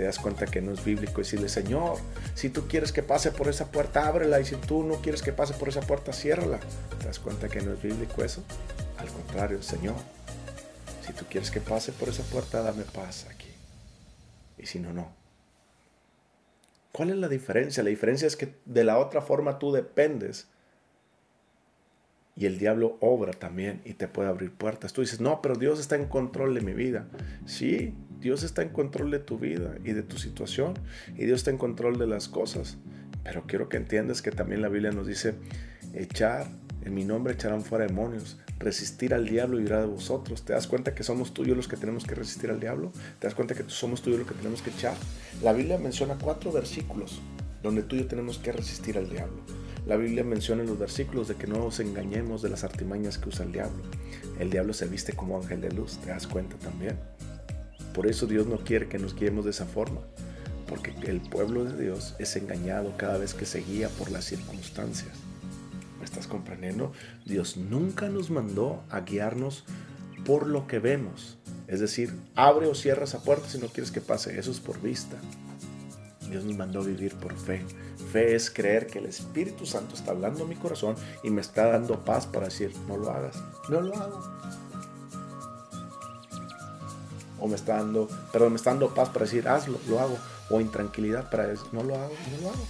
te 0.00 0.06
das 0.06 0.18
cuenta 0.18 0.46
que 0.46 0.62
no 0.62 0.72
es 0.72 0.82
bíblico 0.82 1.20
decirle, 1.20 1.50
Señor, 1.50 1.98
si 2.32 2.48
tú 2.48 2.66
quieres 2.66 2.90
que 2.90 3.02
pase 3.02 3.32
por 3.32 3.48
esa 3.48 3.70
puerta, 3.70 4.08
ábrela, 4.08 4.40
y 4.40 4.46
si 4.46 4.56
tú 4.56 4.82
no 4.82 4.94
quieres 5.02 5.20
que 5.20 5.30
pase 5.30 5.52
por 5.52 5.68
esa 5.68 5.82
puerta, 5.82 6.14
ciérrala. 6.14 6.58
¿Te 6.98 7.04
das 7.04 7.18
cuenta 7.18 7.50
que 7.50 7.60
no 7.60 7.74
es 7.74 7.82
bíblico 7.82 8.24
eso? 8.24 8.42
Al 8.96 9.08
contrario, 9.08 9.62
Señor, 9.62 9.96
si 11.06 11.12
tú 11.12 11.26
quieres 11.28 11.50
que 11.50 11.60
pase 11.60 11.92
por 11.92 12.08
esa 12.08 12.22
puerta, 12.22 12.62
dame 12.62 12.84
paz 12.84 13.26
aquí. 13.28 13.50
Y 14.56 14.64
si 14.64 14.78
no, 14.78 14.94
no. 14.94 15.12
¿Cuál 16.92 17.10
es 17.10 17.16
la 17.16 17.28
diferencia? 17.28 17.82
La 17.82 17.90
diferencia 17.90 18.26
es 18.26 18.36
que 18.36 18.54
de 18.64 18.84
la 18.84 18.96
otra 18.96 19.20
forma 19.20 19.58
tú 19.58 19.70
dependes 19.70 20.46
y 22.36 22.46
el 22.46 22.58
diablo 22.58 22.96
obra 23.00 23.32
también 23.32 23.82
y 23.84 23.92
te 23.92 24.08
puede 24.08 24.30
abrir 24.30 24.50
puertas. 24.50 24.94
Tú 24.94 25.02
dices, 25.02 25.20
no, 25.20 25.42
pero 25.42 25.56
Dios 25.56 25.78
está 25.78 25.96
en 25.96 26.06
control 26.06 26.54
de 26.54 26.62
mi 26.62 26.72
vida. 26.72 27.06
Sí, 27.44 27.94
Dios 28.20 28.42
está 28.42 28.62
en 28.62 28.68
control 28.68 29.10
de 29.10 29.18
tu 29.18 29.38
vida 29.38 29.76
y 29.84 29.92
de 29.92 30.02
tu 30.02 30.18
situación 30.18 30.74
y 31.16 31.24
Dios 31.24 31.40
está 31.40 31.50
en 31.50 31.58
control 31.58 31.98
de 31.98 32.06
las 32.06 32.28
cosas. 32.28 32.76
Pero 33.24 33.44
quiero 33.46 33.68
que 33.68 33.76
entiendas 33.76 34.22
que 34.22 34.30
también 34.30 34.62
la 34.62 34.68
Biblia 34.68 34.92
nos 34.92 35.06
dice, 35.06 35.34
echar, 35.94 36.46
en 36.82 36.94
mi 36.94 37.04
nombre 37.04 37.34
echarán 37.34 37.62
fuera 37.62 37.86
demonios, 37.86 38.38
resistir 38.58 39.12
al 39.14 39.26
diablo 39.26 39.60
y 39.60 39.64
irá 39.64 39.80
de 39.80 39.86
vosotros. 39.86 40.44
¿Te 40.44 40.52
das 40.52 40.66
cuenta 40.66 40.94
que 40.94 41.02
somos 41.02 41.32
yo 41.34 41.54
los 41.54 41.68
que 41.68 41.76
tenemos 41.76 42.04
que 42.04 42.14
resistir 42.14 42.50
al 42.50 42.60
diablo? 42.60 42.92
¿Te 43.18 43.26
das 43.26 43.34
cuenta 43.34 43.54
que 43.54 43.64
somos 43.68 44.02
yo 44.02 44.16
los 44.16 44.26
que 44.26 44.34
tenemos 44.34 44.62
que 44.62 44.70
echar? 44.70 44.94
La 45.42 45.52
Biblia 45.52 45.78
menciona 45.78 46.16
cuatro 46.20 46.52
versículos 46.52 47.20
donde 47.62 47.82
tú 47.82 47.96
y 47.96 48.00
yo 48.00 48.06
tenemos 48.06 48.38
que 48.38 48.52
resistir 48.52 48.96
al 48.96 49.08
diablo. 49.10 49.42
La 49.86 49.96
Biblia 49.96 50.24
menciona 50.24 50.62
en 50.62 50.68
los 50.68 50.78
versículos 50.78 51.28
de 51.28 51.36
que 51.36 51.46
no 51.46 51.58
nos 51.58 51.80
engañemos 51.80 52.42
de 52.42 52.50
las 52.50 52.64
artimañas 52.64 53.18
que 53.18 53.28
usa 53.28 53.44
el 53.44 53.52
diablo. 53.52 53.82
El 54.38 54.50
diablo 54.50 54.72
se 54.72 54.86
viste 54.86 55.12
como 55.14 55.38
ángel 55.38 55.60
de 55.60 55.70
luz, 55.70 55.98
¿te 55.98 56.10
das 56.10 56.26
cuenta 56.26 56.56
también? 56.56 56.98
Por 57.94 58.06
eso 58.06 58.26
Dios 58.26 58.46
no 58.46 58.58
quiere 58.58 58.88
que 58.88 58.98
nos 58.98 59.14
guiemos 59.14 59.44
de 59.44 59.50
esa 59.50 59.66
forma, 59.66 60.00
porque 60.68 60.94
el 61.06 61.20
pueblo 61.20 61.64
de 61.64 61.82
Dios 61.82 62.14
es 62.18 62.36
engañado 62.36 62.94
cada 62.96 63.18
vez 63.18 63.34
que 63.34 63.46
se 63.46 63.60
guía 63.60 63.88
por 63.88 64.10
las 64.10 64.24
circunstancias. 64.24 65.12
¿Me 65.98 66.04
estás 66.04 66.26
comprendiendo? 66.26 66.92
Dios 67.26 67.56
nunca 67.56 68.08
nos 68.08 68.30
mandó 68.30 68.82
a 68.88 69.00
guiarnos 69.00 69.64
por 70.24 70.46
lo 70.46 70.66
que 70.66 70.78
vemos. 70.78 71.38
Es 71.66 71.80
decir, 71.80 72.14
abre 72.34 72.66
o 72.66 72.74
cierra 72.74 73.04
esa 73.04 73.22
puerta 73.22 73.48
si 73.48 73.58
no 73.58 73.68
quieres 73.68 73.90
que 73.90 74.00
pase. 74.00 74.38
Eso 74.38 74.50
es 74.50 74.60
por 74.60 74.80
vista. 74.80 75.16
Dios 76.30 76.44
nos 76.44 76.56
mandó 76.56 76.80
a 76.80 76.84
vivir 76.84 77.14
por 77.16 77.36
fe. 77.36 77.62
Fe 78.12 78.34
es 78.34 78.50
creer 78.50 78.86
que 78.86 78.98
el 79.00 79.06
Espíritu 79.06 79.66
Santo 79.66 79.94
está 79.94 80.12
hablando 80.12 80.44
a 80.44 80.46
mi 80.46 80.54
corazón 80.54 80.94
y 81.22 81.30
me 81.30 81.40
está 81.40 81.66
dando 81.66 82.04
paz 82.04 82.26
para 82.26 82.46
decir, 82.46 82.72
no 82.88 82.96
lo 82.96 83.10
hagas, 83.10 83.36
no 83.68 83.80
lo 83.80 83.94
hago. 83.94 84.22
O 87.40 87.48
me 87.48 87.56
está 87.56 87.76
dando, 87.76 88.08
perdón, 88.32 88.50
me 88.52 88.56
está 88.56 88.70
dando 88.70 88.94
paz 88.94 89.08
para 89.08 89.24
decir, 89.24 89.48
hazlo, 89.48 89.78
lo 89.88 90.00
hago. 90.00 90.18
O 90.50 90.60
intranquilidad 90.60 91.30
para 91.30 91.46
decir, 91.46 91.66
no 91.72 91.82
lo 91.82 91.94
hago, 91.94 92.12
no 92.32 92.42
lo 92.42 92.48
hago. 92.50 92.64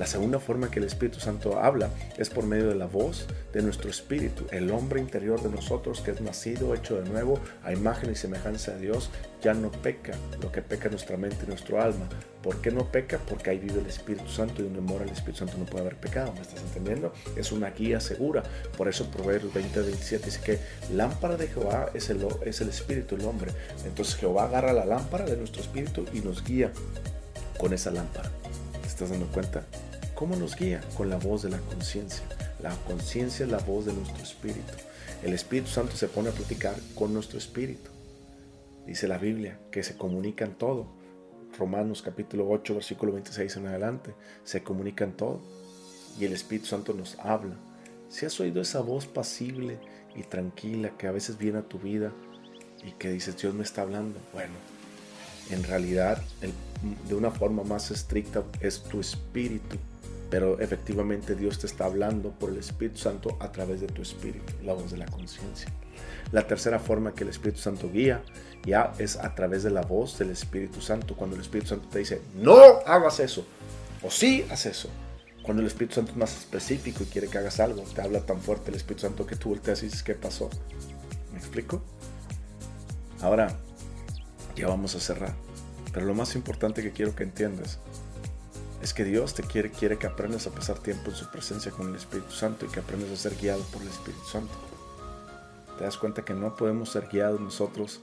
La 0.00 0.06
segunda 0.06 0.38
forma 0.38 0.70
que 0.70 0.78
el 0.78 0.86
Espíritu 0.86 1.20
Santo 1.20 1.58
habla 1.58 1.90
es 2.16 2.30
por 2.30 2.46
medio 2.46 2.68
de 2.68 2.74
la 2.74 2.86
voz 2.86 3.26
de 3.52 3.60
nuestro 3.60 3.90
espíritu, 3.90 4.46
el 4.50 4.70
hombre 4.70 4.98
interior 4.98 5.42
de 5.42 5.50
nosotros 5.50 6.00
que 6.00 6.10
es 6.12 6.22
nacido, 6.22 6.74
hecho 6.74 7.02
de 7.02 7.06
nuevo, 7.06 7.38
a 7.62 7.74
imagen 7.74 8.10
y 8.10 8.14
semejanza 8.14 8.72
de 8.72 8.80
Dios, 8.80 9.10
ya 9.42 9.52
no 9.52 9.70
peca 9.70 10.14
lo 10.40 10.50
que 10.50 10.62
peca 10.62 10.88
nuestra 10.88 11.18
mente 11.18 11.44
y 11.44 11.48
nuestro 11.48 11.82
alma. 11.82 12.08
¿Por 12.42 12.62
qué 12.62 12.70
no 12.70 12.90
peca? 12.90 13.18
Porque 13.18 13.50
ahí 13.50 13.58
vive 13.58 13.78
el 13.78 13.86
Espíritu 13.86 14.26
Santo 14.26 14.62
y 14.62 14.64
donde 14.64 14.80
mora 14.80 15.04
el 15.04 15.10
Espíritu 15.10 15.40
Santo 15.40 15.58
no 15.58 15.66
puede 15.66 15.82
haber 15.84 15.96
pecado, 15.96 16.32
¿me 16.32 16.40
estás 16.40 16.62
entendiendo? 16.62 17.12
Es 17.36 17.52
una 17.52 17.68
guía 17.68 18.00
segura. 18.00 18.42
Por 18.78 18.88
eso 18.88 19.04
Proverbios 19.10 19.52
20, 19.52 19.80
27 19.80 20.24
dice 20.24 20.40
que 20.42 20.58
lámpara 20.94 21.36
de 21.36 21.46
Jehová 21.46 21.90
es 21.92 22.08
el, 22.08 22.26
es 22.46 22.62
el 22.62 22.70
Espíritu, 22.70 23.16
el 23.16 23.26
hombre. 23.26 23.52
Entonces 23.84 24.16
Jehová 24.16 24.44
agarra 24.44 24.72
la 24.72 24.86
lámpara 24.86 25.26
de 25.26 25.36
nuestro 25.36 25.60
espíritu 25.60 26.06
y 26.14 26.20
nos 26.20 26.42
guía 26.42 26.72
con 27.58 27.74
esa 27.74 27.90
lámpara. 27.90 28.30
¿Te 28.80 28.88
estás 28.88 29.10
dando 29.10 29.26
cuenta? 29.26 29.62
¿Cómo 30.20 30.36
nos 30.36 30.54
guía? 30.54 30.82
Con 30.98 31.08
la 31.08 31.16
voz 31.16 31.44
de 31.44 31.48
la 31.48 31.56
conciencia. 31.56 32.22
La 32.62 32.76
conciencia 32.86 33.46
es 33.46 33.50
la 33.50 33.56
voz 33.56 33.86
de 33.86 33.94
nuestro 33.94 34.22
espíritu. 34.22 34.74
El 35.22 35.32
Espíritu 35.32 35.68
Santo 35.68 35.96
se 35.96 36.08
pone 36.08 36.28
a 36.28 36.32
platicar 36.32 36.74
con 36.94 37.14
nuestro 37.14 37.38
espíritu. 37.38 37.90
Dice 38.86 39.08
la 39.08 39.16
Biblia 39.16 39.58
que 39.70 39.82
se 39.82 39.96
comunican 39.96 40.58
todo. 40.58 40.88
Romanos 41.58 42.02
capítulo 42.02 42.46
8, 42.50 42.74
versículo 42.74 43.14
26 43.14 43.56
en 43.56 43.66
adelante. 43.68 44.14
Se 44.44 44.62
comunican 44.62 45.12
todo. 45.12 45.40
Y 46.18 46.26
el 46.26 46.34
Espíritu 46.34 46.66
Santo 46.66 46.92
nos 46.92 47.18
habla. 47.20 47.56
Si 48.10 48.26
has 48.26 48.38
oído 48.40 48.60
esa 48.60 48.82
voz 48.82 49.06
pasible 49.06 49.78
y 50.14 50.24
tranquila 50.24 50.98
que 50.98 51.06
a 51.06 51.12
veces 51.12 51.38
viene 51.38 51.60
a 51.60 51.62
tu 51.66 51.78
vida 51.78 52.12
y 52.84 52.92
que 52.92 53.10
dices, 53.10 53.38
Dios 53.38 53.54
me 53.54 53.62
está 53.62 53.80
hablando, 53.80 54.18
bueno, 54.34 54.52
en 55.48 55.64
realidad 55.64 56.22
de 57.08 57.14
una 57.14 57.30
forma 57.30 57.62
más 57.62 57.90
estricta 57.90 58.44
es 58.60 58.82
tu 58.82 59.00
espíritu. 59.00 59.78
Pero 60.30 60.60
efectivamente 60.60 61.34
Dios 61.34 61.58
te 61.58 61.66
está 61.66 61.86
hablando 61.86 62.30
por 62.30 62.50
el 62.50 62.58
Espíritu 62.58 62.98
Santo 62.98 63.36
a 63.40 63.50
través 63.50 63.80
de 63.80 63.88
tu 63.88 64.00
espíritu, 64.00 64.52
la 64.64 64.74
voz 64.74 64.92
de 64.92 64.96
la 64.96 65.06
conciencia. 65.06 65.70
La 66.30 66.46
tercera 66.46 66.78
forma 66.78 67.12
que 67.14 67.24
el 67.24 67.30
Espíritu 67.30 67.60
Santo 67.60 67.90
guía 67.90 68.22
ya 68.64 68.92
es 68.98 69.16
a 69.16 69.34
través 69.34 69.64
de 69.64 69.70
la 69.70 69.82
voz 69.82 70.18
del 70.18 70.30
Espíritu 70.30 70.80
Santo. 70.80 71.16
Cuando 71.16 71.34
el 71.34 71.42
Espíritu 71.42 71.70
Santo 71.70 71.88
te 71.88 71.98
dice, 71.98 72.22
no 72.36 72.56
hagas 72.86 73.18
eso, 73.18 73.44
o 74.02 74.10
sí 74.10 74.46
haz 74.50 74.66
eso. 74.66 74.88
Cuando 75.42 75.62
el 75.62 75.66
Espíritu 75.66 75.96
Santo 75.96 76.12
es 76.12 76.16
más 76.16 76.36
específico 76.38 77.02
y 77.02 77.06
quiere 77.06 77.26
que 77.26 77.38
hagas 77.38 77.58
algo, 77.58 77.82
te 77.82 78.00
habla 78.00 78.20
tan 78.20 78.40
fuerte 78.40 78.70
el 78.70 78.76
Espíritu 78.76 79.02
Santo 79.06 79.26
que 79.26 79.34
tú 79.34 79.48
volteas 79.48 79.82
y 79.82 79.86
dices, 79.86 80.04
¿qué 80.04 80.14
pasó? 80.14 80.48
¿Me 81.32 81.38
explico? 81.38 81.82
Ahora, 83.20 83.56
ya 84.54 84.68
vamos 84.68 84.94
a 84.94 85.00
cerrar. 85.00 85.34
Pero 85.92 86.06
lo 86.06 86.14
más 86.14 86.36
importante 86.36 86.82
que 86.82 86.92
quiero 86.92 87.16
que 87.16 87.24
entiendas 87.24 87.80
es 88.82 88.94
que 88.94 89.04
Dios 89.04 89.34
te 89.34 89.42
quiere, 89.42 89.70
quiere 89.70 89.98
que 89.98 90.06
aprendas 90.06 90.46
a 90.46 90.50
pasar 90.50 90.78
tiempo 90.78 91.10
en 91.10 91.16
su 91.16 91.30
presencia 91.30 91.70
con 91.70 91.88
el 91.88 91.96
Espíritu 91.96 92.32
Santo 92.32 92.64
y 92.64 92.68
que 92.68 92.80
aprendas 92.80 93.10
a 93.10 93.16
ser 93.16 93.36
guiado 93.36 93.62
por 93.64 93.82
el 93.82 93.88
Espíritu 93.88 94.24
Santo. 94.24 94.52
Te 95.78 95.84
das 95.84 95.98
cuenta 95.98 96.24
que 96.24 96.34
no 96.34 96.56
podemos 96.56 96.90
ser 96.90 97.08
guiados 97.08 97.40
nosotros. 97.40 98.00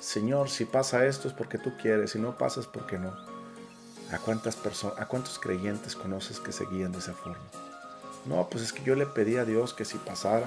Señor, 0.00 0.50
si 0.50 0.66
pasa 0.66 1.06
esto 1.06 1.28
es 1.28 1.34
porque 1.34 1.58
tú 1.58 1.72
quieres, 1.80 2.10
si 2.10 2.18
no 2.18 2.36
pasa 2.36 2.60
es 2.60 2.66
porque 2.66 2.98
no. 2.98 3.14
¿A 4.12 4.18
cuántas 4.18 4.54
personas, 4.54 4.98
a 5.00 5.06
cuántos 5.06 5.38
creyentes 5.38 5.96
conoces 5.96 6.40
que 6.40 6.52
se 6.52 6.66
guían 6.66 6.92
de 6.92 6.98
esa 6.98 7.12
forma? 7.12 7.38
No, 8.26 8.48
pues 8.50 8.62
es 8.62 8.72
que 8.72 8.84
yo 8.84 8.94
le 8.94 9.06
pedí 9.06 9.36
a 9.36 9.44
Dios 9.44 9.72
que 9.72 9.84
si 9.84 9.98
pasara. 9.98 10.46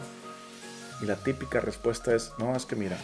Y 1.02 1.06
la 1.06 1.16
típica 1.16 1.60
respuesta 1.60 2.14
es, 2.14 2.32
no, 2.38 2.56
es 2.56 2.66
que 2.66 2.76
mira, 2.76 2.98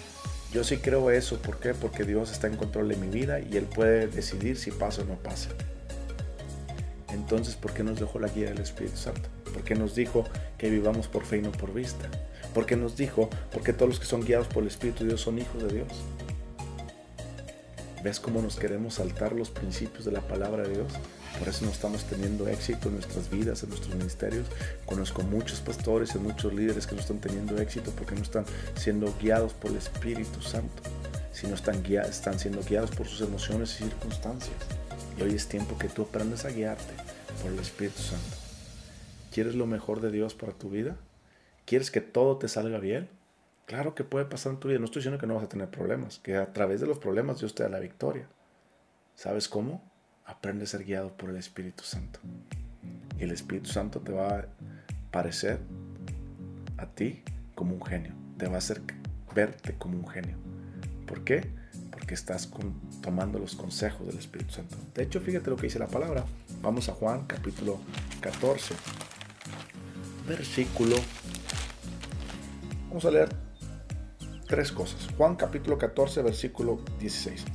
yo 0.51 0.63
sí 0.63 0.77
creo 0.77 1.09
eso. 1.11 1.37
¿Por 1.39 1.57
qué? 1.57 1.73
Porque 1.73 2.03
Dios 2.03 2.31
está 2.31 2.47
en 2.47 2.57
control 2.57 2.89
de 2.89 2.97
mi 2.97 3.07
vida 3.07 3.39
y 3.39 3.57
Él 3.57 3.65
puede 3.65 4.07
decidir 4.07 4.57
si 4.57 4.71
pasa 4.71 5.01
o 5.01 5.05
no 5.05 5.15
pasa. 5.15 5.49
Entonces, 7.15 7.55
¿por 7.55 7.73
qué 7.73 7.83
nos 7.83 7.99
dejó 7.99 8.19
la 8.19 8.27
guía 8.27 8.49
del 8.49 8.59
Espíritu 8.59 8.97
Santo? 8.97 9.29
¿Por 9.53 9.63
qué 9.63 9.73
nos 9.73 9.95
dijo 9.95 10.25
que 10.57 10.69
vivamos 10.69 11.07
por 11.07 11.25
fe 11.25 11.37
y 11.37 11.41
no 11.41 11.51
por 11.51 11.73
vista? 11.73 12.09
¿Por 12.53 12.65
qué 12.65 12.75
nos 12.75 12.97
dijo? 12.97 13.29
Porque 13.51 13.73
todos 13.73 13.89
los 13.89 13.99
que 13.99 14.05
son 14.05 14.23
guiados 14.23 14.47
por 14.47 14.63
el 14.63 14.67
Espíritu 14.67 15.03
de 15.03 15.09
Dios 15.09 15.21
son 15.21 15.39
hijos 15.39 15.63
de 15.63 15.73
Dios. 15.73 15.87
¿Ves 18.03 18.19
cómo 18.19 18.41
nos 18.41 18.57
queremos 18.57 18.95
saltar 18.95 19.33
los 19.33 19.49
principios 19.49 20.05
de 20.05 20.11
la 20.11 20.21
palabra 20.21 20.63
de 20.63 20.75
Dios? 20.75 20.93
Por 21.39 21.47
eso 21.47 21.65
no 21.65 21.71
estamos 21.71 22.03
teniendo 22.03 22.47
éxito 22.47 22.89
en 22.89 22.95
nuestras 22.95 23.29
vidas, 23.29 23.63
en 23.63 23.69
nuestros 23.69 23.95
ministerios. 23.95 24.45
Conozco 24.85 25.23
muchos 25.23 25.61
pastores 25.61 26.13
y 26.15 26.19
muchos 26.19 26.53
líderes 26.53 26.85
que 26.85 26.95
no 26.95 27.01
están 27.01 27.19
teniendo 27.19 27.57
éxito 27.57 27.91
porque 27.91 28.15
no 28.15 28.21
están 28.21 28.45
siendo 28.75 29.13
guiados 29.21 29.53
por 29.53 29.71
el 29.71 29.77
Espíritu 29.77 30.41
Santo, 30.41 30.83
sino 31.31 31.55
están, 31.55 31.81
guiados, 31.81 32.11
están 32.11 32.37
siendo 32.37 32.61
guiados 32.61 32.91
por 32.91 33.07
sus 33.07 33.21
emociones 33.21 33.73
y 33.79 33.85
circunstancias. 33.85 34.55
Y 35.17 35.21
hoy 35.21 35.33
es 35.33 35.47
tiempo 35.47 35.77
que 35.77 35.87
tú 35.87 36.03
aprendas 36.03 36.45
a 36.45 36.49
guiarte 36.49 36.93
por 37.41 37.51
el 37.51 37.59
Espíritu 37.59 38.01
Santo. 38.01 38.35
¿Quieres 39.31 39.55
lo 39.55 39.65
mejor 39.65 40.01
de 40.01 40.11
Dios 40.11 40.33
para 40.33 40.53
tu 40.53 40.69
vida? 40.69 40.97
¿Quieres 41.65 41.89
que 41.89 42.01
todo 42.01 42.37
te 42.37 42.47
salga 42.47 42.79
bien? 42.79 43.09
Claro 43.65 43.95
que 43.95 44.03
puede 44.03 44.25
pasar 44.25 44.53
en 44.53 44.59
tu 44.59 44.67
vida. 44.67 44.79
No 44.79 44.85
estoy 44.85 45.01
diciendo 45.01 45.19
que 45.19 45.27
no 45.27 45.35
vas 45.35 45.43
a 45.43 45.49
tener 45.49 45.69
problemas, 45.69 46.19
que 46.19 46.35
a 46.35 46.53
través 46.53 46.81
de 46.81 46.87
los 46.87 46.99
problemas 46.99 47.39
Dios 47.39 47.55
te 47.55 47.63
da 47.63 47.69
la 47.69 47.79
victoria. 47.79 48.27
¿Sabes 49.15 49.47
cómo? 49.47 49.81
Aprende 50.25 50.65
a 50.65 50.67
ser 50.67 50.83
guiado 50.83 51.15
por 51.15 51.29
el 51.29 51.37
Espíritu 51.37 51.83
Santo. 51.83 52.19
Y 53.17 53.23
el 53.23 53.31
Espíritu 53.31 53.69
Santo 53.69 54.01
te 54.01 54.11
va 54.11 54.39
a 54.39 54.45
parecer 55.11 55.59
a 56.77 56.85
ti 56.87 57.23
como 57.55 57.73
un 57.73 57.85
genio. 57.85 58.13
Te 58.37 58.47
va 58.47 58.55
a 58.55 58.57
hacer 58.57 58.81
verte 59.33 59.75
como 59.77 59.97
un 59.97 60.07
genio. 60.07 60.37
¿Por 61.07 61.23
qué? 61.23 61.49
Que 62.07 62.13
estás 62.13 62.49
tomando 63.01 63.39
los 63.39 63.55
consejos 63.55 64.07
del 64.07 64.17
Espíritu 64.17 64.53
Santo. 64.53 64.75
De 64.93 65.03
hecho, 65.03 65.19
fíjate 65.21 65.49
lo 65.49 65.55
que 65.55 65.63
dice 65.63 65.79
la 65.79 65.87
palabra. 65.87 66.25
Vamos 66.61 66.89
a 66.89 66.93
Juan 66.93 67.25
capítulo 67.25 67.79
14, 68.21 68.73
versículo. 70.27 70.95
Vamos 72.89 73.05
a 73.05 73.11
leer 73.11 73.29
tres 74.47 74.71
cosas. 74.71 75.07
Juan 75.17 75.35
capítulo 75.35 75.77
14, 75.77 76.21
versículo 76.21 76.79
16. 76.99 77.45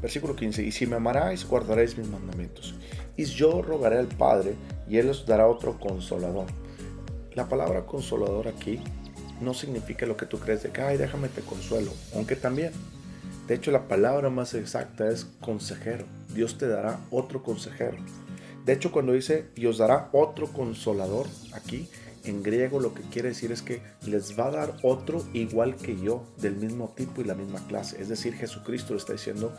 Versículo 0.00 0.36
15. 0.36 0.62
Y 0.62 0.72
si 0.72 0.86
me 0.86 0.96
amaráis, 0.96 1.46
guardaréis 1.46 1.96
mis 1.96 2.08
mandamientos. 2.08 2.74
Y 3.16 3.24
yo 3.24 3.62
rogaré 3.62 3.98
al 3.98 4.08
Padre, 4.08 4.56
y 4.88 4.98
Él 4.98 5.08
os 5.08 5.24
dará 5.26 5.46
otro 5.46 5.78
consolador. 5.78 6.46
La 7.34 7.48
palabra 7.48 7.86
consolador 7.86 8.48
aquí 8.48 8.80
no 9.40 9.54
significa 9.54 10.06
lo 10.06 10.16
que 10.16 10.26
tú 10.26 10.38
crees 10.38 10.62
de 10.62 10.70
que, 10.70 10.80
ay, 10.80 10.96
déjame 10.96 11.28
te 11.28 11.42
consuelo, 11.42 11.92
aunque 12.14 12.36
también. 12.36 12.72
De 13.46 13.54
hecho, 13.54 13.70
la 13.70 13.88
palabra 13.88 14.30
más 14.30 14.54
exacta 14.54 15.08
es 15.08 15.26
consejero. 15.40 16.06
Dios 16.34 16.56
te 16.56 16.66
dará 16.66 16.98
otro 17.10 17.42
consejero. 17.42 17.98
De 18.64 18.72
hecho, 18.72 18.90
cuando 18.90 19.12
dice 19.12 19.46
y 19.54 19.66
os 19.66 19.78
dará 19.78 20.08
otro 20.12 20.46
consolador, 20.46 21.26
aquí 21.52 21.88
en 22.24 22.42
griego 22.42 22.80
lo 22.80 22.94
que 22.94 23.02
quiere 23.02 23.28
decir 23.28 23.52
es 23.52 23.60
que 23.60 23.82
les 24.06 24.38
va 24.38 24.46
a 24.46 24.50
dar 24.50 24.76
otro 24.82 25.22
igual 25.34 25.76
que 25.76 26.00
yo, 26.00 26.24
del 26.38 26.56
mismo 26.56 26.94
tipo 26.96 27.20
y 27.20 27.24
la 27.24 27.34
misma 27.34 27.60
clase. 27.66 28.00
Es 28.00 28.08
decir, 28.08 28.34
Jesucristo 28.34 28.94
le 28.94 29.00
está 29.00 29.12
diciendo, 29.12 29.52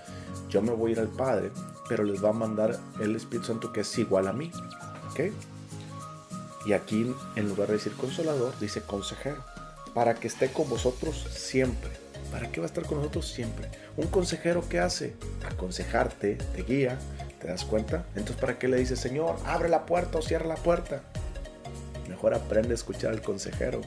yo 0.49 0.63
me 0.63 0.71
voy 0.71 0.89
a 0.89 0.93
ir 0.93 0.99
al 0.99 1.09
Padre, 1.09 1.51
pero 1.87 2.03
les 2.03 2.23
va 2.23 2.29
a 2.29 2.33
mandar 2.33 2.79
el 2.99 3.15
Espíritu 3.15 3.47
Santo 3.47 3.71
que 3.71 3.81
es 3.81 3.97
igual 3.99 4.27
a 4.27 4.33
mí. 4.33 4.51
Y 6.65 6.73
aquí, 6.73 7.13
en 7.35 7.47
lugar 7.47 7.67
de 7.67 7.75
decir 7.75 7.93
consolador, 7.93 8.57
dice 8.59 8.81
consejero, 8.81 9.43
para 9.93 10.15
que 10.15 10.27
esté 10.27 10.51
con 10.51 10.67
vosotros 10.67 11.27
siempre 11.29 12.04
¿Para 12.35 12.51
qué 12.51 12.59
va 12.59 12.65
a 12.65 12.67
estar 12.67 12.83
con 12.83 12.97
nosotros 12.97 13.29
siempre? 13.29 13.69
Un 13.95 14.07
consejero 14.07 14.67
¿qué 14.67 14.81
hace? 14.81 15.13
Aconsejarte, 15.49 16.35
te 16.35 16.63
guía, 16.63 16.97
¿te 17.39 17.47
das 17.47 17.63
cuenta? 17.63 18.03
Entonces, 18.13 18.35
¿para 18.35 18.59
qué 18.59 18.67
le 18.67 18.75
dices, 18.75 18.99
Señor, 18.99 19.37
abre 19.45 19.69
la 19.69 19.85
puerta 19.85 20.17
o 20.17 20.21
cierra 20.21 20.45
la 20.45 20.55
puerta? 20.55 21.01
Mejor 22.09 22.33
aprende 22.33 22.71
a 22.71 22.73
escuchar 22.73 23.11
al 23.11 23.21
consejero 23.21 23.79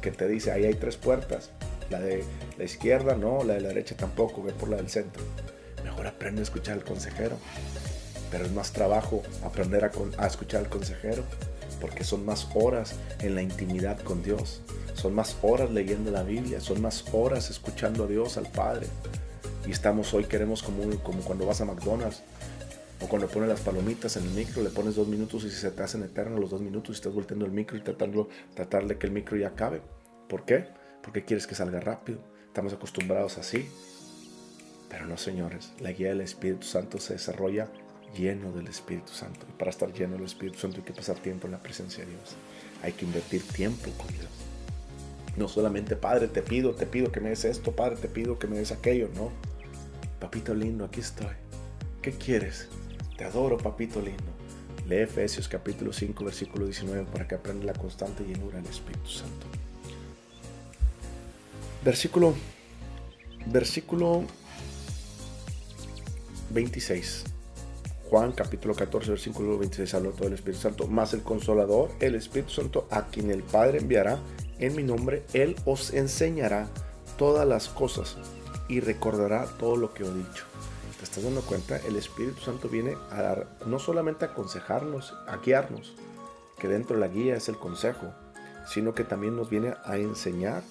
que 0.00 0.12
te 0.12 0.28
dice, 0.28 0.52
ahí 0.52 0.66
hay 0.66 0.74
tres 0.74 0.96
puertas. 0.96 1.50
La 1.90 1.98
de 1.98 2.22
la 2.56 2.62
izquierda 2.62 3.16
no, 3.16 3.42
la 3.42 3.54
de 3.54 3.60
la 3.60 3.68
derecha 3.70 3.96
tampoco, 3.96 4.40
ve 4.40 4.52
por 4.52 4.68
la 4.68 4.76
del 4.76 4.88
centro. 4.88 5.24
Mejor 5.82 6.06
aprende 6.06 6.42
a 6.42 6.44
escuchar 6.44 6.74
al 6.74 6.84
consejero. 6.84 7.36
Pero 8.30 8.44
es 8.44 8.52
más 8.52 8.70
trabajo 8.70 9.24
aprender 9.44 9.84
a, 9.84 9.90
a 10.18 10.28
escuchar 10.28 10.60
al 10.60 10.68
consejero 10.68 11.24
porque 11.80 12.04
son 12.04 12.24
más 12.24 12.48
horas 12.54 12.94
en 13.20 13.34
la 13.34 13.42
intimidad 13.42 14.00
con 14.00 14.22
Dios, 14.22 14.62
son 14.94 15.14
más 15.14 15.36
horas 15.42 15.70
leyendo 15.70 16.10
la 16.10 16.22
Biblia, 16.22 16.60
son 16.60 16.80
más 16.80 17.04
horas 17.12 17.50
escuchando 17.50 18.04
a 18.04 18.06
Dios, 18.06 18.36
al 18.36 18.50
Padre. 18.50 18.86
Y 19.66 19.72
estamos 19.72 20.14
hoy, 20.14 20.24
queremos 20.24 20.62
como, 20.62 20.82
cuando 21.24 21.46
vas 21.46 21.60
a 21.60 21.64
McDonald's 21.64 22.22
o 23.00 23.08
cuando 23.08 23.28
pones 23.28 23.48
las 23.48 23.60
palomitas 23.60 24.16
en 24.16 24.24
el 24.24 24.30
micro, 24.30 24.62
le 24.62 24.70
pones 24.70 24.94
dos 24.94 25.08
minutos 25.08 25.44
y 25.44 25.50
se 25.50 25.70
te 25.70 25.82
hacen 25.82 26.02
eternos 26.02 26.40
los 26.40 26.50
dos 26.50 26.62
minutos 26.62 26.90
y 26.90 26.98
estás 26.98 27.12
volteando 27.12 27.44
el 27.44 27.52
micro 27.52 27.76
y 27.76 27.80
tratando 27.82 28.28
tratar 28.54 28.86
de 28.86 28.96
que 28.96 29.06
el 29.06 29.12
micro 29.12 29.36
ya 29.36 29.48
acabe. 29.48 29.82
¿Por 30.28 30.44
qué? 30.44 30.68
Porque 31.02 31.24
quieres 31.24 31.46
que 31.46 31.54
salga 31.54 31.80
rápido. 31.80 32.18
Estamos 32.46 32.72
acostumbrados 32.72 33.38
así. 33.38 33.68
Pero 34.88 35.06
no, 35.06 35.18
señores, 35.18 35.72
la 35.80 35.92
guía 35.92 36.08
del 36.08 36.20
Espíritu 36.20 36.66
Santo 36.66 36.98
se 36.98 37.14
desarrolla 37.14 37.68
lleno 38.16 38.52
del 38.52 38.68
Espíritu 38.68 39.12
Santo. 39.12 39.46
Y 39.48 39.52
para 39.58 39.70
estar 39.70 39.92
lleno 39.92 40.14
del 40.14 40.24
Espíritu 40.24 40.58
Santo 40.58 40.78
hay 40.78 40.82
que 40.84 40.92
pasar 40.92 41.16
tiempo 41.16 41.46
en 41.46 41.52
la 41.52 41.62
presencia 41.62 42.04
de 42.04 42.10
Dios. 42.10 42.36
Hay 42.82 42.92
que 42.92 43.04
invertir 43.04 43.42
tiempo 43.42 43.90
con 43.96 44.08
Dios. 44.08 44.28
No 45.36 45.48
solamente, 45.48 45.96
Padre, 45.96 46.28
te 46.28 46.42
pido, 46.42 46.74
te 46.74 46.86
pido 46.86 47.12
que 47.12 47.20
me 47.20 47.28
des 47.28 47.44
esto, 47.44 47.72
Padre, 47.72 47.96
te 47.96 48.08
pido 48.08 48.38
que 48.38 48.46
me 48.46 48.56
des 48.58 48.72
aquello, 48.72 49.08
no. 49.14 49.30
Papito 50.18 50.54
lindo, 50.54 50.84
aquí 50.84 51.00
estoy. 51.00 51.34
¿Qué 52.00 52.12
quieres? 52.12 52.68
Te 53.18 53.24
adoro, 53.24 53.58
papito 53.58 54.00
lindo. 54.00 54.24
Lee 54.88 55.02
Efesios 55.02 55.48
capítulo 55.48 55.92
5, 55.92 56.24
versículo 56.24 56.64
19 56.64 57.06
para 57.12 57.26
que 57.26 57.34
aprenda 57.34 57.66
la 57.66 57.74
constante 57.74 58.24
llenura 58.24 58.58
del 58.58 58.70
Espíritu 58.70 59.08
Santo. 59.08 59.46
Versículo, 61.84 62.34
versículo 63.46 64.24
26. 66.50 67.35
Juan 68.10 68.30
capítulo 68.30 68.72
14, 68.72 69.10
versículo 69.10 69.58
26 69.58 69.94
habla 69.94 70.10
todo 70.10 70.28
el 70.28 70.34
Espíritu 70.34 70.62
Santo, 70.62 70.86
más 70.86 71.12
el 71.12 71.22
consolador, 71.22 71.90
el 71.98 72.14
Espíritu 72.14 72.50
Santo, 72.50 72.86
a 72.90 73.06
quien 73.08 73.32
el 73.32 73.42
Padre 73.42 73.78
enviará 73.78 74.20
en 74.60 74.76
mi 74.76 74.84
nombre, 74.84 75.24
Él 75.32 75.56
os 75.64 75.92
enseñará 75.92 76.68
todas 77.18 77.46
las 77.48 77.68
cosas 77.68 78.16
y 78.68 78.78
recordará 78.78 79.46
todo 79.58 79.76
lo 79.76 79.92
que 79.92 80.04
he 80.04 80.12
dicho. 80.12 80.44
¿Te 80.98 81.04
estás 81.04 81.24
dando 81.24 81.42
cuenta? 81.42 81.78
El 81.78 81.96
Espíritu 81.96 82.40
Santo 82.40 82.68
viene 82.68 82.96
a 83.10 83.22
dar, 83.22 83.48
no 83.66 83.80
solamente 83.80 84.24
a 84.24 84.28
aconsejarnos, 84.28 85.12
a 85.26 85.38
guiarnos, 85.38 85.94
que 86.58 86.68
dentro 86.68 86.94
de 86.94 87.00
la 87.00 87.08
guía 87.08 87.34
es 87.34 87.48
el 87.48 87.56
consejo, 87.56 88.12
sino 88.72 88.94
que 88.94 89.02
también 89.02 89.34
nos 89.36 89.50
viene 89.50 89.74
a 89.84 89.96
enseñar 89.96 90.62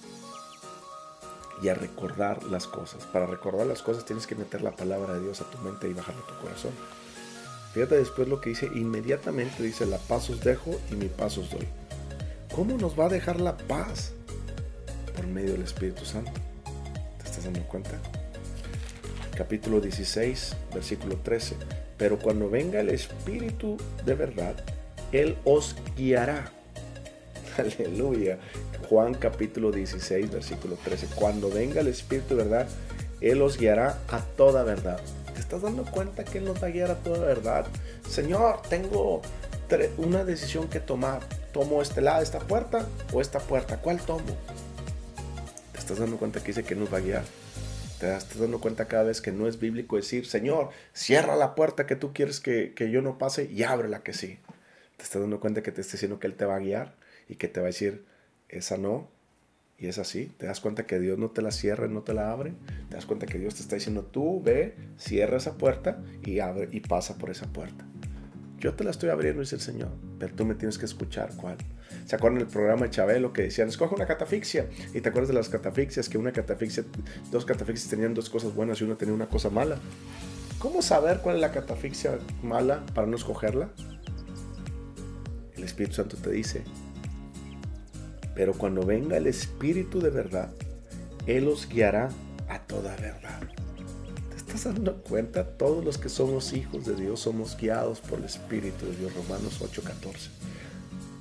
y 1.62 1.68
a 1.68 1.74
recordar 1.74 2.44
las 2.44 2.66
cosas. 2.66 3.04
Para 3.04 3.26
recordar 3.26 3.66
las 3.66 3.82
cosas 3.82 4.06
tienes 4.06 4.26
que 4.26 4.34
meter 4.34 4.62
la 4.62 4.74
palabra 4.74 5.14
de 5.14 5.20
Dios 5.20 5.42
a 5.42 5.50
tu 5.50 5.58
mente 5.58 5.86
y 5.88 5.92
bajarla 5.92 6.22
a 6.22 6.26
tu 6.26 6.40
corazón. 6.40 6.72
Fíjate 7.76 7.98
después 7.98 8.26
lo 8.26 8.40
que 8.40 8.48
dice, 8.48 8.70
inmediatamente 8.74 9.62
dice, 9.62 9.84
la 9.84 9.98
paz 9.98 10.30
os 10.30 10.40
dejo 10.40 10.80
y 10.90 10.94
mi 10.94 11.08
paz 11.08 11.36
os 11.36 11.50
doy. 11.50 11.68
¿Cómo 12.54 12.78
nos 12.78 12.98
va 12.98 13.04
a 13.04 13.08
dejar 13.10 13.38
la 13.38 13.54
paz? 13.54 14.12
Por 15.14 15.26
medio 15.26 15.52
del 15.52 15.60
Espíritu 15.60 16.06
Santo. 16.06 16.32
¿Te 17.18 17.26
estás 17.26 17.44
dando 17.44 17.60
cuenta? 17.64 17.90
capítulo 19.36 19.82
16, 19.82 20.56
versículo 20.72 21.16
13. 21.16 21.56
Pero 21.98 22.18
cuando 22.18 22.48
venga 22.48 22.80
el 22.80 22.88
Espíritu 22.88 23.76
de 24.06 24.14
verdad, 24.14 24.54
Él 25.12 25.36
os 25.44 25.76
guiará. 25.98 26.50
Aleluya. 27.58 28.38
Juan 28.88 29.12
capítulo 29.12 29.70
16, 29.70 30.30
versículo 30.30 30.78
13. 30.82 31.08
Cuando 31.14 31.50
venga 31.50 31.82
el 31.82 31.88
Espíritu 31.88 32.36
de 32.36 32.44
verdad, 32.44 32.68
Él 33.20 33.42
os 33.42 33.58
guiará 33.58 33.98
a 34.08 34.20
toda 34.20 34.62
verdad. 34.62 34.98
¿Te 35.36 35.42
estás 35.42 35.60
dando 35.60 35.84
cuenta 35.84 36.24
que 36.24 36.38
Él 36.38 36.46
nos 36.46 36.62
va 36.62 36.68
a 36.68 36.70
guiar 36.70 36.90
a 36.90 36.94
toda 36.94 37.18
verdad? 37.18 37.66
Señor, 38.08 38.62
tengo 38.70 39.20
una 39.98 40.24
decisión 40.24 40.66
que 40.66 40.80
tomar. 40.80 41.20
¿Tomo 41.52 41.82
este 41.82 42.00
lado, 42.00 42.22
esta 42.22 42.38
puerta 42.38 42.86
o 43.12 43.20
esta 43.20 43.38
puerta? 43.38 43.76
¿Cuál 43.82 44.00
tomo? 44.00 44.34
¿Te 45.72 45.78
estás 45.78 45.98
dando 45.98 46.16
cuenta 46.16 46.40
que 46.40 46.46
dice 46.46 46.64
que 46.64 46.74
nos 46.74 46.90
va 46.90 46.98
a 46.98 47.00
guiar? 47.02 47.24
Te 48.00 48.16
estás 48.16 48.38
dando 48.38 48.62
cuenta 48.62 48.88
cada 48.88 49.02
vez 49.02 49.20
que 49.20 49.30
no 49.30 49.46
es 49.46 49.60
bíblico 49.60 49.96
decir, 49.96 50.26
Señor, 50.26 50.70
cierra 50.94 51.36
la 51.36 51.54
puerta 51.54 51.86
que 51.86 51.96
tú 51.96 52.14
quieres 52.14 52.40
que, 52.40 52.72
que 52.72 52.90
yo 52.90 53.02
no 53.02 53.18
pase 53.18 53.44
y 53.44 53.62
abre 53.62 53.90
la 53.90 54.02
que 54.02 54.14
sí. 54.14 54.38
Te 54.96 55.04
estás 55.04 55.20
dando 55.20 55.38
cuenta 55.38 55.62
que 55.62 55.70
te 55.70 55.82
está 55.82 55.92
diciendo 55.92 56.18
que 56.18 56.28
Él 56.28 56.34
te 56.34 56.46
va 56.46 56.56
a 56.56 56.60
guiar 56.60 56.94
y 57.28 57.34
que 57.34 57.48
te 57.48 57.60
va 57.60 57.66
a 57.66 57.68
decir, 57.68 58.06
esa 58.48 58.78
no, 58.78 59.10
y 59.78 59.88
es 59.88 59.98
así. 59.98 60.32
Te 60.38 60.46
das 60.46 60.60
cuenta 60.60 60.86
que 60.86 60.98
Dios 60.98 61.18
no 61.18 61.30
te 61.30 61.42
la 61.42 61.50
cierra, 61.50 61.86
no 61.88 62.02
te 62.02 62.14
la 62.14 62.30
abre. 62.30 62.54
Te 62.88 62.96
das 62.96 63.06
cuenta 63.06 63.26
que 63.26 63.38
Dios 63.38 63.54
te 63.54 63.62
está 63.62 63.76
diciendo, 63.76 64.04
tú 64.04 64.42
ve, 64.42 64.74
cierra 64.98 65.36
esa 65.36 65.58
puerta 65.58 66.02
y 66.24 66.40
abre 66.40 66.68
y 66.72 66.80
pasa 66.80 67.18
por 67.18 67.30
esa 67.30 67.46
puerta. 67.46 67.86
Yo 68.58 68.74
te 68.74 68.84
la 68.84 68.90
estoy 68.90 69.10
abriendo, 69.10 69.40
dice 69.40 69.56
el 69.56 69.60
Señor, 69.60 69.90
pero 70.18 70.34
tú 70.34 70.46
me 70.46 70.54
tienes 70.54 70.78
que 70.78 70.86
escuchar 70.86 71.30
cuál. 71.36 71.58
¿Se 72.06 72.16
acuerdan 72.16 72.38
del 72.38 72.48
programa 72.48 72.84
de 72.84 72.90
Chabelo 72.90 73.32
que 73.32 73.42
decían, 73.42 73.68
escoge 73.68 73.94
una 73.94 74.06
catafixia? 74.06 74.68
Y 74.94 75.02
te 75.02 75.10
acuerdas 75.10 75.28
de 75.28 75.34
las 75.34 75.50
catafixias, 75.50 76.08
que 76.08 76.16
una 76.16 76.32
catafixia, 76.32 76.84
dos 77.30 77.44
catafixias 77.44 77.90
tenían 77.90 78.14
dos 78.14 78.30
cosas 78.30 78.54
buenas 78.54 78.80
y 78.80 78.84
una 78.84 78.96
tenía 78.96 79.14
una 79.14 79.28
cosa 79.28 79.50
mala. 79.50 79.78
¿Cómo 80.58 80.80
saber 80.80 81.20
cuál 81.20 81.36
es 81.36 81.42
la 81.42 81.52
catafixia 81.52 82.18
mala 82.42 82.84
para 82.94 83.06
no 83.06 83.16
escogerla? 83.16 83.68
El 85.54 85.62
Espíritu 85.62 85.96
Santo 85.96 86.16
te 86.16 86.30
dice, 86.30 86.64
pero 88.36 88.52
cuando 88.52 88.86
venga 88.86 89.16
el 89.16 89.26
Espíritu 89.26 90.00
de 90.00 90.10
verdad, 90.10 90.50
Él 91.26 91.48
os 91.48 91.68
guiará 91.68 92.10
a 92.48 92.60
toda 92.60 92.94
verdad 92.96 93.40
estás 94.56 94.74
dando 94.74 94.94
cuenta? 95.02 95.44
Todos 95.44 95.84
los 95.84 95.98
que 95.98 96.08
somos 96.08 96.52
hijos 96.52 96.86
de 96.86 96.94
Dios 96.94 97.20
somos 97.20 97.56
guiados 97.56 98.00
por 98.00 98.18
el 98.18 98.24
Espíritu 98.24 98.86
de 98.86 98.96
Dios. 98.96 99.14
Romanos 99.14 99.60
8:14. 99.60 100.30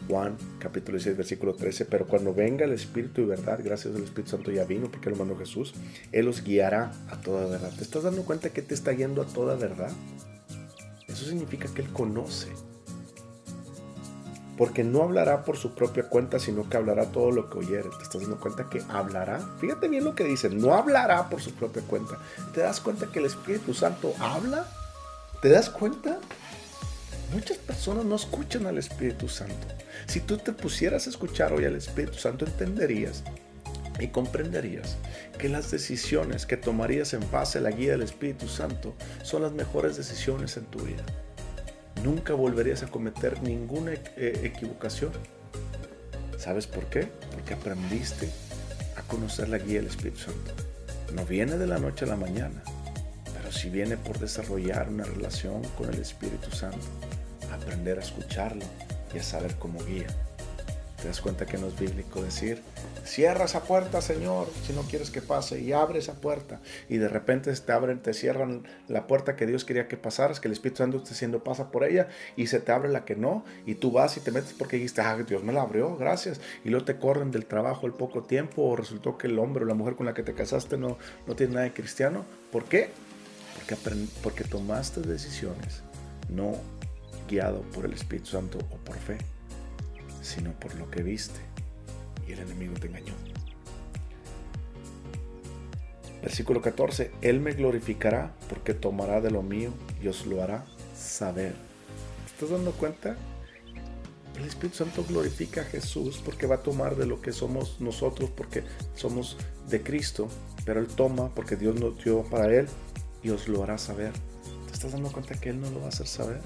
Juan 0.08 0.38
capítulo 0.60 0.98
16 0.98 1.18
versículo 1.18 1.56
13, 1.56 1.86
pero 1.86 2.06
cuando 2.06 2.34
venga 2.34 2.66
el 2.66 2.72
Espíritu 2.72 3.22
de 3.22 3.28
verdad, 3.28 3.60
gracias 3.64 3.96
al 3.96 4.04
Espíritu 4.04 4.32
Santo 4.32 4.52
ya 4.52 4.64
vino 4.64 4.90
porque 4.92 5.10
lo 5.10 5.16
mandó 5.16 5.36
Jesús, 5.36 5.74
Él 6.12 6.28
os 6.28 6.44
guiará 6.44 6.92
a 7.10 7.20
toda 7.22 7.48
verdad. 7.48 7.74
¿Te 7.76 7.84
estás 7.84 8.04
dando 8.04 8.24
cuenta 8.24 8.52
que 8.52 8.62
te 8.62 8.76
está 8.76 8.92
guiando 8.92 9.22
a 9.22 9.26
toda 9.26 9.56
verdad? 9.56 9.92
Eso 11.08 11.26
significa 11.26 11.68
que 11.74 11.82
Él 11.82 11.90
conoce 11.90 12.50
porque 14.58 14.84
no 14.84 15.04
hablará 15.04 15.44
por 15.44 15.58
su 15.58 15.76
propia 15.76 16.04
cuenta, 16.04 16.40
sino 16.40 16.70
que 16.70 16.78
hablará 16.78 17.06
todo 17.12 17.32
lo 17.32 17.50
que 17.50 17.60
oyere. 17.60 17.90
¿Te 17.98 18.04
estás 18.04 18.22
dando 18.22 18.40
cuenta 18.40 18.70
que 18.70 18.82
hablará? 18.90 19.40
Fíjate 19.60 19.88
bien 19.88 20.06
lo 20.06 20.16
que 20.16 20.24
dice, 20.24 20.50
no 20.50 20.74
hablará 20.74 21.30
por 21.30 21.42
su 21.42 21.54
propia 21.54 21.82
cuenta. 21.84 22.18
¿Te 22.54 22.62
das 22.62 22.80
cuenta 22.80 23.08
que 23.08 23.20
el 23.20 23.26
Espíritu 23.26 23.74
Santo 23.74 24.14
habla? 24.20 24.66
¿Te 25.42 25.50
das 25.50 25.70
cuenta? 25.70 26.20
Muchas 27.34 27.58
personas 27.58 28.06
no 28.06 28.16
escuchan 28.16 28.66
al 28.66 28.78
Espíritu 28.78 29.28
Santo. 29.28 29.68
Si 30.06 30.22
tú 30.22 30.38
te 30.38 30.54
pusieras 30.54 31.08
a 31.08 31.10
escuchar 31.10 31.52
hoy 31.52 31.66
al 31.66 31.76
Espíritu 31.76 32.18
Santo, 32.18 32.46
entenderías 32.46 33.24
y 34.00 34.08
comprenderías 34.08 34.98
que 35.38 35.50
las 35.50 35.72
decisiones 35.72 36.46
que 36.46 36.58
tomarías 36.58 37.14
en 37.14 37.30
base 37.32 37.58
a 37.58 37.62
la 37.62 37.72
guía 37.72 37.92
del 37.92 38.04
Espíritu 38.04 38.48
Santo 38.48 38.94
son 39.24 39.42
las 39.42 39.52
mejores 39.52 39.98
decisiones 39.98 40.56
en 40.58 40.66
tu 40.66 40.80
vida 40.80 41.04
nunca 42.04 42.34
volverías 42.34 42.84
a 42.84 42.88
cometer 42.88 43.42
ninguna 43.42 43.94
eh, 43.94 44.42
equivocación. 44.44 45.12
¿Sabes 46.38 46.68
por 46.68 46.86
qué? 46.86 47.10
Porque 47.32 47.54
aprendiste 47.54 48.30
a 48.98 49.02
conocer 49.04 49.50
la 49.50 49.58
guía 49.58 49.80
del 49.80 49.88
Espíritu 49.88 50.20
Santo. 50.20 50.54
No 51.14 51.26
viene 51.26 51.58
de 51.58 51.68
la 51.68 51.80
noche 51.80 52.06
a 52.06 52.10
la 52.10 52.16
mañana, 52.16 52.64
pero 53.34 53.52
sí 53.52 53.70
viene 53.70 53.98
por 53.98 54.20
desarrollar 54.20 54.90
una 54.90 55.06
relación 55.06 55.64
con 55.78 55.94
el 55.94 56.00
Espíritu 56.00 56.52
Santo, 56.52 56.86
aprender 57.52 57.98
a 58.00 58.02
escucharlo 58.02 58.66
y 59.14 59.20
a 59.20 59.24
saber 59.24 59.56
cómo 59.56 59.84
guía. 59.86 60.08
¿Te 61.02 61.08
das 61.08 61.22
cuenta 61.22 61.46
que 61.46 61.58
no 61.58 61.68
es 61.68 61.80
bíblico 61.80 62.22
decir, 62.22 62.62
cierra 63.06 63.46
esa 63.46 63.64
puerta, 63.64 64.02
Señor, 64.02 64.48
si 64.66 64.74
no 64.74 64.82
quieres 64.82 65.12
que 65.12 65.22
pase, 65.22 65.60
y 65.60 65.72
abre 65.72 66.00
esa 66.00 66.14
puerta. 66.16 66.60
Y 66.90 66.98
de 66.98 67.08
repente 67.08 67.54
te 67.54 67.72
abren, 67.72 68.00
te 68.00 68.14
cierran 68.14 68.64
la 68.88 69.08
puerta 69.08 69.36
que 69.36 69.46
Dios 69.46 69.64
quería 69.64 69.88
que 69.88 69.98
pasaras, 69.98 70.40
que 70.40 70.48
el 70.48 70.54
Espíritu 70.54 70.78
Santo 70.80 70.98
esté 70.98 71.12
diciendo 71.12 71.44
pasa 71.44 71.72
por 71.72 71.84
ella, 71.84 72.08
y 72.36 72.48
se 72.48 72.60
te 72.60 72.72
abre 72.72 72.90
la 72.90 73.06
que 73.06 73.16
no, 73.16 73.46
y 73.66 73.76
tú 73.76 73.92
vas 73.92 74.18
y 74.18 74.20
te 74.20 74.32
metes 74.32 74.54
porque 74.54 74.78
dijiste, 74.78 75.02
ah, 75.02 75.18
Dios 75.26 75.44
me 75.44 75.54
la 75.54 75.62
abrió, 75.62 75.96
gracias. 75.96 76.42
Y 76.64 76.70
luego 76.70 76.86
te 76.86 76.98
corren 76.98 77.32
del 77.32 77.46
trabajo 77.46 77.86
al 77.86 77.94
poco 77.94 78.24
tiempo, 78.24 78.64
o 78.64 78.76
resultó 78.76 79.18
que 79.18 79.28
el 79.28 79.40
hombre 79.40 79.64
o 79.64 79.68
la 79.68 79.76
mujer 79.76 79.96
con 79.96 80.06
la 80.06 80.14
que 80.14 80.24
te 80.24 80.34
casaste 80.34 80.78
no, 80.78 80.98
no 81.28 81.36
tiene 81.36 81.54
nada 81.54 81.66
de 81.66 81.74
cristiano. 81.74 82.26
¿Por 82.52 82.66
qué? 82.66 82.90
Porque, 83.56 83.78
porque 84.22 84.44
tomaste 84.44 85.02
decisiones 85.02 85.84
no 86.30 86.54
guiado 87.28 87.62
por 87.74 87.86
el 87.86 87.94
Espíritu 87.94 88.32
Santo 88.32 88.58
o 88.58 88.78
por 88.78 88.96
fe, 88.96 89.18
sino 90.22 90.52
por 90.60 90.76
lo 90.76 90.90
que 90.90 91.04
viste 91.04 91.45
y 92.28 92.34
el 92.34 92.40
enemigo 92.40 92.74
te 92.80 92.88
engañó. 92.88 93.14
Versículo 96.22 96.62
14, 96.62 97.12
Él 97.22 97.40
me 97.40 97.54
glorificará 97.54 98.34
porque 98.50 98.74
tomará 98.74 99.22
de 99.22 99.30
lo 99.30 99.44
mío 99.44 99.72
y 100.02 100.08
os 100.08 100.26
lo 100.26 100.42
hará 100.42 100.66
saber. 100.98 101.54
¿Estás 102.26 102.50
dando 102.50 102.72
cuenta? 102.72 103.16
El 104.36 104.46
Espíritu 104.46 104.78
Santo 104.78 105.06
glorifica 105.08 105.62
a 105.62 105.66
Jesús 105.66 106.22
porque 106.26 106.48
va 106.48 106.56
a 106.56 106.64
tomar 106.64 106.96
de 106.96 107.06
lo 107.06 107.22
que 107.22 107.32
somos 107.32 107.80
nosotros, 107.80 108.30
porque 108.32 108.64
somos 108.96 109.38
de 109.70 109.82
Cristo, 109.82 110.28
pero 110.66 110.80
Él 110.80 110.88
toma 110.88 111.30
porque 111.34 111.56
Dios 111.56 111.80
nos 111.80 112.04
dio 112.04 112.24
para 112.24 112.54
Él 112.54 112.68
y 113.24 113.30
os 113.30 113.48
lo 113.48 113.64
hará 113.64 113.78
saber. 113.78 114.12
¿Te 114.68 114.74
estás 114.74 114.92
dando 114.92 115.12
cuenta 115.12 115.36
que 115.36 115.50
Él 115.50 115.62
no 115.62 115.70
lo 115.70 115.80
va 115.80 115.86
a 115.86 115.90
hacer 115.90 116.08
saber? 116.08 116.42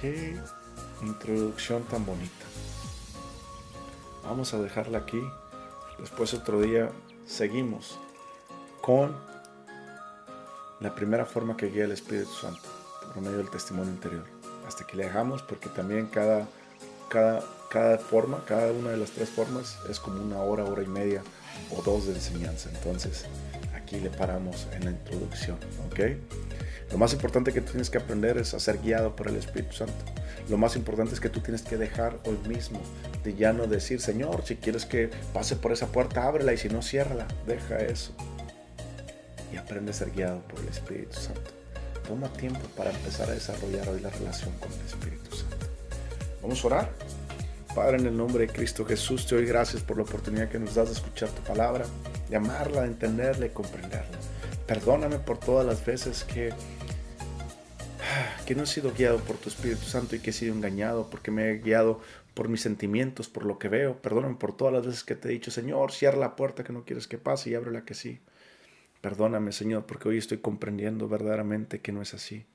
Qué 0.00 0.36
introducción 1.02 1.84
tan 1.84 2.04
bonita. 2.04 2.51
Vamos 4.24 4.54
a 4.54 4.58
dejarla 4.58 4.98
aquí. 4.98 5.22
Después 5.98 6.34
otro 6.34 6.60
día 6.60 6.90
seguimos 7.26 7.98
con 8.80 9.14
la 10.80 10.94
primera 10.94 11.24
forma 11.26 11.56
que 11.56 11.66
guía 11.66 11.84
el 11.84 11.92
Espíritu 11.92 12.32
Santo 12.32 12.62
por 13.12 13.22
medio 13.22 13.38
del 13.38 13.50
testimonio 13.50 13.92
interior. 13.92 14.24
Hasta 14.66 14.86
que 14.86 14.96
le 14.96 15.04
dejamos 15.04 15.42
porque 15.42 15.68
también 15.68 16.06
cada, 16.06 16.46
cada, 17.08 17.44
cada 17.70 17.98
forma, 17.98 18.44
cada 18.46 18.72
una 18.72 18.90
de 18.90 18.96
las 18.96 19.10
tres 19.10 19.28
formas 19.30 19.78
es 19.88 20.00
como 20.00 20.22
una 20.22 20.40
hora, 20.40 20.64
hora 20.64 20.82
y 20.82 20.88
media 20.88 21.22
o 21.76 21.82
dos 21.82 22.06
de 22.06 22.14
enseñanza. 22.14 22.70
Entonces 22.74 23.26
aquí 23.74 24.00
le 24.00 24.10
paramos 24.10 24.66
en 24.72 24.84
la 24.84 24.90
introducción. 24.92 25.58
¿ok? 25.90 26.00
Lo 26.92 26.98
más 26.98 27.14
importante 27.14 27.52
que 27.52 27.62
tú 27.62 27.70
tienes 27.72 27.88
que 27.88 27.96
aprender 27.96 28.36
es 28.36 28.52
a 28.52 28.60
ser 28.60 28.78
guiado 28.78 29.16
por 29.16 29.28
el 29.28 29.36
Espíritu 29.36 29.72
Santo. 29.72 29.94
Lo 30.50 30.58
más 30.58 30.76
importante 30.76 31.14
es 31.14 31.20
que 31.20 31.30
tú 31.30 31.40
tienes 31.40 31.62
que 31.62 31.78
dejar 31.78 32.18
hoy 32.26 32.36
mismo 32.46 32.80
de 33.24 33.34
ya 33.34 33.54
no 33.54 33.66
decir, 33.66 34.00
Señor, 34.00 34.44
si 34.44 34.56
quieres 34.56 34.84
que 34.84 35.10
pase 35.32 35.56
por 35.56 35.72
esa 35.72 35.86
puerta, 35.86 36.26
ábrela 36.26 36.52
y 36.52 36.58
si 36.58 36.68
no, 36.68 36.82
ciérrala. 36.82 37.26
Deja 37.46 37.78
eso. 37.78 38.12
Y 39.50 39.56
aprende 39.56 39.92
a 39.92 39.94
ser 39.94 40.10
guiado 40.10 40.42
por 40.42 40.60
el 40.60 40.68
Espíritu 40.68 41.18
Santo. 41.18 41.50
Toma 42.06 42.30
tiempo 42.34 42.60
para 42.76 42.90
empezar 42.90 43.30
a 43.30 43.32
desarrollar 43.32 43.88
hoy 43.88 44.00
la 44.00 44.10
relación 44.10 44.52
con 44.60 44.70
el 44.72 44.80
Espíritu 44.86 45.34
Santo. 45.34 45.66
Vamos 46.42 46.62
a 46.62 46.66
orar. 46.66 46.90
Padre, 47.74 47.96
en 47.98 48.06
el 48.06 48.16
nombre 48.16 48.46
de 48.46 48.52
Cristo 48.52 48.84
Jesús, 48.84 49.26
te 49.26 49.34
doy 49.34 49.46
gracias 49.46 49.82
por 49.82 49.96
la 49.96 50.02
oportunidad 50.02 50.50
que 50.50 50.58
nos 50.58 50.74
das 50.74 50.88
de 50.88 50.94
escuchar 50.94 51.30
tu 51.30 51.40
palabra, 51.42 51.86
de 52.28 52.36
amarla, 52.36 52.82
de 52.82 52.88
entenderla 52.88 53.46
y 53.46 53.50
comprenderla. 53.50 54.18
Perdóname 54.72 55.18
por 55.18 55.36
todas 55.36 55.66
las 55.66 55.84
veces 55.84 56.24
que 56.24 56.48
que 58.46 58.54
no 58.54 58.62
he 58.62 58.66
sido 58.66 58.94
guiado 58.94 59.18
por 59.18 59.36
tu 59.36 59.50
Espíritu 59.50 59.82
Santo 59.82 60.16
y 60.16 60.20
que 60.20 60.30
he 60.30 60.32
sido 60.32 60.54
engañado 60.54 61.10
porque 61.10 61.30
me 61.30 61.50
he 61.50 61.58
guiado 61.58 62.00
por 62.32 62.48
mis 62.48 62.62
sentimientos, 62.62 63.28
por 63.28 63.44
lo 63.44 63.58
que 63.58 63.68
veo. 63.68 64.00
Perdóname 64.00 64.36
por 64.36 64.56
todas 64.56 64.72
las 64.72 64.86
veces 64.86 65.04
que 65.04 65.14
te 65.14 65.28
he 65.28 65.32
dicho, 65.32 65.50
Señor, 65.50 65.92
cierra 65.92 66.16
la 66.16 66.36
puerta 66.36 66.64
que 66.64 66.72
no 66.72 66.86
quieres 66.86 67.06
que 67.06 67.18
pase 67.18 67.50
y 67.50 67.54
abre 67.54 67.70
la 67.70 67.84
que 67.84 67.92
sí. 67.92 68.20
Perdóname, 69.02 69.52
Señor, 69.52 69.84
porque 69.84 70.08
hoy 70.08 70.16
estoy 70.16 70.38
comprendiendo 70.38 71.06
verdaderamente 71.06 71.80
que 71.80 71.92
no 71.92 72.00
es 72.00 72.14
así. 72.14 72.46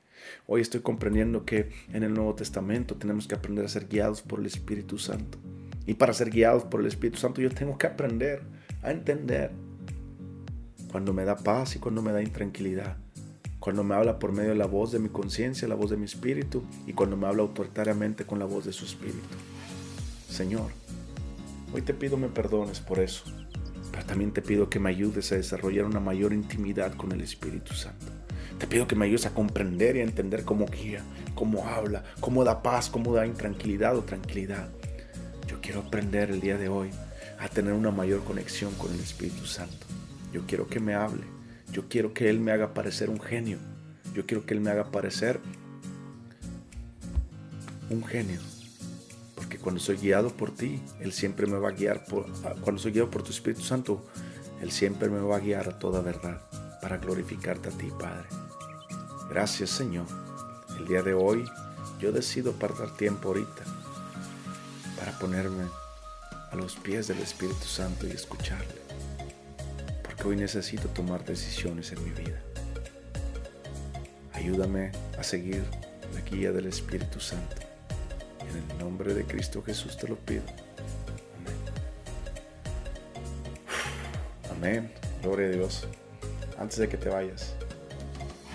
Hoy 0.47 0.61
estoy 0.61 0.81
comprendiendo 0.81 1.45
que 1.45 1.69
en 1.93 2.01
el 2.01 2.15
Nuevo 2.15 2.33
Testamento 2.33 2.95
tenemos 2.95 3.27
que 3.27 3.35
aprender 3.35 3.63
a 3.63 3.69
ser 3.69 3.87
guiados 3.87 4.23
por 4.23 4.39
el 4.39 4.47
Espíritu 4.47 4.97
Santo. 4.97 5.37
Y 5.85 5.93
para 5.93 6.13
ser 6.13 6.31
guiados 6.31 6.63
por 6.63 6.79
el 6.79 6.87
Espíritu 6.87 7.19
Santo 7.19 7.41
yo 7.41 7.51
tengo 7.51 7.77
que 7.77 7.85
aprender 7.85 8.41
a 8.81 8.89
entender 8.89 9.51
cuando 10.97 11.13
me 11.13 11.25
da 11.25 11.35
paz 11.37 11.75
y 11.75 11.79
cuando 11.79 12.01
me 12.01 12.11
da 12.11 12.23
intranquilidad 12.23 12.97
cuando 13.59 13.83
me 13.83 13.93
habla 13.93 14.17
por 14.17 14.31
medio 14.31 14.49
de 14.49 14.55
la 14.55 14.65
voz 14.65 14.91
de 14.91 14.97
mi 14.97 15.09
conciencia, 15.09 15.67
la 15.67 15.75
voz 15.75 15.91
de 15.91 15.97
mi 15.97 16.05
espíritu, 16.05 16.63
y 16.87 16.93
cuando 16.93 17.17
me 17.17 17.27
habla 17.27 17.43
autoritariamente 17.43 18.25
con 18.25 18.39
la 18.39 18.45
voz 18.45 18.65
de 18.65 18.73
su 18.73 18.85
espíritu. 18.85 19.19
Señor, 20.27 20.71
hoy 21.71 21.83
te 21.83 21.93
pido 21.93 22.17
me 22.17 22.29
perdones 22.29 22.79
por 22.79 22.99
eso. 22.99 23.25
Pero 23.91 24.05
también 24.05 24.31
te 24.31 24.41
pido 24.41 24.69
que 24.69 24.79
me 24.79 24.89
ayudes 24.89 25.31
a 25.31 25.35
desarrollar 25.35 25.85
una 25.85 25.99
mayor 25.99 26.33
intimidad 26.33 26.95
con 26.95 27.11
el 27.11 27.21
Espíritu 27.21 27.73
Santo. 27.73 28.05
Te 28.57 28.65
pido 28.65 28.87
que 28.87 28.95
me 28.95 29.05
ayudes 29.05 29.25
a 29.25 29.33
comprender 29.33 29.97
y 29.97 29.99
a 29.99 30.03
entender 30.03 30.45
cómo 30.45 30.65
guía, 30.65 31.03
cómo 31.35 31.67
habla, 31.67 32.03
cómo 32.21 32.43
da 32.43 32.63
paz, 32.63 32.89
cómo 32.89 33.13
da 33.13 33.27
intranquilidad 33.27 33.97
o 33.97 34.03
tranquilidad. 34.03 34.69
Yo 35.47 35.59
quiero 35.61 35.81
aprender 35.81 36.31
el 36.31 36.39
día 36.39 36.57
de 36.57 36.69
hoy 36.69 36.89
a 37.37 37.49
tener 37.49 37.73
una 37.73 37.91
mayor 37.91 38.23
conexión 38.23 38.73
con 38.75 38.93
el 38.93 39.01
Espíritu 39.01 39.45
Santo. 39.45 39.86
Yo 40.31 40.41
quiero 40.47 40.67
que 40.67 40.79
me 40.79 40.93
hable. 40.93 41.23
Yo 41.71 41.87
quiero 41.89 42.13
que 42.13 42.29
Él 42.29 42.39
me 42.39 42.51
haga 42.51 42.73
parecer 42.73 43.09
un 43.09 43.19
genio. 43.19 43.57
Yo 44.13 44.25
quiero 44.25 44.45
que 44.45 44.53
Él 44.53 44.61
me 44.61 44.71
haga 44.71 44.91
parecer 44.91 45.39
un 47.89 48.05
genio. 48.05 48.39
Porque 49.35 49.57
cuando 49.57 49.79
soy 49.79 49.97
guiado 49.97 50.29
por 50.29 50.53
ti, 50.53 50.81
Él 50.99 51.13
siempre 51.13 51.47
me 51.47 51.57
va 51.57 51.69
a 51.69 51.73
guiar. 51.73 52.05
Por, 52.05 52.25
cuando 52.61 52.81
soy 52.81 52.91
guiado 52.91 53.09
por 53.09 53.23
tu 53.23 53.31
Espíritu 53.31 53.61
Santo, 53.61 54.05
Él 54.61 54.71
siempre 54.71 55.09
me 55.09 55.19
va 55.19 55.37
a 55.37 55.39
guiar 55.39 55.69
a 55.69 55.79
toda 55.79 56.01
verdad 56.01 56.41
para 56.81 56.97
glorificarte 56.97 57.69
a 57.69 57.71
ti, 57.71 57.91
Padre. 57.99 58.27
Gracias, 59.29 59.69
Señor. 59.69 60.05
El 60.77 60.87
día 60.87 61.03
de 61.03 61.13
hoy 61.13 61.43
yo 61.99 62.11
decido 62.11 62.51
apartar 62.51 62.95
tiempo 62.95 63.29
ahorita 63.29 63.63
para 64.97 65.17
ponerme 65.17 65.63
a 66.51 66.55
los 66.55 66.75
pies 66.75 67.07
del 67.07 67.19
Espíritu 67.19 67.65
Santo 67.65 68.07
y 68.07 68.11
escucharle. 68.11 68.86
Hoy 70.27 70.35
necesito 70.35 70.89
tomar 70.89 71.23
decisiones 71.23 71.93
en 71.93 72.03
mi 72.03 72.09
vida. 72.09 72.37
Ayúdame 74.33 74.91
a 75.17 75.23
seguir 75.23 75.63
la 76.13 76.19
guía 76.19 76.51
del 76.51 76.65
Espíritu 76.65 77.21
Santo. 77.21 77.55
En 78.41 78.57
el 78.57 78.77
nombre 78.77 79.13
de 79.13 79.23
Cristo 79.23 79.63
Jesús 79.63 79.95
te 79.95 80.05
lo 80.05 80.17
pido. 80.17 80.43
Amén. 84.51 84.91
Amén. 84.91 84.93
Gloria 85.23 85.47
a 85.47 85.51
Dios. 85.51 85.87
Antes 86.57 86.79
de 86.79 86.89
que 86.89 86.97
te 86.97 87.07
vayas, 87.07 87.53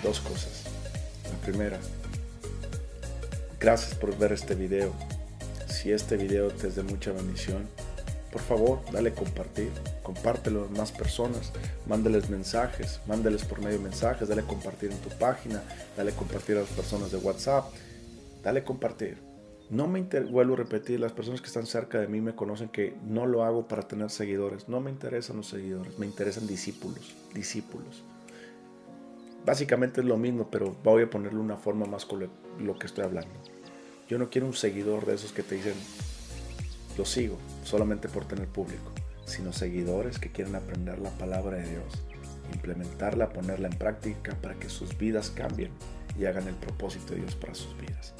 dos 0.03 0.19
cosas. 0.19 0.65
La 1.23 1.39
primera, 1.39 1.79
gracias 3.59 3.95
por 3.95 4.15
ver 4.15 4.31
este 4.33 4.53
video. 4.53 4.93
Si 5.67 5.91
este 5.91 6.17
video 6.17 6.49
te 6.49 6.67
es 6.67 6.75
de 6.75 6.83
mucha 6.83 7.11
bendición, 7.13 7.67
por 8.31 8.41
favor, 8.43 8.79
dale 8.91 9.11
compartir, 9.11 9.71
compártelo 10.03 10.65
a 10.65 10.77
más 10.77 10.91
personas, 10.91 11.51
mándales 11.87 12.29
mensajes, 12.29 12.99
mándales 13.07 13.43
por 13.45 13.59
medio 13.59 13.77
de 13.77 13.83
mensajes, 13.83 14.27
dale 14.27 14.43
compartir 14.43 14.91
en 14.91 14.99
tu 14.99 15.09
página, 15.17 15.63
dale 15.97 16.11
compartir 16.11 16.57
a 16.57 16.61
las 16.61 16.69
personas 16.69 17.11
de 17.11 17.17
WhatsApp, 17.17 17.71
dale 18.43 18.63
compartir. 18.63 19.17
No 19.69 19.87
me 19.87 20.01
vuelvo 20.01 20.53
a 20.53 20.57
repetir, 20.57 20.99
las 20.99 21.13
personas 21.13 21.41
que 21.41 21.47
están 21.47 21.65
cerca 21.65 21.99
de 21.99 22.07
mí 22.07 22.21
me 22.21 22.35
conocen 22.35 22.69
que 22.69 22.95
no 23.07 23.25
lo 23.25 23.43
hago 23.43 23.67
para 23.67 23.87
tener 23.87 24.11
seguidores, 24.11 24.69
no 24.69 24.81
me 24.81 24.91
interesan 24.91 25.37
los 25.37 25.47
seguidores, 25.47 25.97
me 25.97 26.05
interesan 26.05 26.45
discípulos, 26.45 27.15
discípulos. 27.33 28.03
Básicamente 29.45 30.01
es 30.01 30.07
lo 30.07 30.17
mismo, 30.17 30.49
pero 30.51 30.75
voy 30.83 31.03
a 31.03 31.09
ponerle 31.09 31.39
una 31.39 31.57
forma 31.57 31.85
más 31.85 32.05
con 32.05 32.29
lo 32.59 32.77
que 32.77 32.85
estoy 32.85 33.05
hablando. 33.05 33.33
Yo 34.07 34.17
no 34.19 34.29
quiero 34.29 34.47
un 34.47 34.53
seguidor 34.53 35.05
de 35.05 35.15
esos 35.15 35.31
que 35.33 35.43
te 35.43 35.55
dicen, 35.55 35.73
lo 36.97 37.05
sigo 37.05 37.37
solamente 37.63 38.07
por 38.07 38.25
tener 38.25 38.47
público, 38.47 38.91
sino 39.25 39.53
seguidores 39.53 40.19
que 40.19 40.31
quieren 40.31 40.55
aprender 40.55 40.99
la 40.99 41.09
palabra 41.11 41.57
de 41.57 41.69
Dios, 41.69 42.03
implementarla, 42.53 43.29
ponerla 43.29 43.67
en 43.67 43.77
práctica 43.77 44.35
para 44.41 44.55
que 44.55 44.69
sus 44.69 44.97
vidas 44.97 45.29
cambien 45.29 45.71
y 46.19 46.25
hagan 46.25 46.47
el 46.47 46.55
propósito 46.55 47.13
de 47.13 47.21
Dios 47.21 47.35
para 47.35 47.55
sus 47.55 47.75
vidas. 47.77 48.13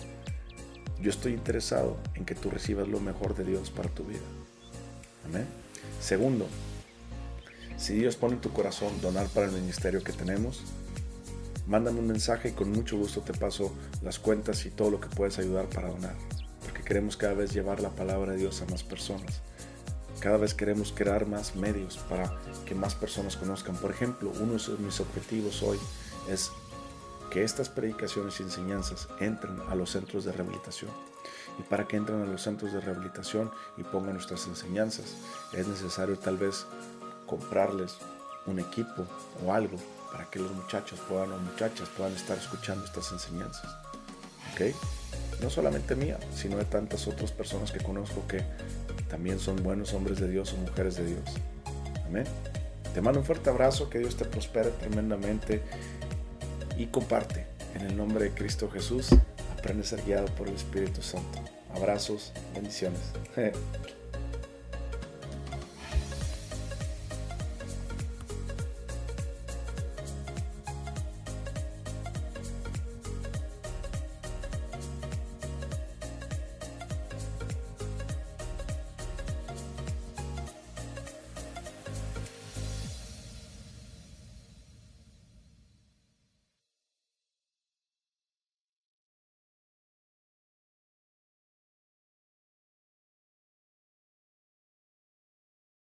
Yo 1.01 1.09
estoy 1.09 1.33
interesado 1.33 1.97
en 2.15 2.25
que 2.25 2.35
tú 2.35 2.49
recibas 2.49 2.87
lo 2.87 2.99
mejor 2.99 3.35
de 3.35 3.43
Dios 3.43 3.69
para 3.69 3.89
tu 3.89 4.05
vida. 4.05 4.21
Amén. 5.25 5.45
Segundo, 5.99 6.47
si 7.77 7.95
Dios 7.95 8.15
pone 8.15 8.35
en 8.35 8.41
tu 8.41 8.51
corazón 8.51 9.01
donar 9.01 9.27
para 9.27 9.47
el 9.47 9.51
ministerio 9.51 10.03
que 10.03 10.13
tenemos, 10.13 10.63
mándame 11.67 11.99
un 11.99 12.07
mensaje 12.07 12.49
y 12.49 12.51
con 12.53 12.71
mucho 12.71 12.97
gusto 12.97 13.21
te 13.21 13.33
paso 13.33 13.73
las 14.01 14.19
cuentas 14.19 14.65
y 14.65 14.69
todo 14.69 14.91
lo 14.91 14.99
que 14.99 15.09
puedes 15.09 15.39
ayudar 15.39 15.67
para 15.67 15.89
donar 15.89 16.15
queremos 16.83 17.17
cada 17.17 17.33
vez 17.33 17.53
llevar 17.53 17.79
la 17.79 17.89
palabra 17.89 18.33
de 18.33 18.39
Dios 18.39 18.61
a 18.61 18.65
más 18.65 18.83
personas. 18.83 19.41
Cada 20.19 20.37
vez 20.37 20.53
queremos 20.53 20.93
crear 20.95 21.25
más 21.25 21.55
medios 21.55 21.97
para 22.09 22.37
que 22.65 22.75
más 22.75 22.95
personas 22.95 23.35
conozcan. 23.35 23.75
Por 23.75 23.91
ejemplo, 23.91 24.31
uno 24.39 24.53
de 24.53 24.83
mis 24.83 24.99
objetivos 24.99 25.61
hoy 25.63 25.77
es 26.29 26.51
que 27.29 27.43
estas 27.43 27.67
predicaciones 27.69 28.39
y 28.39 28.43
enseñanzas 28.43 29.07
entren 29.19 29.59
a 29.69 29.75
los 29.75 29.91
centros 29.91 30.23
de 30.23 30.31
rehabilitación. 30.31 30.91
Y 31.59 31.63
para 31.63 31.87
que 31.87 31.97
entren 31.97 32.21
a 32.21 32.25
los 32.25 32.41
centros 32.41 32.73
de 32.73 32.79
rehabilitación 32.79 33.51
y 33.77 33.83
pongan 33.83 34.13
nuestras 34.13 34.47
enseñanzas, 34.47 35.15
es 35.51 35.67
necesario 35.67 36.17
tal 36.17 36.37
vez 36.37 36.65
comprarles 37.27 37.97
un 38.45 38.59
equipo 38.59 39.05
o 39.45 39.53
algo 39.53 39.77
para 40.11 40.29
que 40.29 40.39
los 40.39 40.51
muchachos 40.51 40.99
puedan 41.09 41.31
o 41.31 41.37
muchachas 41.39 41.89
puedan 41.97 42.13
estar 42.13 42.37
escuchando 42.37 42.85
estas 42.85 43.11
enseñanzas. 43.11 43.69
No 45.41 45.49
solamente 45.49 45.95
mía, 45.95 46.19
sino 46.33 46.57
de 46.57 46.65
tantas 46.65 47.07
otras 47.07 47.31
personas 47.31 47.71
que 47.71 47.79
conozco 47.79 48.25
que 48.27 48.43
también 49.13 49.37
son 49.37 49.61
buenos 49.61 49.93
hombres 49.93 50.19
de 50.19 50.27
Dios 50.27 50.53
o 50.53 50.57
mujeres 50.57 50.95
de 50.95 51.05
Dios. 51.05 51.21
Amén. 52.07 52.25
Te 52.95 52.99
mando 52.99 53.19
un 53.19 53.25
fuerte 53.27 53.51
abrazo, 53.51 53.87
que 53.87 53.99
Dios 53.99 54.17
te 54.17 54.25
prospere 54.25 54.71
tremendamente 54.71 55.61
y 56.79 56.87
comparte. 56.87 57.45
En 57.75 57.81
el 57.81 57.95
nombre 57.95 58.23
de 58.23 58.31
Cristo 58.31 58.71
Jesús, 58.71 59.09
aprende 59.55 59.83
a 59.83 59.85
ser 59.85 60.01
guiado 60.01 60.25
por 60.29 60.47
el 60.47 60.55
Espíritu 60.55 61.03
Santo. 61.03 61.37
Abrazos, 61.75 62.33
bendiciones. 62.55 63.01